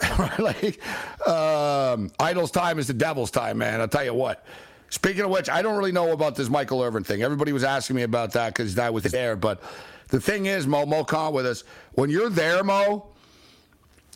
like 0.38 0.80
um, 1.26 2.10
idle's 2.20 2.50
time 2.50 2.78
is 2.78 2.86
the 2.86 2.94
devil's 2.94 3.30
time, 3.30 3.58
man. 3.58 3.80
I'll 3.80 3.88
tell 3.88 4.04
you 4.04 4.14
what. 4.14 4.44
Speaking 4.90 5.22
of 5.22 5.30
which, 5.30 5.50
I 5.50 5.60
don't 5.60 5.76
really 5.76 5.92
know 5.92 6.12
about 6.12 6.34
this 6.34 6.48
Michael 6.48 6.82
Irvin 6.82 7.04
thing. 7.04 7.22
Everybody 7.22 7.52
was 7.52 7.64
asking 7.64 7.96
me 7.96 8.02
about 8.02 8.32
that 8.32 8.54
because 8.54 8.74
that 8.76 8.94
was 8.94 9.04
there. 9.04 9.36
But 9.36 9.62
the 10.08 10.20
thing 10.20 10.46
is, 10.46 10.66
Mo, 10.66 10.86
Mo 10.86 11.04
Khan 11.04 11.34
with 11.34 11.44
us. 11.44 11.64
When 11.92 12.08
you're 12.08 12.30
there, 12.30 12.64
Mo, 12.64 13.08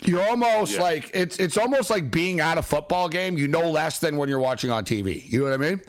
you're 0.05 0.22
almost 0.28 0.74
Yeah. 0.74 0.82
like 0.82 1.11
it's 1.14 1.38
it's 1.38 1.57
almost 1.57 1.90
like 1.90 2.11
being 2.11 2.40
at 2.40 2.59
a 2.59 2.62
football 2.62 3.09
game. 3.09 3.36
You 3.38 3.48
know 3.48 3.70
less 3.70 3.98
than 3.98 4.16
when 4.16 4.28
you're 4.28 4.38
watching 4.40 4.70
on 4.70 4.84
TV. 4.84 5.22
You 5.30 5.40
know 5.40 5.44
what 5.46 5.55
I 5.55 5.57
mean? 5.57 5.80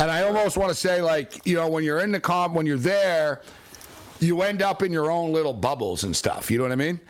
And 0.00 0.10
I 0.10 0.22
almost 0.22 0.56
want 0.56 0.70
to 0.70 0.74
say 0.74 1.02
like 1.02 1.44
you 1.46 1.56
know 1.56 1.68
when 1.68 1.84
you're 1.84 2.00
in 2.00 2.12
the 2.12 2.20
comp 2.20 2.54
when 2.54 2.66
you're 2.66 2.76
there, 2.78 3.42
you 4.20 4.42
end 4.42 4.62
up 4.62 4.82
in 4.82 4.92
your 4.92 5.10
own 5.10 5.32
little 5.32 5.52
bubbles 5.54 6.04
and 6.04 6.14
stuff. 6.14 6.50
You 6.50 6.58
know 6.58 6.64
what 6.64 6.72
I 6.72 6.76
mean? 6.76 7.00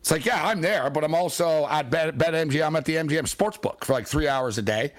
It's 0.00 0.10
like 0.10 0.24
yeah, 0.24 0.46
I'm 0.46 0.60
there, 0.60 0.88
but 0.90 1.02
I'm 1.04 1.14
also 1.14 1.66
at 1.68 1.90
Bet, 1.90 2.16
BetMGM. 2.16 2.64
I'm 2.66 2.76
at 2.76 2.84
the 2.84 2.94
MGM 2.96 3.22
Sportsbook 3.32 3.82
for 3.84 3.92
like 3.92 4.06
three 4.06 4.28
hours 4.28 4.56
a 4.58 4.62
day, 4.62 4.92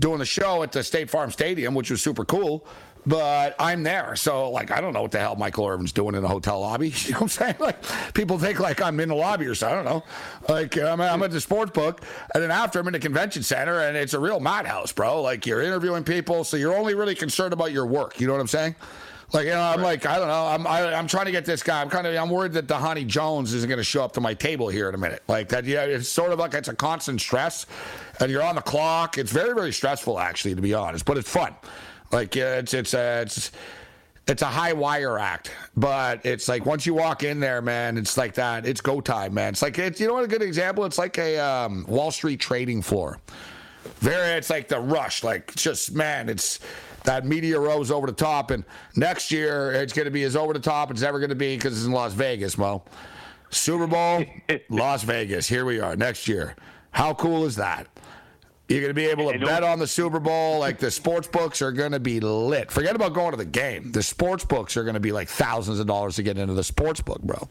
doing 0.00 0.18
the 0.18 0.26
show 0.26 0.62
at 0.62 0.72
the 0.72 0.82
State 0.84 1.08
Farm 1.08 1.30
Stadium, 1.30 1.74
which 1.74 1.90
was 1.90 2.02
super 2.02 2.24
cool. 2.26 2.66
But 3.06 3.56
I'm 3.58 3.82
there, 3.82 4.14
so 4.14 4.50
like 4.50 4.70
I 4.70 4.80
don't 4.80 4.92
know 4.92 5.02
what 5.02 5.10
the 5.10 5.18
hell 5.18 5.34
Michael 5.34 5.66
Irvin's 5.66 5.92
doing 5.92 6.14
in 6.14 6.24
a 6.24 6.28
hotel 6.28 6.60
lobby. 6.60 6.92
You 7.10 7.12
know 7.12 7.20
what 7.20 7.22
I'm 7.22 7.28
saying? 7.28 7.54
Like 7.58 8.14
people 8.14 8.38
think 8.38 8.60
like 8.60 8.82
I'm 8.82 9.00
in 9.00 9.08
the 9.08 9.14
lobby 9.14 9.46
or 9.46 9.54
something. 9.54 9.78
I 9.78 9.82
don't 9.82 9.92
know. 9.92 10.04
Like 10.48 10.76
I'm, 10.76 11.00
I'm 11.00 11.22
at 11.22 11.30
the 11.30 11.40
sports 11.40 11.72
book, 11.72 12.02
and 12.34 12.42
then 12.42 12.50
after 12.50 12.78
I'm 12.78 12.86
in 12.86 12.92
the 12.92 12.98
convention 12.98 13.42
center, 13.42 13.80
and 13.80 13.96
it's 13.96 14.14
a 14.14 14.20
real 14.20 14.38
madhouse, 14.38 14.92
bro. 14.92 15.22
Like 15.22 15.46
you're 15.46 15.62
interviewing 15.62 16.04
people, 16.04 16.44
so 16.44 16.56
you're 16.56 16.76
only 16.76 16.94
really 16.94 17.14
concerned 17.14 17.52
about 17.52 17.72
your 17.72 17.86
work. 17.86 18.20
You 18.20 18.26
know 18.26 18.34
what 18.34 18.40
I'm 18.40 18.48
saying? 18.48 18.76
Like 19.32 19.46
you 19.46 19.52
know, 19.52 19.62
I'm 19.62 19.80
like 19.80 20.06
I 20.06 20.18
don't 20.18 20.28
know. 20.28 20.46
I'm 20.46 20.66
I, 20.66 20.92
I'm 20.94 21.06
trying 21.06 21.26
to 21.26 21.32
get 21.32 21.44
this 21.44 21.62
guy. 21.62 21.80
I'm 21.80 21.88
kind 21.88 22.06
of 22.06 22.14
I'm 22.14 22.30
worried 22.30 22.52
that 22.52 22.66
Dhani 22.66 23.06
Jones 23.06 23.54
isn't 23.54 23.68
going 23.68 23.78
to 23.78 23.84
show 23.84 24.04
up 24.04 24.12
to 24.12 24.20
my 24.20 24.34
table 24.34 24.68
here 24.68 24.88
in 24.88 24.94
a 24.94 24.98
minute. 24.98 25.22
Like 25.28 25.48
that. 25.50 25.64
Yeah, 25.64 25.84
it's 25.84 26.08
sort 26.08 26.32
of 26.32 26.38
like 26.38 26.52
it's 26.54 26.68
a 26.68 26.74
constant 26.74 27.20
stress, 27.20 27.66
and 28.18 28.30
you're 28.30 28.42
on 28.42 28.56
the 28.56 28.62
clock. 28.62 29.18
It's 29.18 29.32
very 29.32 29.54
very 29.54 29.72
stressful 29.72 30.18
actually, 30.18 30.54
to 30.56 30.62
be 30.62 30.74
honest. 30.74 31.04
But 31.04 31.16
it's 31.16 31.30
fun. 31.30 31.54
Like 32.12 32.36
uh, 32.36 32.58
it's 32.58 32.74
it's 32.74 32.94
uh, 32.94 33.22
it's 33.24 33.52
it's 34.26 34.42
a 34.42 34.46
high 34.46 34.72
wire 34.72 35.18
act, 35.18 35.50
but 35.76 36.24
it's 36.24 36.48
like 36.48 36.66
once 36.66 36.86
you 36.86 36.94
walk 36.94 37.22
in 37.22 37.40
there, 37.40 37.62
man, 37.62 37.96
it's 37.96 38.16
like 38.16 38.34
that. 38.34 38.66
It's 38.66 38.80
go 38.80 39.00
time, 39.00 39.34
man. 39.34 39.50
It's 39.50 39.62
like 39.62 39.78
it's 39.78 40.00
you 40.00 40.06
know 40.06 40.14
what 40.14 40.24
a 40.24 40.28
good 40.28 40.42
example. 40.42 40.84
It's 40.84 40.98
like 40.98 41.18
a 41.18 41.38
um, 41.38 41.84
Wall 41.88 42.10
Street 42.10 42.40
trading 42.40 42.82
floor. 42.82 43.18
Very, 43.98 44.36
it's 44.36 44.50
like 44.50 44.68
the 44.68 44.80
rush. 44.80 45.24
Like 45.24 45.54
just 45.54 45.94
man, 45.94 46.28
it's 46.28 46.60
that 47.04 47.24
media 47.24 47.58
rose 47.58 47.90
over 47.90 48.06
the 48.06 48.12
top, 48.12 48.50
and 48.50 48.64
next 48.96 49.30
year 49.30 49.72
it's 49.72 49.92
going 49.92 50.04
to 50.04 50.10
be 50.10 50.24
as 50.24 50.36
over 50.36 50.52
the 50.52 50.60
top 50.60 50.90
as 50.90 50.98
it's 50.98 51.02
ever 51.02 51.18
going 51.18 51.30
to 51.30 51.36
be 51.36 51.56
because 51.56 51.76
it's 51.76 51.86
in 51.86 51.92
Las 51.92 52.12
Vegas, 52.12 52.58
Mo. 52.58 52.82
Super 53.50 53.86
Bowl, 53.86 54.24
Las 54.68 55.02
Vegas. 55.02 55.48
Here 55.48 55.64
we 55.64 55.80
are 55.80 55.96
next 55.96 56.28
year. 56.28 56.54
How 56.92 57.14
cool 57.14 57.44
is 57.44 57.56
that? 57.56 57.86
You're 58.70 58.80
going 58.80 58.90
to 58.90 58.94
be 58.94 59.06
able 59.06 59.32
to 59.32 59.38
bet 59.40 59.64
on 59.64 59.80
the 59.80 59.86
Super 59.86 60.20
Bowl. 60.20 60.60
Like 60.60 60.78
the 60.78 60.92
sports 60.92 61.26
books 61.26 61.60
are 61.60 61.72
going 61.72 61.90
to 61.90 61.98
be 61.98 62.20
lit. 62.20 62.70
Forget 62.70 62.94
about 62.94 63.14
going 63.14 63.32
to 63.32 63.36
the 63.36 63.44
game. 63.44 63.90
The 63.90 64.02
sports 64.02 64.44
books 64.44 64.76
are 64.76 64.84
going 64.84 64.94
to 64.94 65.00
be 65.00 65.10
like 65.10 65.28
thousands 65.28 65.80
of 65.80 65.88
dollars 65.88 66.14
to 66.16 66.22
get 66.22 66.38
into 66.38 66.54
the 66.54 66.62
sports 66.62 67.00
book, 67.00 67.20
bro. 67.20 67.48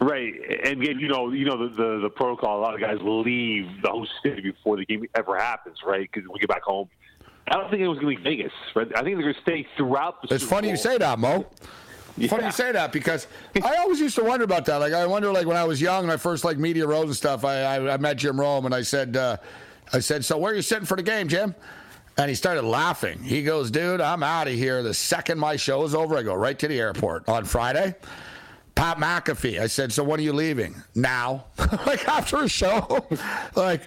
Right, 0.00 0.32
and 0.64 0.82
again, 0.82 0.98
you 0.98 1.08
know, 1.08 1.30
you 1.30 1.44
know 1.44 1.68
the, 1.68 1.74
the 1.76 1.98
the 2.04 2.08
protocol. 2.08 2.58
A 2.58 2.62
lot 2.62 2.72
of 2.72 2.80
guys 2.80 2.96
leave 3.02 3.82
the 3.82 3.90
host 3.90 4.12
city 4.22 4.40
before 4.40 4.78
the 4.78 4.86
game 4.86 5.04
ever 5.14 5.38
happens, 5.38 5.76
right? 5.84 6.08
Because 6.10 6.26
we 6.26 6.38
get 6.40 6.48
back 6.48 6.62
home. 6.62 6.88
I 7.46 7.58
don't 7.58 7.68
think 7.68 7.82
it 7.82 7.88
was 7.88 7.98
going 7.98 8.16
to 8.16 8.22
be 8.22 8.30
Vegas. 8.30 8.52
Right? 8.74 8.86
I 8.96 9.02
think 9.02 9.16
they're 9.16 9.22
going 9.22 9.34
to 9.34 9.40
stay 9.42 9.66
throughout 9.76 10.22
the. 10.22 10.34
It's 10.34 10.42
Super 10.42 10.54
funny 10.54 10.68
Bowl. 10.68 10.70
you 10.70 10.76
say 10.78 10.96
that, 10.96 11.18
Mo. 11.18 11.44
Funny 12.28 12.44
you 12.44 12.50
say 12.50 12.72
that 12.72 12.92
because 12.92 13.26
I 13.62 13.76
always 13.76 14.00
used 14.00 14.16
to 14.16 14.24
wonder 14.24 14.44
about 14.44 14.64
that. 14.64 14.78
Like 14.78 14.94
I 14.94 15.04
wonder, 15.04 15.30
like 15.32 15.46
when 15.46 15.58
I 15.58 15.64
was 15.64 15.82
young 15.82 16.04
and 16.04 16.12
I 16.12 16.16
first 16.16 16.44
like 16.44 16.56
media 16.56 16.86
rows 16.86 17.04
and 17.04 17.16
stuff. 17.16 17.44
I 17.44 17.60
I, 17.60 17.94
I 17.94 17.96
met 17.98 18.16
Jim 18.16 18.40
Rome 18.40 18.64
and 18.64 18.74
I 18.74 18.80
said, 18.80 19.18
uh, 19.18 19.36
I 19.92 20.00
said, 20.00 20.24
so 20.24 20.38
where 20.38 20.52
are 20.52 20.56
you 20.56 20.62
sitting 20.62 20.86
for 20.86 20.96
the 20.96 21.02
game, 21.02 21.28
Jim? 21.28 21.54
And 22.16 22.28
he 22.28 22.34
started 22.34 22.62
laughing. 22.62 23.22
He 23.22 23.42
goes, 23.42 23.70
dude, 23.70 24.00
I'm 24.00 24.22
out 24.22 24.46
of 24.46 24.54
here 24.54 24.82
the 24.82 24.94
second 24.94 25.38
my 25.38 25.56
show 25.56 25.84
is 25.84 25.94
over. 25.94 26.16
I 26.16 26.22
go 26.22 26.34
right 26.34 26.58
to 26.58 26.68
the 26.68 26.78
airport 26.78 27.28
on 27.28 27.44
Friday. 27.44 27.94
Pat 28.74 28.98
McAfee. 28.98 29.60
I 29.60 29.66
said, 29.66 29.92
so 29.92 30.02
when 30.04 30.20
are 30.20 30.22
you 30.22 30.32
leaving? 30.32 30.74
Now. 30.94 31.46
like 31.86 32.06
after 32.08 32.38
a 32.38 32.48
show. 32.48 33.04
like 33.54 33.82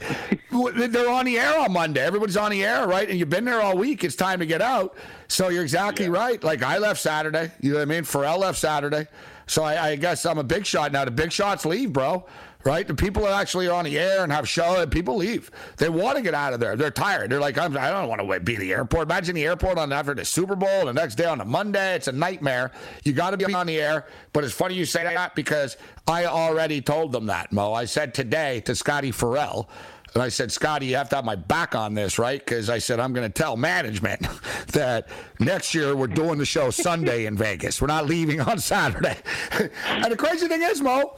they're 0.51 1.09
on 1.09 1.25
the 1.25 1.39
air 1.39 1.59
on 1.59 1.71
Monday. 1.71 2.01
Everybody's 2.01 2.37
on 2.37 2.51
the 2.51 2.63
air, 2.63 2.87
right? 2.87 3.09
And 3.09 3.17
you've 3.17 3.29
been 3.29 3.45
there 3.45 3.61
all 3.61 3.77
week. 3.77 4.03
It's 4.03 4.15
time 4.15 4.39
to 4.39 4.45
get 4.45 4.61
out. 4.61 4.95
So 5.27 5.49
you're 5.49 5.63
exactly 5.63 6.09
right. 6.09 6.43
Like 6.43 6.63
I 6.63 6.77
left 6.77 7.01
Saturday. 7.01 7.51
You 7.61 7.71
know 7.71 7.77
what 7.77 7.83
I 7.83 7.85
mean? 7.85 8.03
Pharrell 8.03 8.39
left 8.39 8.59
Saturday. 8.59 9.07
So 9.47 9.63
I, 9.63 9.89
I 9.89 9.95
guess 9.95 10.25
I'm 10.25 10.37
a 10.37 10.43
big 10.43 10.65
shot 10.65 10.91
now. 10.91 11.05
The 11.05 11.11
big 11.11 11.31
shots 11.31 11.65
leave, 11.65 11.91
bro. 11.91 12.25
Right? 12.65 12.87
The 12.87 12.95
people 12.95 13.23
that 13.23 13.33
actually 13.33 13.67
are 13.67 13.73
on 13.73 13.85
the 13.85 13.99
air 13.99 14.23
and 14.23 14.31
have 14.31 14.47
show, 14.47 14.85
people 14.87 15.17
leave. 15.17 15.51
They 15.77 15.89
want 15.89 16.15
to 16.17 16.23
get 16.23 16.33
out 16.33 16.53
of 16.53 16.61
there. 16.61 16.77
They're 16.77 16.91
tired. 16.91 17.29
They're 17.29 17.41
like, 17.41 17.57
I'm, 17.57 17.77
I 17.77 17.89
don't 17.89 18.07
want 18.07 18.21
to 18.21 18.39
be 18.39 18.55
the 18.55 18.71
airport. 18.71 19.03
Imagine 19.07 19.35
the 19.35 19.45
airport 19.45 19.77
on 19.77 19.91
after 19.91 20.13
the 20.13 20.23
Super 20.23 20.55
Bowl, 20.55 20.85
the 20.85 20.93
next 20.93 21.15
day 21.15 21.25
on 21.25 21.41
a 21.41 21.45
Monday. 21.45 21.95
It's 21.95 22.07
a 22.07 22.13
nightmare. 22.13 22.71
You 23.03 23.11
got 23.13 23.31
to 23.31 23.37
be 23.37 23.53
on 23.53 23.67
the 23.67 23.81
air. 23.81 24.05
But 24.31 24.45
it's 24.45 24.53
funny 24.53 24.75
you 24.75 24.85
say 24.85 25.03
that 25.03 25.35
because 25.35 25.75
I 26.07 26.25
already 26.25 26.81
told 26.81 27.11
them 27.11 27.25
that, 27.27 27.51
Mo. 27.51 27.73
I 27.73 27.85
said 27.85 28.13
today 28.13 28.61
to 28.61 28.75
Scotty 28.75 29.11
Farrell, 29.11 29.69
and 30.13 30.21
I 30.21 30.29
said, 30.29 30.51
Scotty, 30.51 30.85
you 30.85 30.95
have 30.95 31.09
to 31.09 31.15
have 31.15 31.25
my 31.25 31.35
back 31.35 31.75
on 31.75 31.95
this, 31.95 32.19
right? 32.19 32.43
Because 32.43 32.69
I 32.69 32.77
said, 32.77 32.99
I'm 32.99 33.13
going 33.13 33.29
to 33.29 33.33
tell 33.33 33.57
management 33.57 34.21
that 34.67 35.07
next 35.39 35.73
year 35.73 35.95
we're 35.95 36.07
doing 36.07 36.37
the 36.37 36.45
show 36.45 36.69
Sunday 36.69 37.25
in 37.25 37.35
Vegas. 37.35 37.81
We're 37.81 37.87
not 37.87 38.05
leaving 38.05 38.39
on 38.39 38.59
Saturday. 38.73 39.17
and 39.87 40.11
the 40.11 40.17
crazy 40.17 40.47
thing 40.47 40.61
is, 40.61 40.81
Mo, 40.81 41.15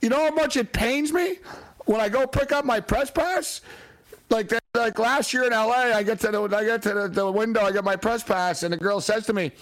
you 0.00 0.08
know 0.08 0.26
how 0.26 0.30
much 0.30 0.56
it 0.56 0.72
pains 0.72 1.12
me 1.12 1.38
when 1.86 2.00
I 2.00 2.08
go 2.08 2.26
pick 2.26 2.52
up 2.52 2.64
my 2.64 2.78
press 2.78 3.10
pass? 3.10 3.62
Like 4.28 4.52
like 4.74 4.98
last 4.98 5.32
year 5.32 5.44
in 5.44 5.50
LA, 5.50 5.92
I 5.94 6.02
get 6.02 6.18
to 6.20 6.30
the 6.32 6.42
I 6.56 6.64
get 6.64 6.82
to 6.82 6.94
the, 6.94 7.08
the 7.08 7.30
window, 7.30 7.60
I 7.60 7.70
get 7.70 7.84
my 7.84 7.94
press 7.94 8.24
pass, 8.24 8.64
and 8.64 8.72
the 8.72 8.76
girl 8.76 9.00
says 9.00 9.24
to 9.26 9.32
me, 9.32 9.52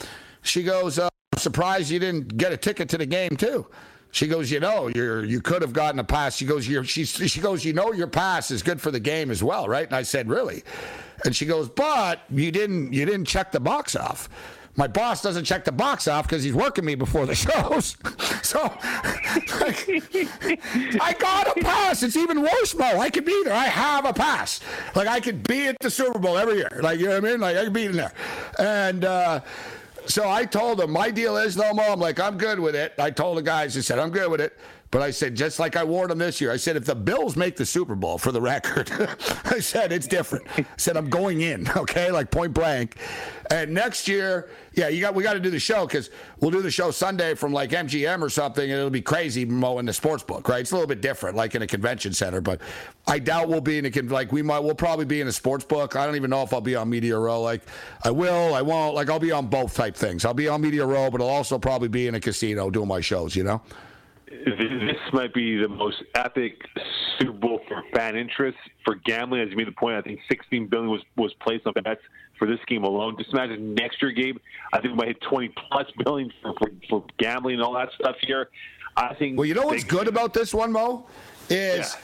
she 0.40 0.62
goes, 0.62 0.98
uh, 0.98 1.10
"I'm 1.34 1.38
surprised 1.38 1.90
you 1.90 1.98
didn't 1.98 2.38
get 2.38 2.50
a 2.50 2.56
ticket 2.56 2.88
to 2.88 2.98
the 2.98 3.04
game 3.04 3.36
too." 3.36 3.66
She 4.14 4.28
goes, 4.28 4.48
you 4.48 4.60
know, 4.60 4.86
you're 4.86 5.24
you 5.24 5.40
could 5.40 5.60
have 5.60 5.72
gotten 5.72 5.98
a 5.98 6.04
pass. 6.04 6.36
She 6.36 6.44
goes, 6.46 6.68
you're 6.68 6.84
she 6.84 7.04
she 7.04 7.40
goes, 7.40 7.64
you 7.64 7.72
know, 7.72 7.92
your 7.92 8.06
pass 8.06 8.52
is 8.52 8.62
good 8.62 8.80
for 8.80 8.92
the 8.92 9.00
game 9.00 9.28
as 9.28 9.42
well, 9.42 9.66
right? 9.66 9.84
And 9.84 9.96
I 9.96 10.04
said, 10.04 10.28
really? 10.28 10.62
And 11.24 11.34
she 11.34 11.46
goes, 11.46 11.68
but 11.68 12.20
you 12.30 12.52
didn't 12.52 12.92
you 12.92 13.04
didn't 13.06 13.24
check 13.24 13.50
the 13.50 13.58
box 13.58 13.96
off. 13.96 14.28
My 14.76 14.86
boss 14.86 15.20
doesn't 15.20 15.46
check 15.46 15.64
the 15.64 15.72
box 15.72 16.06
off 16.06 16.28
because 16.28 16.44
he's 16.44 16.54
working 16.54 16.84
me 16.84 16.94
before 16.94 17.26
the 17.26 17.34
shows. 17.46 17.96
so 18.44 18.62
like, 19.60 19.84
I 21.00 21.16
got 21.18 21.56
a 21.56 21.60
pass. 21.60 22.04
It's 22.04 22.16
even 22.16 22.40
worse, 22.40 22.72
Mo. 22.76 22.84
I 23.00 23.10
could 23.10 23.24
be 23.24 23.42
there. 23.44 23.54
I 23.54 23.64
have 23.64 24.04
a 24.04 24.12
pass. 24.12 24.60
Like 24.94 25.08
I 25.08 25.18
could 25.18 25.42
be 25.42 25.66
at 25.66 25.76
the 25.80 25.90
Super 25.90 26.20
Bowl 26.20 26.38
every 26.38 26.58
year. 26.58 26.78
Like 26.80 27.00
you 27.00 27.06
know 27.06 27.20
what 27.20 27.24
I 27.24 27.30
mean? 27.32 27.40
Like 27.40 27.56
I 27.56 27.64
could 27.64 27.72
be 27.72 27.86
in 27.86 27.96
there. 27.96 28.12
And 28.60 29.04
uh 29.04 29.40
so 30.06 30.28
I 30.28 30.44
told 30.44 30.80
him 30.80 30.90
my 30.90 31.10
deal 31.10 31.36
is 31.36 31.56
no 31.56 31.72
Mo. 31.72 31.82
I'm 31.82 32.00
like, 32.00 32.20
I'm 32.20 32.36
good 32.36 32.58
with 32.60 32.74
it. 32.74 32.94
I 32.98 33.10
told 33.10 33.38
the 33.38 33.42
guys, 33.42 33.76
I 33.76 33.80
said, 33.80 33.98
I'm 33.98 34.10
good 34.10 34.30
with 34.30 34.40
it. 34.40 34.56
But 34.94 35.02
I 35.02 35.10
said, 35.10 35.34
just 35.34 35.58
like 35.58 35.74
I 35.74 35.82
warned 35.82 36.12
them 36.12 36.18
this 36.18 36.40
year, 36.40 36.52
I 36.52 36.56
said, 36.56 36.76
if 36.76 36.84
the 36.84 36.94
Bills 36.94 37.34
make 37.34 37.56
the 37.56 37.66
Super 37.66 37.96
Bowl, 37.96 38.16
for 38.16 38.30
the 38.30 38.40
record, 38.40 38.92
I 39.44 39.58
said 39.58 39.90
it's 39.90 40.06
different. 40.06 40.46
I 40.56 40.64
said 40.76 40.96
I'm 40.96 41.10
going 41.10 41.40
in, 41.40 41.68
okay, 41.76 42.12
like 42.12 42.30
point 42.30 42.54
blank. 42.54 42.96
And 43.50 43.74
next 43.74 44.06
year, 44.06 44.50
yeah, 44.74 44.86
you 44.86 45.00
got 45.00 45.16
we 45.16 45.24
got 45.24 45.32
to 45.32 45.40
do 45.40 45.50
the 45.50 45.58
show 45.58 45.84
because 45.84 46.10
we'll 46.38 46.52
do 46.52 46.62
the 46.62 46.70
show 46.70 46.92
Sunday 46.92 47.34
from 47.34 47.52
like 47.52 47.70
MGM 47.70 48.22
or 48.22 48.30
something, 48.30 48.62
and 48.62 48.78
it'll 48.78 48.88
be 48.88 49.02
crazy, 49.02 49.44
mowing 49.44 49.84
the 49.84 49.92
sports 49.92 50.22
book, 50.22 50.48
right? 50.48 50.60
It's 50.60 50.70
a 50.70 50.74
little 50.74 50.86
bit 50.86 51.00
different, 51.00 51.34
like 51.34 51.56
in 51.56 51.62
a 51.62 51.66
convention 51.66 52.12
center, 52.12 52.40
but 52.40 52.60
I 53.08 53.18
doubt 53.18 53.48
we'll 53.48 53.60
be 53.60 53.78
in 53.78 53.86
a 53.86 53.90
con- 53.90 54.08
like 54.10 54.30
we 54.30 54.42
might 54.42 54.60
we'll 54.60 54.76
probably 54.76 55.06
be 55.06 55.20
in 55.20 55.26
a 55.26 55.32
sports 55.32 55.64
book. 55.64 55.96
I 55.96 56.06
don't 56.06 56.14
even 56.14 56.30
know 56.30 56.44
if 56.44 56.54
I'll 56.54 56.60
be 56.60 56.76
on 56.76 56.88
Media 56.88 57.18
Row. 57.18 57.42
Like 57.42 57.62
I 58.04 58.12
will, 58.12 58.54
I 58.54 58.62
won't. 58.62 58.94
Like 58.94 59.10
I'll 59.10 59.18
be 59.18 59.32
on 59.32 59.48
both 59.48 59.74
type 59.74 59.96
things. 59.96 60.24
I'll 60.24 60.34
be 60.34 60.46
on 60.46 60.60
Media 60.60 60.86
Row, 60.86 61.10
but 61.10 61.20
I'll 61.20 61.26
also 61.26 61.58
probably 61.58 61.88
be 61.88 62.06
in 62.06 62.14
a 62.14 62.20
casino 62.20 62.70
doing 62.70 62.86
my 62.86 63.00
shows. 63.00 63.34
You 63.34 63.42
know. 63.42 63.60
This 64.44 64.96
might 65.12 65.32
be 65.32 65.58
the 65.58 65.68
most 65.68 66.02
epic 66.14 66.66
Super 67.18 67.32
Bowl 67.32 67.60
for 67.68 67.82
fan 67.94 68.16
interest 68.16 68.58
for 68.84 68.96
gambling. 68.96 69.42
As 69.42 69.50
you 69.50 69.56
made 69.56 69.68
the 69.68 69.72
point, 69.72 69.96
I 69.96 70.02
think 70.02 70.20
16 70.28 70.66
billion 70.66 70.90
was 70.90 71.02
was 71.16 71.32
placed 71.34 71.66
on 71.66 71.72
bets 71.74 72.00
for 72.38 72.46
this 72.46 72.58
game 72.66 72.84
alone. 72.84 73.16
Just 73.16 73.32
imagine 73.32 73.74
next 73.74 74.02
year, 74.02 74.10
Gabe. 74.10 74.36
I 74.72 74.80
think 74.80 74.92
we 74.92 74.96
might 74.96 75.08
hit 75.08 75.20
20 75.20 75.52
plus 75.68 75.86
billion 76.04 76.32
for, 76.42 76.54
for, 76.58 76.68
for 76.88 77.04
gambling 77.18 77.54
and 77.56 77.62
all 77.62 77.74
that 77.74 77.90
stuff 77.98 78.16
here. 78.20 78.48
I 78.96 79.14
think. 79.14 79.38
Well, 79.38 79.46
you 79.46 79.54
know 79.54 79.66
what's 79.66 79.84
good 79.84 80.08
about 80.08 80.34
this 80.34 80.52
one, 80.52 80.72
Mo, 80.72 81.06
is 81.48 81.96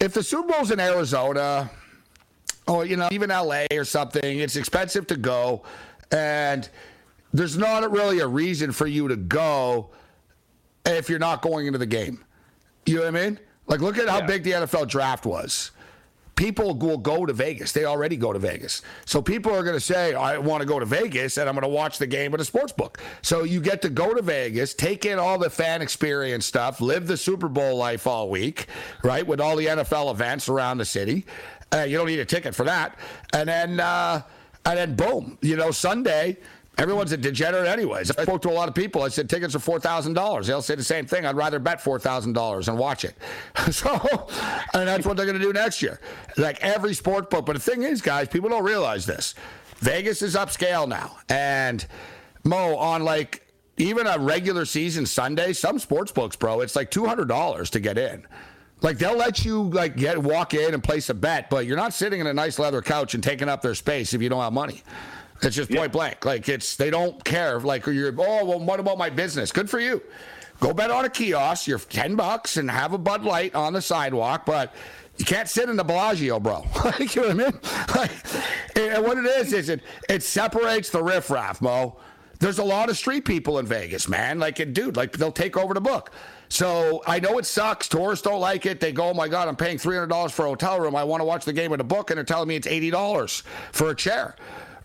if 0.00 0.12
the 0.12 0.22
Super 0.22 0.48
Bowl's 0.48 0.70
in 0.70 0.80
Arizona, 0.80 1.70
or 2.66 2.84
you 2.84 2.96
know, 2.96 3.08
even 3.10 3.30
LA 3.30 3.66
or 3.72 3.84
something. 3.84 4.38
It's 4.38 4.56
expensive 4.56 5.06
to 5.08 5.16
go, 5.16 5.62
and 6.12 6.68
there's 7.32 7.58
not 7.58 7.90
really 7.90 8.20
a 8.20 8.26
reason 8.26 8.72
for 8.72 8.86
you 8.86 9.08
to 9.08 9.16
go 9.16 9.90
if 10.84 11.08
you're 11.08 11.18
not 11.18 11.42
going 11.42 11.66
into 11.66 11.78
the 11.78 11.86
game. 11.86 12.24
You 12.86 12.96
know 12.96 13.02
what 13.02 13.08
I 13.16 13.24
mean? 13.24 13.38
Like, 13.66 13.80
look 13.80 13.96
at 13.98 14.08
how 14.08 14.18
Yeah. 14.18 14.26
big 14.26 14.42
the 14.44 14.52
NFL 14.52 14.86
draft 14.86 15.24
was. 15.24 15.70
People 16.36 16.74
will 16.76 16.98
go 16.98 17.24
to 17.24 17.32
Vegas. 17.32 17.70
They 17.70 17.84
already 17.84 18.16
go 18.16 18.32
to 18.32 18.40
Vegas. 18.40 18.82
So 19.06 19.22
people 19.22 19.54
are 19.54 19.62
going 19.62 19.76
to 19.76 19.80
say, 19.80 20.14
I 20.14 20.36
want 20.38 20.62
to 20.62 20.66
go 20.66 20.80
to 20.80 20.84
Vegas 20.84 21.38
and 21.38 21.48
I'm 21.48 21.54
going 21.54 21.62
to 21.62 21.68
watch 21.68 21.98
the 21.98 22.08
game 22.08 22.34
at 22.34 22.40
a 22.40 22.44
sports 22.44 22.72
book. 22.72 22.98
So 23.22 23.44
you 23.44 23.60
get 23.60 23.80
to 23.82 23.88
go 23.88 24.12
to 24.12 24.20
Vegas, 24.20 24.74
take 24.74 25.04
in 25.06 25.20
all 25.20 25.38
the 25.38 25.48
fan 25.48 25.80
experience 25.80 26.44
stuff, 26.44 26.80
live 26.80 27.06
the 27.06 27.16
Super 27.16 27.48
Bowl 27.48 27.76
life 27.76 28.08
all 28.08 28.28
week, 28.30 28.66
right? 29.04 29.24
With 29.24 29.40
all 29.40 29.54
the 29.54 29.66
NFL 29.66 30.10
events 30.10 30.48
around 30.48 30.78
the 30.78 30.84
city. 30.84 31.24
Uh, 31.72 31.82
you 31.82 31.96
don't 31.96 32.08
need 32.08 32.18
a 32.18 32.24
ticket 32.24 32.52
for 32.52 32.64
that. 32.64 32.98
And 33.32 33.48
then, 33.48 33.78
uh, 33.78 34.22
and 34.66 34.76
then 34.78 34.96
boom, 34.96 35.38
you 35.40 35.54
know, 35.56 35.70
Sunday, 35.70 36.38
Everyone's 36.76 37.12
a 37.12 37.16
degenerate, 37.16 37.68
anyways. 37.68 38.10
I 38.10 38.22
spoke 38.24 38.42
to 38.42 38.50
a 38.50 38.52
lot 38.52 38.68
of 38.68 38.74
people. 38.74 39.02
I 39.02 39.08
said 39.08 39.30
tickets 39.30 39.54
are 39.54 39.60
four 39.60 39.78
thousand 39.78 40.14
dollars. 40.14 40.48
They'll 40.48 40.62
say 40.62 40.74
the 40.74 40.82
same 40.82 41.06
thing. 41.06 41.24
I'd 41.24 41.36
rather 41.36 41.60
bet 41.60 41.80
four 41.80 42.00
thousand 42.00 42.32
dollars 42.32 42.68
and 42.68 42.78
watch 42.78 43.04
it. 43.04 43.14
So, 43.72 44.28
and 44.74 44.86
that's 44.86 45.06
what 45.06 45.16
they're 45.16 45.26
going 45.26 45.38
to 45.38 45.44
do 45.44 45.52
next 45.52 45.82
year. 45.82 46.00
Like 46.36 46.60
every 46.60 46.94
sport 46.94 47.30
book. 47.30 47.46
But 47.46 47.54
the 47.54 47.60
thing 47.60 47.82
is, 47.82 48.02
guys, 48.02 48.28
people 48.28 48.50
don't 48.50 48.64
realize 48.64 49.06
this. 49.06 49.34
Vegas 49.78 50.22
is 50.22 50.34
upscale 50.34 50.86
now, 50.88 51.16
and 51.28 51.84
Mo 52.44 52.76
on 52.76 53.04
like 53.04 53.46
even 53.76 54.06
a 54.06 54.18
regular 54.18 54.64
season 54.64 55.06
Sunday, 55.06 55.52
some 55.52 55.78
sports 55.78 56.12
books, 56.12 56.36
bro, 56.36 56.60
it's 56.60 56.76
like 56.76 56.90
two 56.90 57.06
hundred 57.06 57.28
dollars 57.28 57.70
to 57.70 57.80
get 57.80 57.98
in. 57.98 58.26
Like 58.82 58.98
they'll 58.98 59.16
let 59.16 59.44
you 59.44 59.62
like 59.62 59.96
get 59.96 60.18
walk 60.18 60.52
in 60.54 60.74
and 60.74 60.82
place 60.82 61.08
a 61.08 61.14
bet, 61.14 61.48
but 61.48 61.66
you're 61.66 61.76
not 61.76 61.94
sitting 61.94 62.20
in 62.20 62.26
a 62.26 62.34
nice 62.34 62.58
leather 62.58 62.82
couch 62.82 63.14
and 63.14 63.22
taking 63.24 63.48
up 63.48 63.62
their 63.62 63.74
space 63.74 64.12
if 64.12 64.20
you 64.20 64.28
don't 64.28 64.42
have 64.42 64.52
money. 64.52 64.82
It's 65.44 65.56
just 65.56 65.70
point 65.70 65.92
blank. 65.92 66.24
Like 66.24 66.48
it's 66.48 66.76
they 66.76 66.90
don't 66.90 67.22
care. 67.24 67.60
Like 67.60 67.86
you're 67.86 68.14
oh 68.18 68.44
well, 68.44 68.60
what 68.60 68.80
about 68.80 68.98
my 68.98 69.10
business? 69.10 69.52
Good 69.52 69.68
for 69.68 69.80
you. 69.80 70.02
Go 70.60 70.72
bet 70.72 70.90
on 70.90 71.04
a 71.04 71.10
kiosk. 71.10 71.66
You're 71.66 71.78
ten 71.78 72.16
bucks 72.16 72.56
and 72.56 72.70
have 72.70 72.92
a 72.92 72.98
Bud 72.98 73.24
Light 73.24 73.54
on 73.54 73.72
the 73.72 73.82
sidewalk, 73.82 74.46
but 74.46 74.74
you 75.16 75.24
can't 75.24 75.48
sit 75.48 75.68
in 75.68 75.76
the 75.76 75.84
Bellagio, 75.84 76.40
bro. 76.40 76.66
like, 76.84 77.14
you 77.14 77.22
know 77.22 77.28
what 77.28 77.46
I 77.46 77.50
mean? 77.50 77.60
Like, 77.94 78.10
and 78.76 79.04
what 79.04 79.18
it 79.18 79.26
is 79.26 79.52
is 79.52 79.68
it 79.68 79.82
it 80.08 80.22
separates 80.22 80.90
the 80.90 81.02
riffraff, 81.02 81.60
Mo. 81.60 81.96
There's 82.40 82.58
a 82.58 82.64
lot 82.64 82.90
of 82.90 82.96
street 82.96 83.24
people 83.24 83.58
in 83.58 83.66
Vegas, 83.66 84.08
man. 84.08 84.38
Like, 84.38 84.58
and 84.58 84.74
dude, 84.74 84.96
like 84.96 85.12
they'll 85.16 85.32
take 85.32 85.56
over 85.56 85.72
the 85.72 85.80
book. 85.80 86.10
So 86.48 87.02
I 87.06 87.20
know 87.20 87.38
it 87.38 87.46
sucks. 87.46 87.88
Tourists 87.88 88.22
don't 88.22 88.40
like 88.40 88.66
it. 88.66 88.80
They 88.80 88.92
go, 88.92 89.10
oh 89.10 89.14
my 89.14 89.28
God, 89.28 89.48
I'm 89.48 89.56
paying 89.56 89.78
$300 89.78 90.30
for 90.30 90.44
a 90.44 90.48
hotel 90.48 90.78
room. 90.80 90.94
I 90.94 91.04
want 91.04 91.20
to 91.20 91.24
watch 91.24 91.44
the 91.44 91.52
game 91.52 91.72
at 91.72 91.80
a 91.80 91.84
book, 91.84 92.10
and 92.10 92.18
they're 92.18 92.24
telling 92.24 92.48
me 92.48 92.56
it's 92.56 92.66
$80 92.66 93.42
for 93.72 93.90
a 93.90 93.94
chair. 93.94 94.36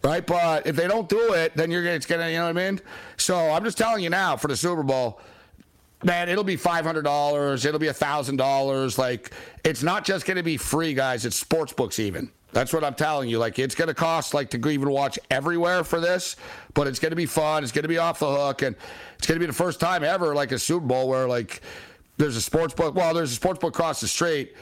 Right? 0.01 0.25
But 0.25 0.65
if 0.65 0.75
they 0.75 0.87
don't 0.87 1.09
do 1.09 1.33
it, 1.33 1.55
then 1.55 1.71
you're 1.71 1.83
gonna, 1.83 1.95
it's 1.95 2.05
to, 2.21 2.31
you 2.31 2.37
know 2.37 2.45
what 2.45 2.57
I 2.57 2.71
mean? 2.71 2.79
So 3.17 3.37
I'm 3.37 3.65
just 3.65 3.77
telling 3.77 4.03
you 4.03 4.09
now 4.09 4.37
for 4.37 4.47
the 4.47 4.55
Super 4.55 4.83
Bowl, 4.83 5.19
man, 6.03 6.29
it'll 6.29 6.43
be 6.45 6.55
five 6.55 6.85
hundred 6.85 7.03
dollars. 7.03 7.65
It'll 7.65 7.79
be 7.79 7.87
a 7.87 7.93
thousand 7.93 8.37
dollars. 8.37 8.97
Like 8.97 9.31
it's 9.65 9.83
not 9.83 10.05
just 10.05 10.25
to 10.37 10.43
be 10.43 10.57
free, 10.57 10.93
guys. 10.93 11.25
It's 11.25 11.35
sports 11.35 11.73
books 11.73 11.99
even. 11.99 12.31
That's 12.51 12.73
what 12.73 12.83
I'm 12.83 12.95
telling 12.95 13.29
you. 13.29 13.37
Like 13.39 13.59
it's 13.59 13.75
to 13.87 13.93
cost 13.93 14.33
like 14.33 14.49
to 14.51 14.69
even 14.69 14.89
watch 14.89 15.19
everywhere 15.29 15.83
for 15.83 15.99
this, 15.99 16.35
but 16.73 16.87
it's 16.87 16.99
to 17.11 17.15
be 17.15 17.25
fun. 17.25 17.63
It's 17.63 17.71
to 17.83 17.89
be 17.89 17.97
off 17.97 18.19
the 18.19 18.31
hook, 18.31 18.61
and 18.61 18.75
it's 19.17 19.27
to 19.35 19.39
be 19.39 19.45
the 19.45 19.53
first 19.53 19.79
time 19.79 20.03
ever 20.03 20.33
like 20.33 20.51
a 20.51 20.59
Super 20.59 20.85
Bowl 20.85 21.09
where 21.09 21.27
like 21.27 21.61
there's 22.17 22.35
a 22.35 22.41
sports 22.41 22.73
book. 22.73 22.95
Well, 22.95 23.13
there's 23.13 23.31
a 23.31 23.35
sports 23.35 23.59
book 23.59 23.73
across 23.73 24.01
the 24.01 24.07
street. 24.07 24.55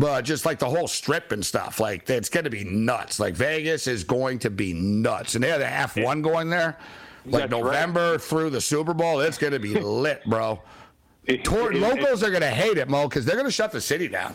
But 0.00 0.22
just 0.24 0.46
like 0.46 0.58
the 0.58 0.70
whole 0.70 0.88
strip 0.88 1.30
and 1.30 1.44
stuff, 1.44 1.78
like 1.78 2.08
it's 2.08 2.30
going 2.30 2.44
to 2.44 2.50
be 2.50 2.64
nuts. 2.64 3.20
Like 3.20 3.34
Vegas 3.34 3.86
is 3.86 4.02
going 4.02 4.38
to 4.38 4.48
be 4.48 4.72
nuts, 4.72 5.34
and 5.34 5.44
they 5.44 5.50
have 5.50 5.92
the 5.94 6.00
F1 6.00 6.22
going 6.22 6.48
there, 6.48 6.78
like 7.26 7.50
That's 7.50 7.52
right. 7.52 7.62
November 7.64 8.16
through 8.16 8.48
the 8.48 8.62
Super 8.62 8.94
Bowl. 8.94 9.20
It's 9.20 9.36
going 9.36 9.52
to 9.52 9.58
be 9.58 9.74
lit, 9.78 10.24
bro. 10.24 10.62
Tour, 11.44 11.74
locals 11.74 12.22
are 12.22 12.30
going 12.30 12.40
to 12.40 12.48
hate 12.48 12.78
it, 12.78 12.88
Mo, 12.88 13.08
because 13.08 13.26
they're 13.26 13.36
going 13.36 13.46
to 13.46 13.52
shut 13.52 13.72
the 13.72 13.80
city 13.80 14.08
down. 14.08 14.34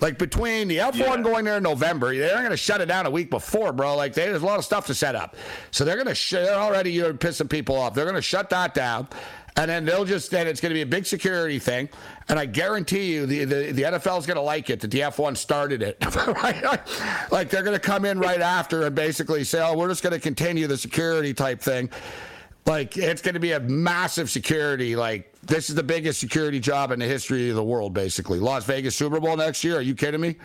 Like 0.00 0.18
between 0.18 0.66
the 0.66 0.78
F1 0.78 1.22
going 1.22 1.44
there 1.44 1.58
in 1.58 1.62
November, 1.62 2.12
they're 2.16 2.38
going 2.38 2.50
to 2.50 2.56
shut 2.56 2.80
it 2.80 2.86
down 2.86 3.06
a 3.06 3.10
week 3.10 3.30
before, 3.30 3.72
bro. 3.72 3.94
Like 3.94 4.14
they, 4.14 4.26
there's 4.26 4.42
a 4.42 4.46
lot 4.46 4.58
of 4.58 4.64
stuff 4.64 4.86
to 4.88 4.94
set 4.94 5.14
up, 5.14 5.36
so 5.70 5.84
they're 5.84 5.94
going 5.94 6.08
to. 6.08 6.14
Sh- 6.16 6.32
they're 6.32 6.54
already 6.54 6.90
you're 6.90 7.14
pissing 7.14 7.48
people 7.48 7.76
off. 7.76 7.94
They're 7.94 8.04
going 8.04 8.16
to 8.16 8.22
shut 8.22 8.50
that 8.50 8.74
down, 8.74 9.06
and 9.58 9.68
then 9.68 9.84
they'll 9.84 10.04
just. 10.04 10.30
Then 10.30 10.46
it's 10.46 10.60
going 10.60 10.70
to 10.70 10.74
be 10.74 10.82
a 10.82 10.86
big 10.86 11.04
security 11.04 11.58
thing, 11.58 11.88
and 12.28 12.38
I 12.38 12.46
guarantee 12.46 13.12
you, 13.12 13.26
the 13.26 13.44
the, 13.44 13.72
the 13.72 13.82
NFL 13.82 14.18
is 14.20 14.24
going 14.26 14.36
to 14.36 14.40
like 14.42 14.70
it 14.70 14.80
that 14.80 14.90
the 14.90 15.00
F1 15.00 15.36
started 15.36 15.82
it. 15.82 15.98
Like 17.30 17.50
they're 17.50 17.62
going 17.62 17.76
to 17.76 17.80
come 17.80 18.04
in 18.04 18.18
right 18.18 18.40
after 18.40 18.84
and 18.84 18.94
basically 18.94 19.44
say, 19.44 19.60
"Oh, 19.60 19.76
we're 19.76 19.88
just 19.88 20.02
going 20.02 20.14
to 20.14 20.20
continue 20.20 20.66
the 20.66 20.78
security 20.78 21.34
type 21.34 21.60
thing." 21.60 21.90
Like 22.66 22.96
it's 22.96 23.20
going 23.22 23.34
to 23.34 23.40
be 23.40 23.52
a 23.52 23.60
massive 23.60 24.30
security. 24.30 24.94
Like 24.96 25.34
this 25.42 25.68
is 25.68 25.74
the 25.74 25.82
biggest 25.82 26.20
security 26.20 26.60
job 26.60 26.90
in 26.92 26.98
the 27.00 27.06
history 27.06 27.50
of 27.50 27.56
the 27.56 27.64
world, 27.64 27.92
basically. 27.94 28.38
Las 28.38 28.64
Vegas 28.64 28.94
Super 28.96 29.20
Bowl 29.20 29.36
next 29.36 29.64
year. 29.64 29.76
Are 29.78 29.82
you 29.82 29.94
kidding 29.94 30.20
me? 30.20 30.36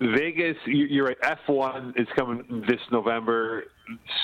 Vegas, 0.00 0.56
you- 0.66 0.86
you're 0.86 1.06
right. 1.06 1.20
F1 1.48 1.98
is 2.00 2.06
coming 2.16 2.64
this 2.68 2.80
November. 2.92 3.64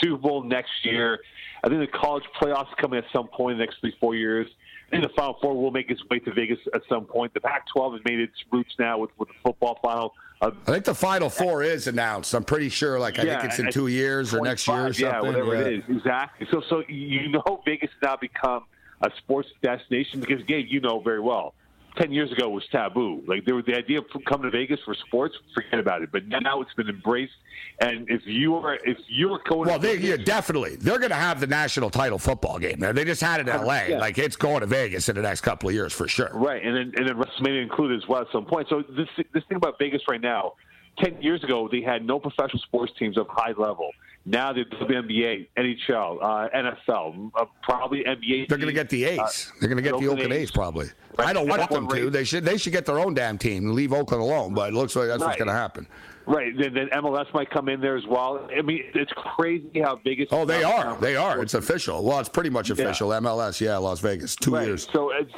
Super 0.01 0.17
Bowl 0.17 0.43
next 0.45 0.71
year. 0.85 1.19
I 1.63 1.69
think 1.69 1.81
the 1.81 1.99
college 1.99 2.25
playoffs 2.41 2.75
coming 2.77 2.99
at 2.99 3.05
some 3.13 3.29
point 3.29 3.53
in 3.55 3.59
the 3.59 3.65
next 3.65 3.81
three, 3.81 3.95
four 4.01 4.15
years. 4.15 4.47
I 4.89 4.91
think 4.91 5.03
the 5.05 5.15
Final 5.15 5.37
Four 5.41 5.55
will 5.61 5.71
make 5.71 5.91
its 5.91 6.03
way 6.11 6.19
to 6.21 6.33
Vegas 6.33 6.59
at 6.75 6.83
some 6.89 7.05
point. 7.05 7.33
The 7.35 7.41
Pac-12 7.41 7.93
has 7.93 8.01
made 8.05 8.19
its 8.19 8.35
roots 8.51 8.75
now 8.79 8.99
with, 8.99 9.11
with 9.19 9.29
the 9.29 9.35
football 9.45 9.79
final. 9.83 10.15
Uh, 10.41 10.51
I 10.67 10.73
think 10.73 10.85
the 10.85 10.95
Final 10.95 11.29
Four 11.31 11.63
is 11.63 11.87
announced. 11.87 12.35
I'm 12.35 12.43
pretty 12.45 12.71
sure. 12.71 12.99
Like 12.99 13.19
I 13.19 13.25
think 13.25 13.45
it's 13.45 13.59
in 13.59 13.71
two 13.71 13.87
years 13.87 14.35
or 14.35 14.41
next 14.41 14.67
year 14.67 14.77
or 14.87 14.93
25, 14.93 15.01
Yeah, 15.01 15.21
whatever 15.21 15.55
Yeah. 15.55 15.61
it 15.61 15.73
is. 15.89 15.97
Exactly. 15.97 16.49
So, 16.51 16.63
so 16.69 16.83
you 16.89 17.29
know, 17.29 17.63
Vegas 17.65 17.91
has 17.91 18.03
now 18.03 18.17
become 18.17 18.65
a 19.03 19.11
sports 19.19 19.49
destination 19.63 20.21
because, 20.21 20.41
again, 20.41 20.67
you 20.69 20.81
know 20.81 20.99
very 20.99 21.21
well. 21.21 21.55
Ten 21.97 22.13
years 22.13 22.31
ago 22.33 22.49
was 22.49 22.65
taboo. 22.71 23.23
Like 23.27 23.45
there 23.45 23.55
was 23.55 23.65
the 23.65 23.75
idea 23.77 23.99
of 23.99 24.05
coming 24.27 24.51
to 24.51 24.57
Vegas 24.57 24.79
for 24.85 24.95
sports, 24.95 25.35
forget 25.55 25.79
about 25.79 26.03
it. 26.03 26.11
But 26.13 26.27
now 26.29 26.61
it's 26.61 26.73
been 26.75 26.89
embraced. 26.89 27.33
And 27.81 28.09
if 28.09 28.23
you 28.27 28.55
are 28.57 28.75
if 28.85 28.99
you're 29.09 29.41
going, 29.49 29.69
Well, 29.69 29.79
to 29.79 29.87
they, 29.87 29.97
Vegas, 29.97 30.19
yeah, 30.21 30.25
definitely. 30.25 30.77
They're 30.77 30.99
going 30.99 31.11
to 31.11 31.17
have 31.17 31.41
the 31.41 31.47
national 31.47 31.91
title 31.91 32.19
football 32.19 32.59
game 32.59 32.79
there. 32.79 32.93
They 32.93 33.05
just 33.05 33.21
had 33.21 33.41
it 33.41 33.49
in 33.49 33.57
LA. 33.57 33.83
Yeah. 33.89 33.99
Like 33.99 34.19
it's 34.19 34.37
going 34.37 34.61
to 34.61 34.67
Vegas 34.67 35.09
in 35.09 35.17
the 35.17 35.23
next 35.23 35.41
couple 35.41 35.69
of 35.69 35.75
years 35.75 35.93
for 35.93 36.07
sure. 36.07 36.31
Right, 36.33 36.65
and 36.65 36.77
then 36.77 36.93
and 36.97 37.09
then 37.09 37.17
WrestleMania 37.17 37.63
included 37.63 38.03
as 38.03 38.09
well 38.09 38.21
at 38.21 38.29
some 38.33 38.45
point. 38.47 38.69
So 38.69 38.83
this 38.83 39.09
this 39.33 39.45
thing 39.49 39.57
about 39.57 39.79
Vegas 39.79 40.03
right 40.09 40.21
now, 40.21 40.53
ten 40.99 41.21
years 41.21 41.43
ago 41.43 41.69
they 41.71 41.81
had 41.81 42.05
no 42.07 42.19
professional 42.19 42.63
sports 42.63 42.93
teams 42.99 43.19
of 43.19 43.27
high 43.29 43.55
level. 43.57 43.91
Now 44.27 44.53
they're 44.53 44.67
WNBA, 44.67 45.49
NHL, 45.57 46.19
uh, 46.23 46.49
NFL, 46.55 47.31
uh, 47.35 47.47
probably 47.63 48.05
NBA. 48.05 48.49
They're 48.49 48.59
going 48.59 48.69
to 48.69 48.73
get 48.73 48.91
the 48.91 49.05
A's. 49.05 49.51
They're 49.61 49.69
going 49.69 49.83
to 49.83 49.83
get 49.83 49.99
the 49.99 50.09
Oakland 50.09 50.33
A's 50.33 50.51
probably. 50.51 50.89
I 51.19 51.33
don't 51.33 51.49
want 51.49 51.69
them 51.71 51.89
to. 51.89 52.11
They 52.11 52.25
should. 52.25 52.45
They 52.45 52.59
should 52.59 52.73
get 52.73 52.85
their 52.87 52.99
own 52.99 53.15
damn 53.15 53.39
team 53.39 53.65
and 53.67 53.75
leave 53.75 53.93
Oakland 53.93 54.23
alone. 54.23 54.55
But 54.55 54.69
it 54.69 54.75
looks 54.75 54.95
like 54.95 55.09
that's 55.09 55.23
what's 55.23 55.37
going 55.37 55.49
to 55.49 55.55
happen. 55.55 55.87
Right, 56.27 56.57
then, 56.57 56.75
then 56.75 56.89
MLS 56.91 57.33
might 57.35 57.51
come 57.51 57.69
in 57.69 57.81
there 57.81 57.97
as 57.97 58.07
well. 58.07 58.49
I 58.57 58.63
mean, 58.63 58.85
it's 58.95 59.11
crazy 59.17 59.81
how 59.83 59.97
Vegas. 60.05 60.29
Oh, 60.31 60.45
they 60.45 60.63
are. 60.63 60.97
They 61.01 61.17
are. 61.17 61.43
It's 61.43 61.55
official. 61.55 62.05
Well, 62.05 62.21
it's 62.21 62.29
pretty 62.29 62.51
much 62.51 62.71
official. 62.71 63.09
MLS, 63.09 63.61
yeah, 63.61 63.79
Las 63.79 64.01
Vegas, 64.01 64.37
two 64.37 64.55
Right. 64.55 64.67
years. 64.67 64.87
So 64.93 65.11
it's 65.11 65.33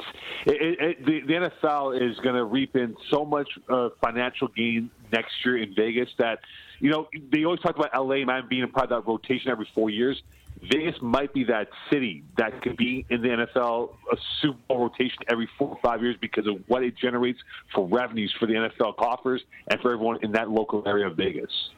it, 0.45 0.61
it, 0.61 0.79
it, 0.81 1.05
the, 1.05 1.21
the 1.21 1.49
NFL 1.49 1.99
is 1.99 2.19
going 2.19 2.35
to 2.35 2.43
reap 2.43 2.75
in 2.75 2.95
so 3.09 3.23
much 3.25 3.47
uh, 3.69 3.89
financial 4.03 4.49
gain 4.49 4.91
next 5.11 5.31
year 5.43 5.57
in 5.63 5.73
Vegas 5.73 6.09
that 6.19 6.39
you 6.83 6.89
know 6.89 7.07
they 7.31 7.45
always 7.45 7.61
talk 7.61 7.77
about 7.77 7.91
LA 7.95 8.25
man 8.25 8.45
being 8.49 8.63
a 8.63 8.67
part 8.67 8.91
of 8.91 9.05
that 9.05 9.09
rotation 9.09 9.49
every 9.49 9.67
four 9.73 9.89
years. 9.89 10.21
Vegas 10.61 10.95
might 11.01 11.33
be 11.33 11.45
that 11.45 11.69
city 11.89 12.23
that 12.37 12.61
could 12.61 12.75
be 12.75 13.05
in 13.09 13.21
the 13.21 13.29
NFL 13.29 13.95
a 14.11 14.17
Super 14.41 14.59
Bowl 14.67 14.79
rotation 14.81 15.17
every 15.29 15.47
four 15.57 15.69
or 15.69 15.79
five 15.81 16.01
years 16.01 16.17
because 16.19 16.45
of 16.45 16.55
what 16.67 16.83
it 16.83 16.97
generates 16.97 17.39
for 17.73 17.87
revenues 17.87 18.33
for 18.37 18.47
the 18.47 18.53
NFL 18.53 18.97
coffers 18.97 19.41
and 19.69 19.79
for 19.79 19.93
everyone 19.93 20.19
in 20.23 20.33
that 20.33 20.49
local 20.49 20.83
area 20.85 21.07
of 21.07 21.15
Vegas. 21.15 21.69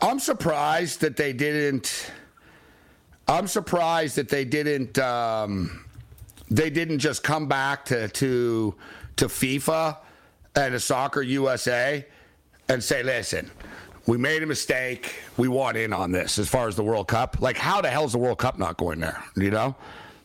I'm 0.00 0.18
surprised 0.18 1.02
that 1.02 1.18
they 1.18 1.34
didn't. 1.34 2.10
I'm 3.28 3.48
surprised 3.48 4.16
that 4.16 4.30
they 4.30 4.46
didn't. 4.46 4.98
Um, 4.98 5.84
they 6.50 6.70
didn't 6.70 7.00
just 7.00 7.22
come 7.22 7.46
back 7.46 7.84
to 7.86 8.08
to 8.08 8.74
to 9.16 9.26
FIFA 9.26 9.98
and 10.54 10.72
to 10.72 10.80
Soccer 10.80 11.20
USA 11.20 12.06
and 12.70 12.82
say, 12.82 13.02
"Listen, 13.02 13.50
we 14.06 14.16
made 14.18 14.42
a 14.42 14.46
mistake. 14.46 15.14
We 15.36 15.48
want 15.48 15.76
in 15.76 15.92
on 15.92 16.12
this 16.12 16.38
as 16.38 16.48
far 16.48 16.68
as 16.68 16.76
the 16.76 16.82
World 16.84 17.08
Cup. 17.08 17.38
Like, 17.40 17.56
how 17.56 17.80
the 17.80 17.90
hell 17.90 18.04
is 18.04 18.12
the 18.12 18.18
World 18.18 18.38
Cup 18.38 18.58
not 18.58 18.76
going 18.76 19.00
there? 19.00 19.22
You 19.36 19.50
know, 19.50 19.74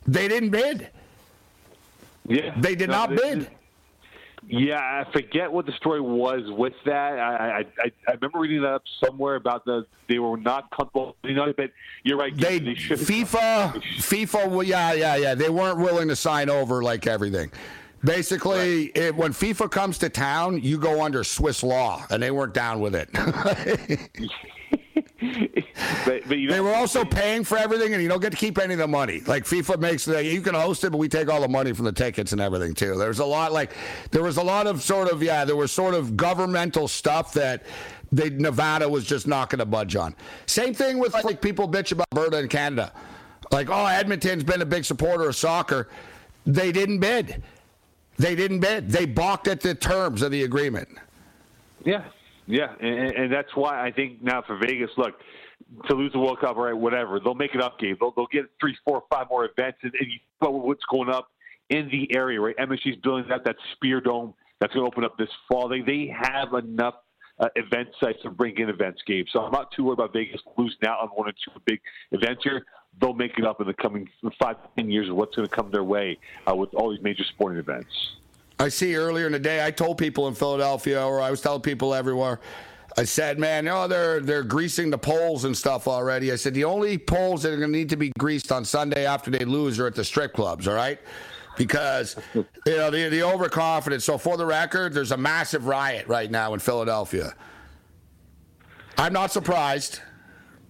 they 0.08 0.28
didn't 0.28 0.50
bid. 0.52 0.90
Yeah, 2.28 2.54
They 2.60 2.76
did 2.76 2.90
No, 2.90 2.96
not 2.98 3.10
they- 3.10 3.16
bid. 3.36 3.48
Yeah, 4.48 4.80
I 4.80 5.12
forget 5.12 5.52
what 5.52 5.68
the 5.68 5.72
story 5.74 6.02
was 6.02 6.42
with 6.50 6.74
that. 6.86 7.20
I 7.20 7.60
I, 7.60 7.60
I, 7.60 7.92
I 8.08 8.12
remember 8.14 8.40
reading 8.40 8.64
that 8.64 8.74
up 8.74 8.84
somewhere 9.06 9.36
about 9.36 9.66
the 9.66 9.86
they 10.10 10.18
were 10.18 10.36
not 10.36 10.72
comfortable. 10.72 11.16
You 11.24 11.36
know, 11.36 11.54
but 11.56 11.70
you're 12.04 12.18
right. 12.18 12.36
They, 12.36 12.58
they 12.58 12.74
FIFA, 12.74 13.82
FIFA, 14.00 14.50
well, 14.50 14.64
yeah, 14.64 14.94
yeah, 14.94 15.16
yeah. 15.16 15.36
They 15.36 15.52
weren't 15.52 15.78
willing 15.78 16.08
to 16.08 16.16
sign 16.16 16.50
over 16.50 16.82
like 16.82 17.06
everything. 17.06 17.52
Basically, 18.04 18.86
it, 18.96 19.16
when 19.16 19.32
FIFA 19.32 19.70
comes 19.70 20.00
to 20.00 20.10
town, 20.10 20.62
you 20.62 20.78
go 20.80 21.04
under 21.04 21.24
Swiss 21.24 21.62
law, 21.62 22.04
and 22.10 22.22
they 22.22 22.32
weren't 22.32 22.54
down 22.54 22.80
with 22.80 22.96
it. 22.96 23.10
but, 26.06 26.24
but 26.28 26.30
they 26.30 26.60
were 26.60 26.74
also 26.74 27.06
paying 27.06 27.44
for 27.44 27.58
everything, 27.58 27.94
and 27.94 28.02
you 28.02 28.10
don't 28.10 28.22
get 28.22 28.32
to 28.32 28.38
keep 28.38 28.58
any 28.58 28.74
of 28.74 28.80
the 28.80 28.88
money. 28.88 29.22
Like 29.22 29.44
FIFA 29.44 29.80
makes, 29.80 30.06
the, 30.06 30.24
you 30.24 30.42
can 30.42 30.56
host 30.56 30.84
it, 30.84 30.90
but 30.92 30.98
we 30.98 31.08
take 31.08 31.30
all 31.30 31.42
the 31.42 31.48
money 31.48 31.74
from 31.74 31.86
the 31.86 31.92
tickets 31.92 32.32
and 32.32 32.42
everything 32.42 32.74
too. 32.74 32.98
There's 32.98 33.20
a 33.20 33.26
lot, 33.26 33.52
like 33.52 33.74
there 34.10 34.24
was 34.24 34.38
a 34.38 34.44
lot 34.44 34.66
of 34.66 34.82
sort 34.82 35.12
of 35.12 35.22
yeah, 35.22 35.46
there 35.46 35.56
was 35.56 35.72
sort 35.72 35.94
of 35.94 36.18
governmental 36.18 36.88
stuff 36.88 37.34
that 37.34 37.64
they 38.12 38.30
Nevada 38.30 38.90
was 38.90 39.06
just 39.06 39.28
not 39.28 39.50
going 39.50 39.60
to 39.60 39.66
budge 39.66 39.96
on. 39.96 40.16
Same 40.48 40.74
thing 40.74 40.98
with 40.98 41.14
like 41.24 41.42
people 41.42 41.68
bitch 41.68 41.92
about 41.92 42.08
Alberta 42.14 42.38
and 42.38 42.50
Canada, 42.50 42.92
like 43.52 43.70
oh 43.70 43.86
Edmonton's 43.86 44.44
been 44.44 44.62
a 44.62 44.66
big 44.66 44.86
supporter 44.86 45.30
of 45.30 45.36
soccer. 45.36 45.88
They 46.46 46.72
didn't 46.72 47.00
bid. 47.00 47.44
They 48.18 48.36
didn't 48.36 48.60
bid. 48.60 48.90
They 48.90 49.06
balked 49.06 49.48
at 49.48 49.62
the 49.62 49.76
terms 49.76 50.22
of 50.22 50.32
the 50.32 50.44
agreement. 50.44 50.90
Yeah, 51.84 52.06
yeah, 52.46 52.76
and, 52.80 53.12
and 53.12 53.34
that's 53.34 53.56
why 53.56 53.86
I 53.86 53.92
think 53.92 54.22
now 54.22 54.44
for 54.46 54.58
Vegas, 54.58 54.90
look, 54.98 55.16
to 55.88 55.96
lose 55.96 56.12
the 56.12 56.20
World 56.20 56.40
Cup, 56.40 56.58
right? 56.58 56.74
Whatever, 56.74 57.20
they'll 57.20 57.34
make 57.34 57.56
it 57.56 57.62
up, 57.62 57.80
Gabe. 57.80 57.98
They'll, 58.00 58.12
they'll 58.12 58.28
get 58.28 58.46
three, 58.60 58.76
four, 58.86 59.04
five 59.10 59.28
more 59.30 59.46
events, 59.46 59.80
and, 59.82 59.94
and 60.00 60.08
you 60.12 60.20
know 60.42 60.52
what's 60.52 60.84
going 60.92 61.10
up 61.10 61.32
in 61.70 61.90
the 61.90 62.14
area, 62.16 62.40
right? 62.40 62.56
MSG's 62.58 62.98
building 63.02 63.26
that 63.30 63.44
that 63.46 63.56
Sphere 63.76 64.02
Dome 64.02 64.34
that's 64.60 64.74
going 64.74 64.86
to 64.86 64.92
open 64.92 65.04
up 65.04 65.18
this 65.18 65.30
fall. 65.48 65.68
They 65.68 65.82
they 65.82 66.14
have 66.14 66.54
enough 66.54 66.96
uh, 67.40 67.48
event 67.56 67.90
sites 68.00 68.20
to 68.24 68.30
bring 68.30 68.58
in 68.58 68.70
events, 68.70 69.02
Gabe. 69.08 69.26
So 69.32 69.40
I'm 69.40 69.52
not 69.52 69.72
too 69.72 69.86
worried 69.86 70.00
about 70.00 70.14
Vegas 70.14 70.42
losing 70.58 70.78
out 70.86 71.00
on 71.00 71.08
one 71.10 71.30
or 71.30 71.32
two 71.32 71.60
big 71.66 71.80
events 72.12 72.44
here. 72.44 72.64
They'll 73.00 73.14
make 73.14 73.38
it 73.38 73.46
up 73.46 73.62
in 73.62 73.68
the 73.68 73.74
coming 73.74 74.10
five, 74.40 74.58
ten 74.76 74.90
years 74.90 75.10
of 75.10 75.16
what's 75.16 75.36
going 75.36 75.48
to 75.48 75.56
come 75.56 75.72
their 75.72 75.84
way 75.84 76.18
uh, 76.48 76.56
with 76.56 76.74
all 76.74 76.92
these 76.92 77.02
major 77.02 77.24
sporting 77.24 77.58
events. 77.58 78.16
I 78.60 78.70
see 78.70 78.96
earlier 78.96 79.26
in 79.26 79.32
the 79.32 79.40
day, 79.40 79.66
I 79.66 79.72
told 79.72 79.98
people 79.98 80.28
in 80.28 80.36
Philadelphia, 80.36 81.04
or 81.04 81.20
I 81.20 81.32
was 81.32 81.42
telling 81.42 81.62
people 81.62 81.96
everywhere, 81.96 82.40
I 82.98 83.06
said, 83.06 83.40
man, 83.40 83.66
know, 83.66 83.88
they're 83.88 84.20
they're 84.20 84.44
greasing 84.44 84.90
the 84.90 84.98
poles 84.98 85.46
and 85.46 85.58
stuff 85.58 85.88
already. 85.88 86.32
I 86.32 86.36
said 86.36 86.54
the 86.54 86.66
only 86.66 86.98
poles 86.98 87.44
that 87.44 87.54
are 87.54 87.58
going 87.58 87.72
to 87.72 87.78
need 87.78 87.90
to 87.90 87.96
be 87.96 88.12
greased 88.20 88.52
on 88.52 88.66
Sunday 88.66 89.06
after 89.06 89.32
they 89.32 89.46
lose 89.46 89.80
are 89.80 89.88
at 89.88 89.96
the 89.96 90.04
strip 90.04 90.34
clubs. 90.34 90.68
All 90.68 90.76
right. 90.76 91.00
Because 91.58 92.16
you 92.36 92.46
know 92.66 92.92
the 92.92 93.10
the 93.10 93.24
overconfidence. 93.24 94.04
So 94.04 94.18
for 94.18 94.38
the 94.38 94.46
record, 94.46 94.94
there's 94.94 95.12
a 95.12 95.18
massive 95.18 95.66
riot 95.66 96.08
right 96.08 96.30
now 96.30 96.54
in 96.54 96.60
Philadelphia. 96.60 97.34
I'm 98.98 99.14
not 99.14 99.32
surprised. 99.32 100.02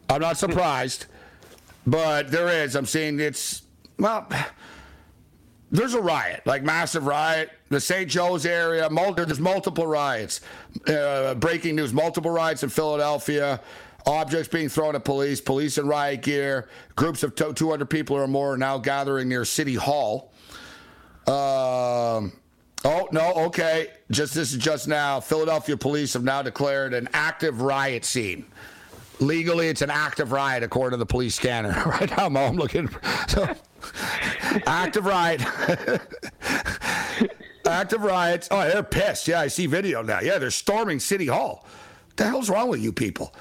I'm 0.09 0.21
not 0.21 0.37
surprised, 0.37 1.05
but 1.85 2.31
there 2.31 2.47
is. 2.47 2.75
I'm 2.75 2.85
seeing 2.85 3.19
it's 3.19 3.63
well. 3.97 4.27
There's 5.73 5.93
a 5.93 6.01
riot, 6.01 6.41
like 6.45 6.63
massive 6.63 7.05
riot. 7.05 7.49
The 7.69 7.79
St. 7.79 8.09
Joe's 8.09 8.45
area, 8.45 8.89
there's 9.15 9.39
multiple 9.39 9.87
riots. 9.87 10.41
Uh, 10.85 11.33
breaking 11.35 11.77
news: 11.77 11.93
multiple 11.93 12.31
riots 12.31 12.63
in 12.63 12.69
Philadelphia. 12.69 13.61
Objects 14.05 14.47
being 14.47 14.67
thrown 14.67 14.95
at 14.95 15.05
police, 15.05 15.39
police 15.39 15.77
in 15.77 15.87
riot 15.87 16.23
gear. 16.23 16.67
Groups 16.95 17.23
of 17.23 17.35
200 17.35 17.89
people 17.89 18.15
or 18.15 18.27
more 18.27 18.53
are 18.53 18.57
now 18.57 18.77
gathering 18.77 19.29
near 19.29 19.45
City 19.45 19.75
Hall. 19.75 20.33
Um, 21.27 22.33
oh 22.83 23.07
no, 23.11 23.33
okay. 23.45 23.89
Just 24.09 24.33
this 24.33 24.53
is 24.53 24.57
just 24.57 24.87
now. 24.87 25.19
Philadelphia 25.19 25.77
police 25.77 26.13
have 26.13 26.23
now 26.23 26.41
declared 26.41 26.93
an 26.93 27.09
active 27.13 27.61
riot 27.61 28.03
scene. 28.03 28.45
Legally, 29.21 29.67
it's 29.67 29.81
an 29.81 29.91
active 29.91 30.31
riot 30.31 30.63
according 30.63 30.91
to 30.91 30.97
the 30.97 31.05
police 31.05 31.35
scanner. 31.35 31.69
right 31.85 32.09
now, 32.17 32.25
I'm 32.25 32.55
looking. 32.55 32.89
So, 33.27 33.55
active 34.65 35.05
riot. 35.05 35.41
active 37.65 38.01
riots. 38.01 38.47
Oh, 38.51 38.67
they're 38.67 38.83
pissed. 38.83 39.27
Yeah, 39.27 39.39
I 39.39 39.47
see 39.47 39.67
video 39.67 40.01
now. 40.01 40.19
Yeah, 40.21 40.39
they're 40.39 40.51
storming 40.51 40.99
City 40.99 41.27
Hall. 41.27 41.65
What 42.07 42.17
the 42.17 42.25
hell's 42.25 42.49
wrong 42.49 42.67
with 42.67 42.81
you 42.81 42.91
people? 42.91 43.33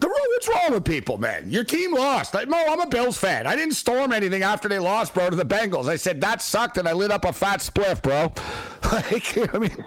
The 0.00 0.08
what's 0.08 0.48
wrong 0.48 0.72
with 0.72 0.84
people, 0.84 1.18
man? 1.18 1.50
Your 1.50 1.64
team 1.64 1.94
lost. 1.94 2.34
I, 2.34 2.44
no, 2.44 2.62
I'm 2.66 2.80
a 2.80 2.86
Bills 2.86 3.16
fan. 3.16 3.46
I 3.46 3.56
didn't 3.56 3.74
storm 3.74 4.12
anything 4.12 4.42
after 4.42 4.68
they 4.68 4.78
lost, 4.78 5.14
bro, 5.14 5.30
to 5.30 5.36
the 5.36 5.44
Bengals. 5.44 5.88
I 5.88 5.96
said 5.96 6.20
that 6.22 6.42
sucked, 6.42 6.78
and 6.78 6.88
I 6.88 6.92
lit 6.92 7.10
up 7.10 7.24
a 7.24 7.32
fat 7.32 7.60
spliff, 7.60 8.02
bro. 8.02 8.32
like, 8.92 9.54
I 9.54 9.58
mean. 9.58 9.84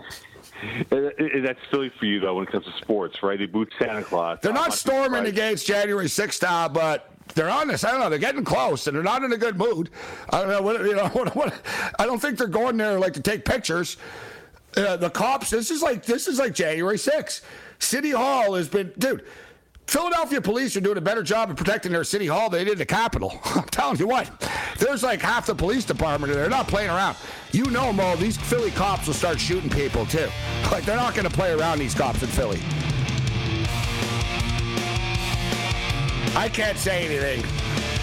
That's 0.90 1.60
silly 1.70 1.90
for 1.90 2.06
you 2.06 2.20
though 2.20 2.36
when 2.36 2.48
it 2.48 2.52
comes 2.52 2.66
to 2.66 2.74
sports, 2.74 3.22
right? 3.24 3.38
They 3.38 3.46
boot 3.46 3.72
Santa 3.80 4.04
Claus. 4.04 4.40
They're 4.42 4.54
not 4.54 4.74
storming 4.74 5.24
the 5.24 5.32
gates 5.32 5.64
January 5.64 6.06
6th 6.06 6.42
now, 6.42 6.68
but 6.70 7.12
they're 7.36 7.50
on 7.50 7.68
this. 7.68 7.84
I 7.84 7.92
don't 7.92 8.00
know. 8.00 8.10
They're 8.10 8.20
getting 8.20 8.44
close, 8.44 8.88
and 8.88 8.96
they're 8.96 9.04
not 9.04 9.24
in 9.24 9.32
a 9.32 9.38
good 9.38 9.58
mood. 9.58 9.90
I 10.30 10.40
don't 10.40 10.50
know 10.50 10.62
what 10.62 10.82
you 10.82 10.96
know. 10.96 11.08
What, 11.14 11.36
what, 11.36 11.54
I 11.98 12.06
don't 12.06 12.20
think 12.20 12.38
they're 12.38 12.48
going 12.48 12.78
there 12.78 13.00
like 13.00 13.14
to 13.14 13.22
take 13.22 13.44
pictures. 13.44 13.98
Uh, 14.76 14.98
the 14.98 15.10
cops. 15.10 15.50
This 15.50 15.72
is 15.72 15.82
like 15.82 16.06
this 16.06 16.28
is 16.28 16.38
like 16.40 16.54
January 16.54 16.98
6th. 16.98 17.42
City 17.80 18.12
Hall 18.12 18.54
has 18.54 18.68
been, 18.68 18.94
dude. 18.98 19.26
Philadelphia 19.88 20.42
police 20.42 20.76
are 20.76 20.82
doing 20.82 20.98
a 20.98 21.02
better 21.02 21.24
job 21.24 21.50
of 21.50 21.56
protecting 21.56 21.94
their 21.94 22.04
city 22.04 22.28
hall 22.28 22.50
than 22.50 22.60
they 22.60 22.66
did 22.66 22.78
the 22.78 22.86
Capitol. 22.86 23.40
I'm 23.46 23.64
telling 23.64 23.98
you 23.98 24.08
what, 24.08 24.30
there's 24.78 25.02
like 25.02 25.22
half 25.22 25.46
the 25.46 25.56
police 25.56 25.86
department 25.86 26.34
They're 26.34 26.50
not 26.50 26.68
playing 26.68 26.90
around. 26.90 27.16
You 27.54 27.66
know, 27.72 27.94
Mo, 27.94 28.18
these 28.18 28.38
Philly 28.38 28.72
cops 28.72 29.08
will 29.08 29.14
start 29.14 29.40
shooting 29.40 29.70
people 29.70 30.06
too. 30.06 30.28
Like 30.70 30.84
they're 30.84 30.98
not 30.98 31.16
going 31.16 31.28
to 31.28 31.34
play 31.34 31.54
around 31.54 31.80
these 31.80 31.96
cops 31.96 32.22
in 32.22 32.28
Philly. 32.28 32.60
I 36.36 36.50
can't 36.50 36.78
say 36.78 37.06
anything. 37.06 37.40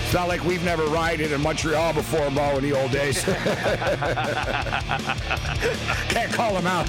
It's 0.03 0.15
not 0.15 0.29
like 0.29 0.43
we've 0.45 0.65
never 0.65 0.87
rioted 0.87 1.31
in 1.31 1.43
Montreal 1.43 1.93
before, 1.93 2.31
Mo, 2.31 2.57
in 2.57 2.63
the 2.63 2.73
old 2.73 2.91
days. 2.91 3.23
can't 6.09 6.33
call 6.33 6.55
them 6.55 6.67
out. 6.67 6.89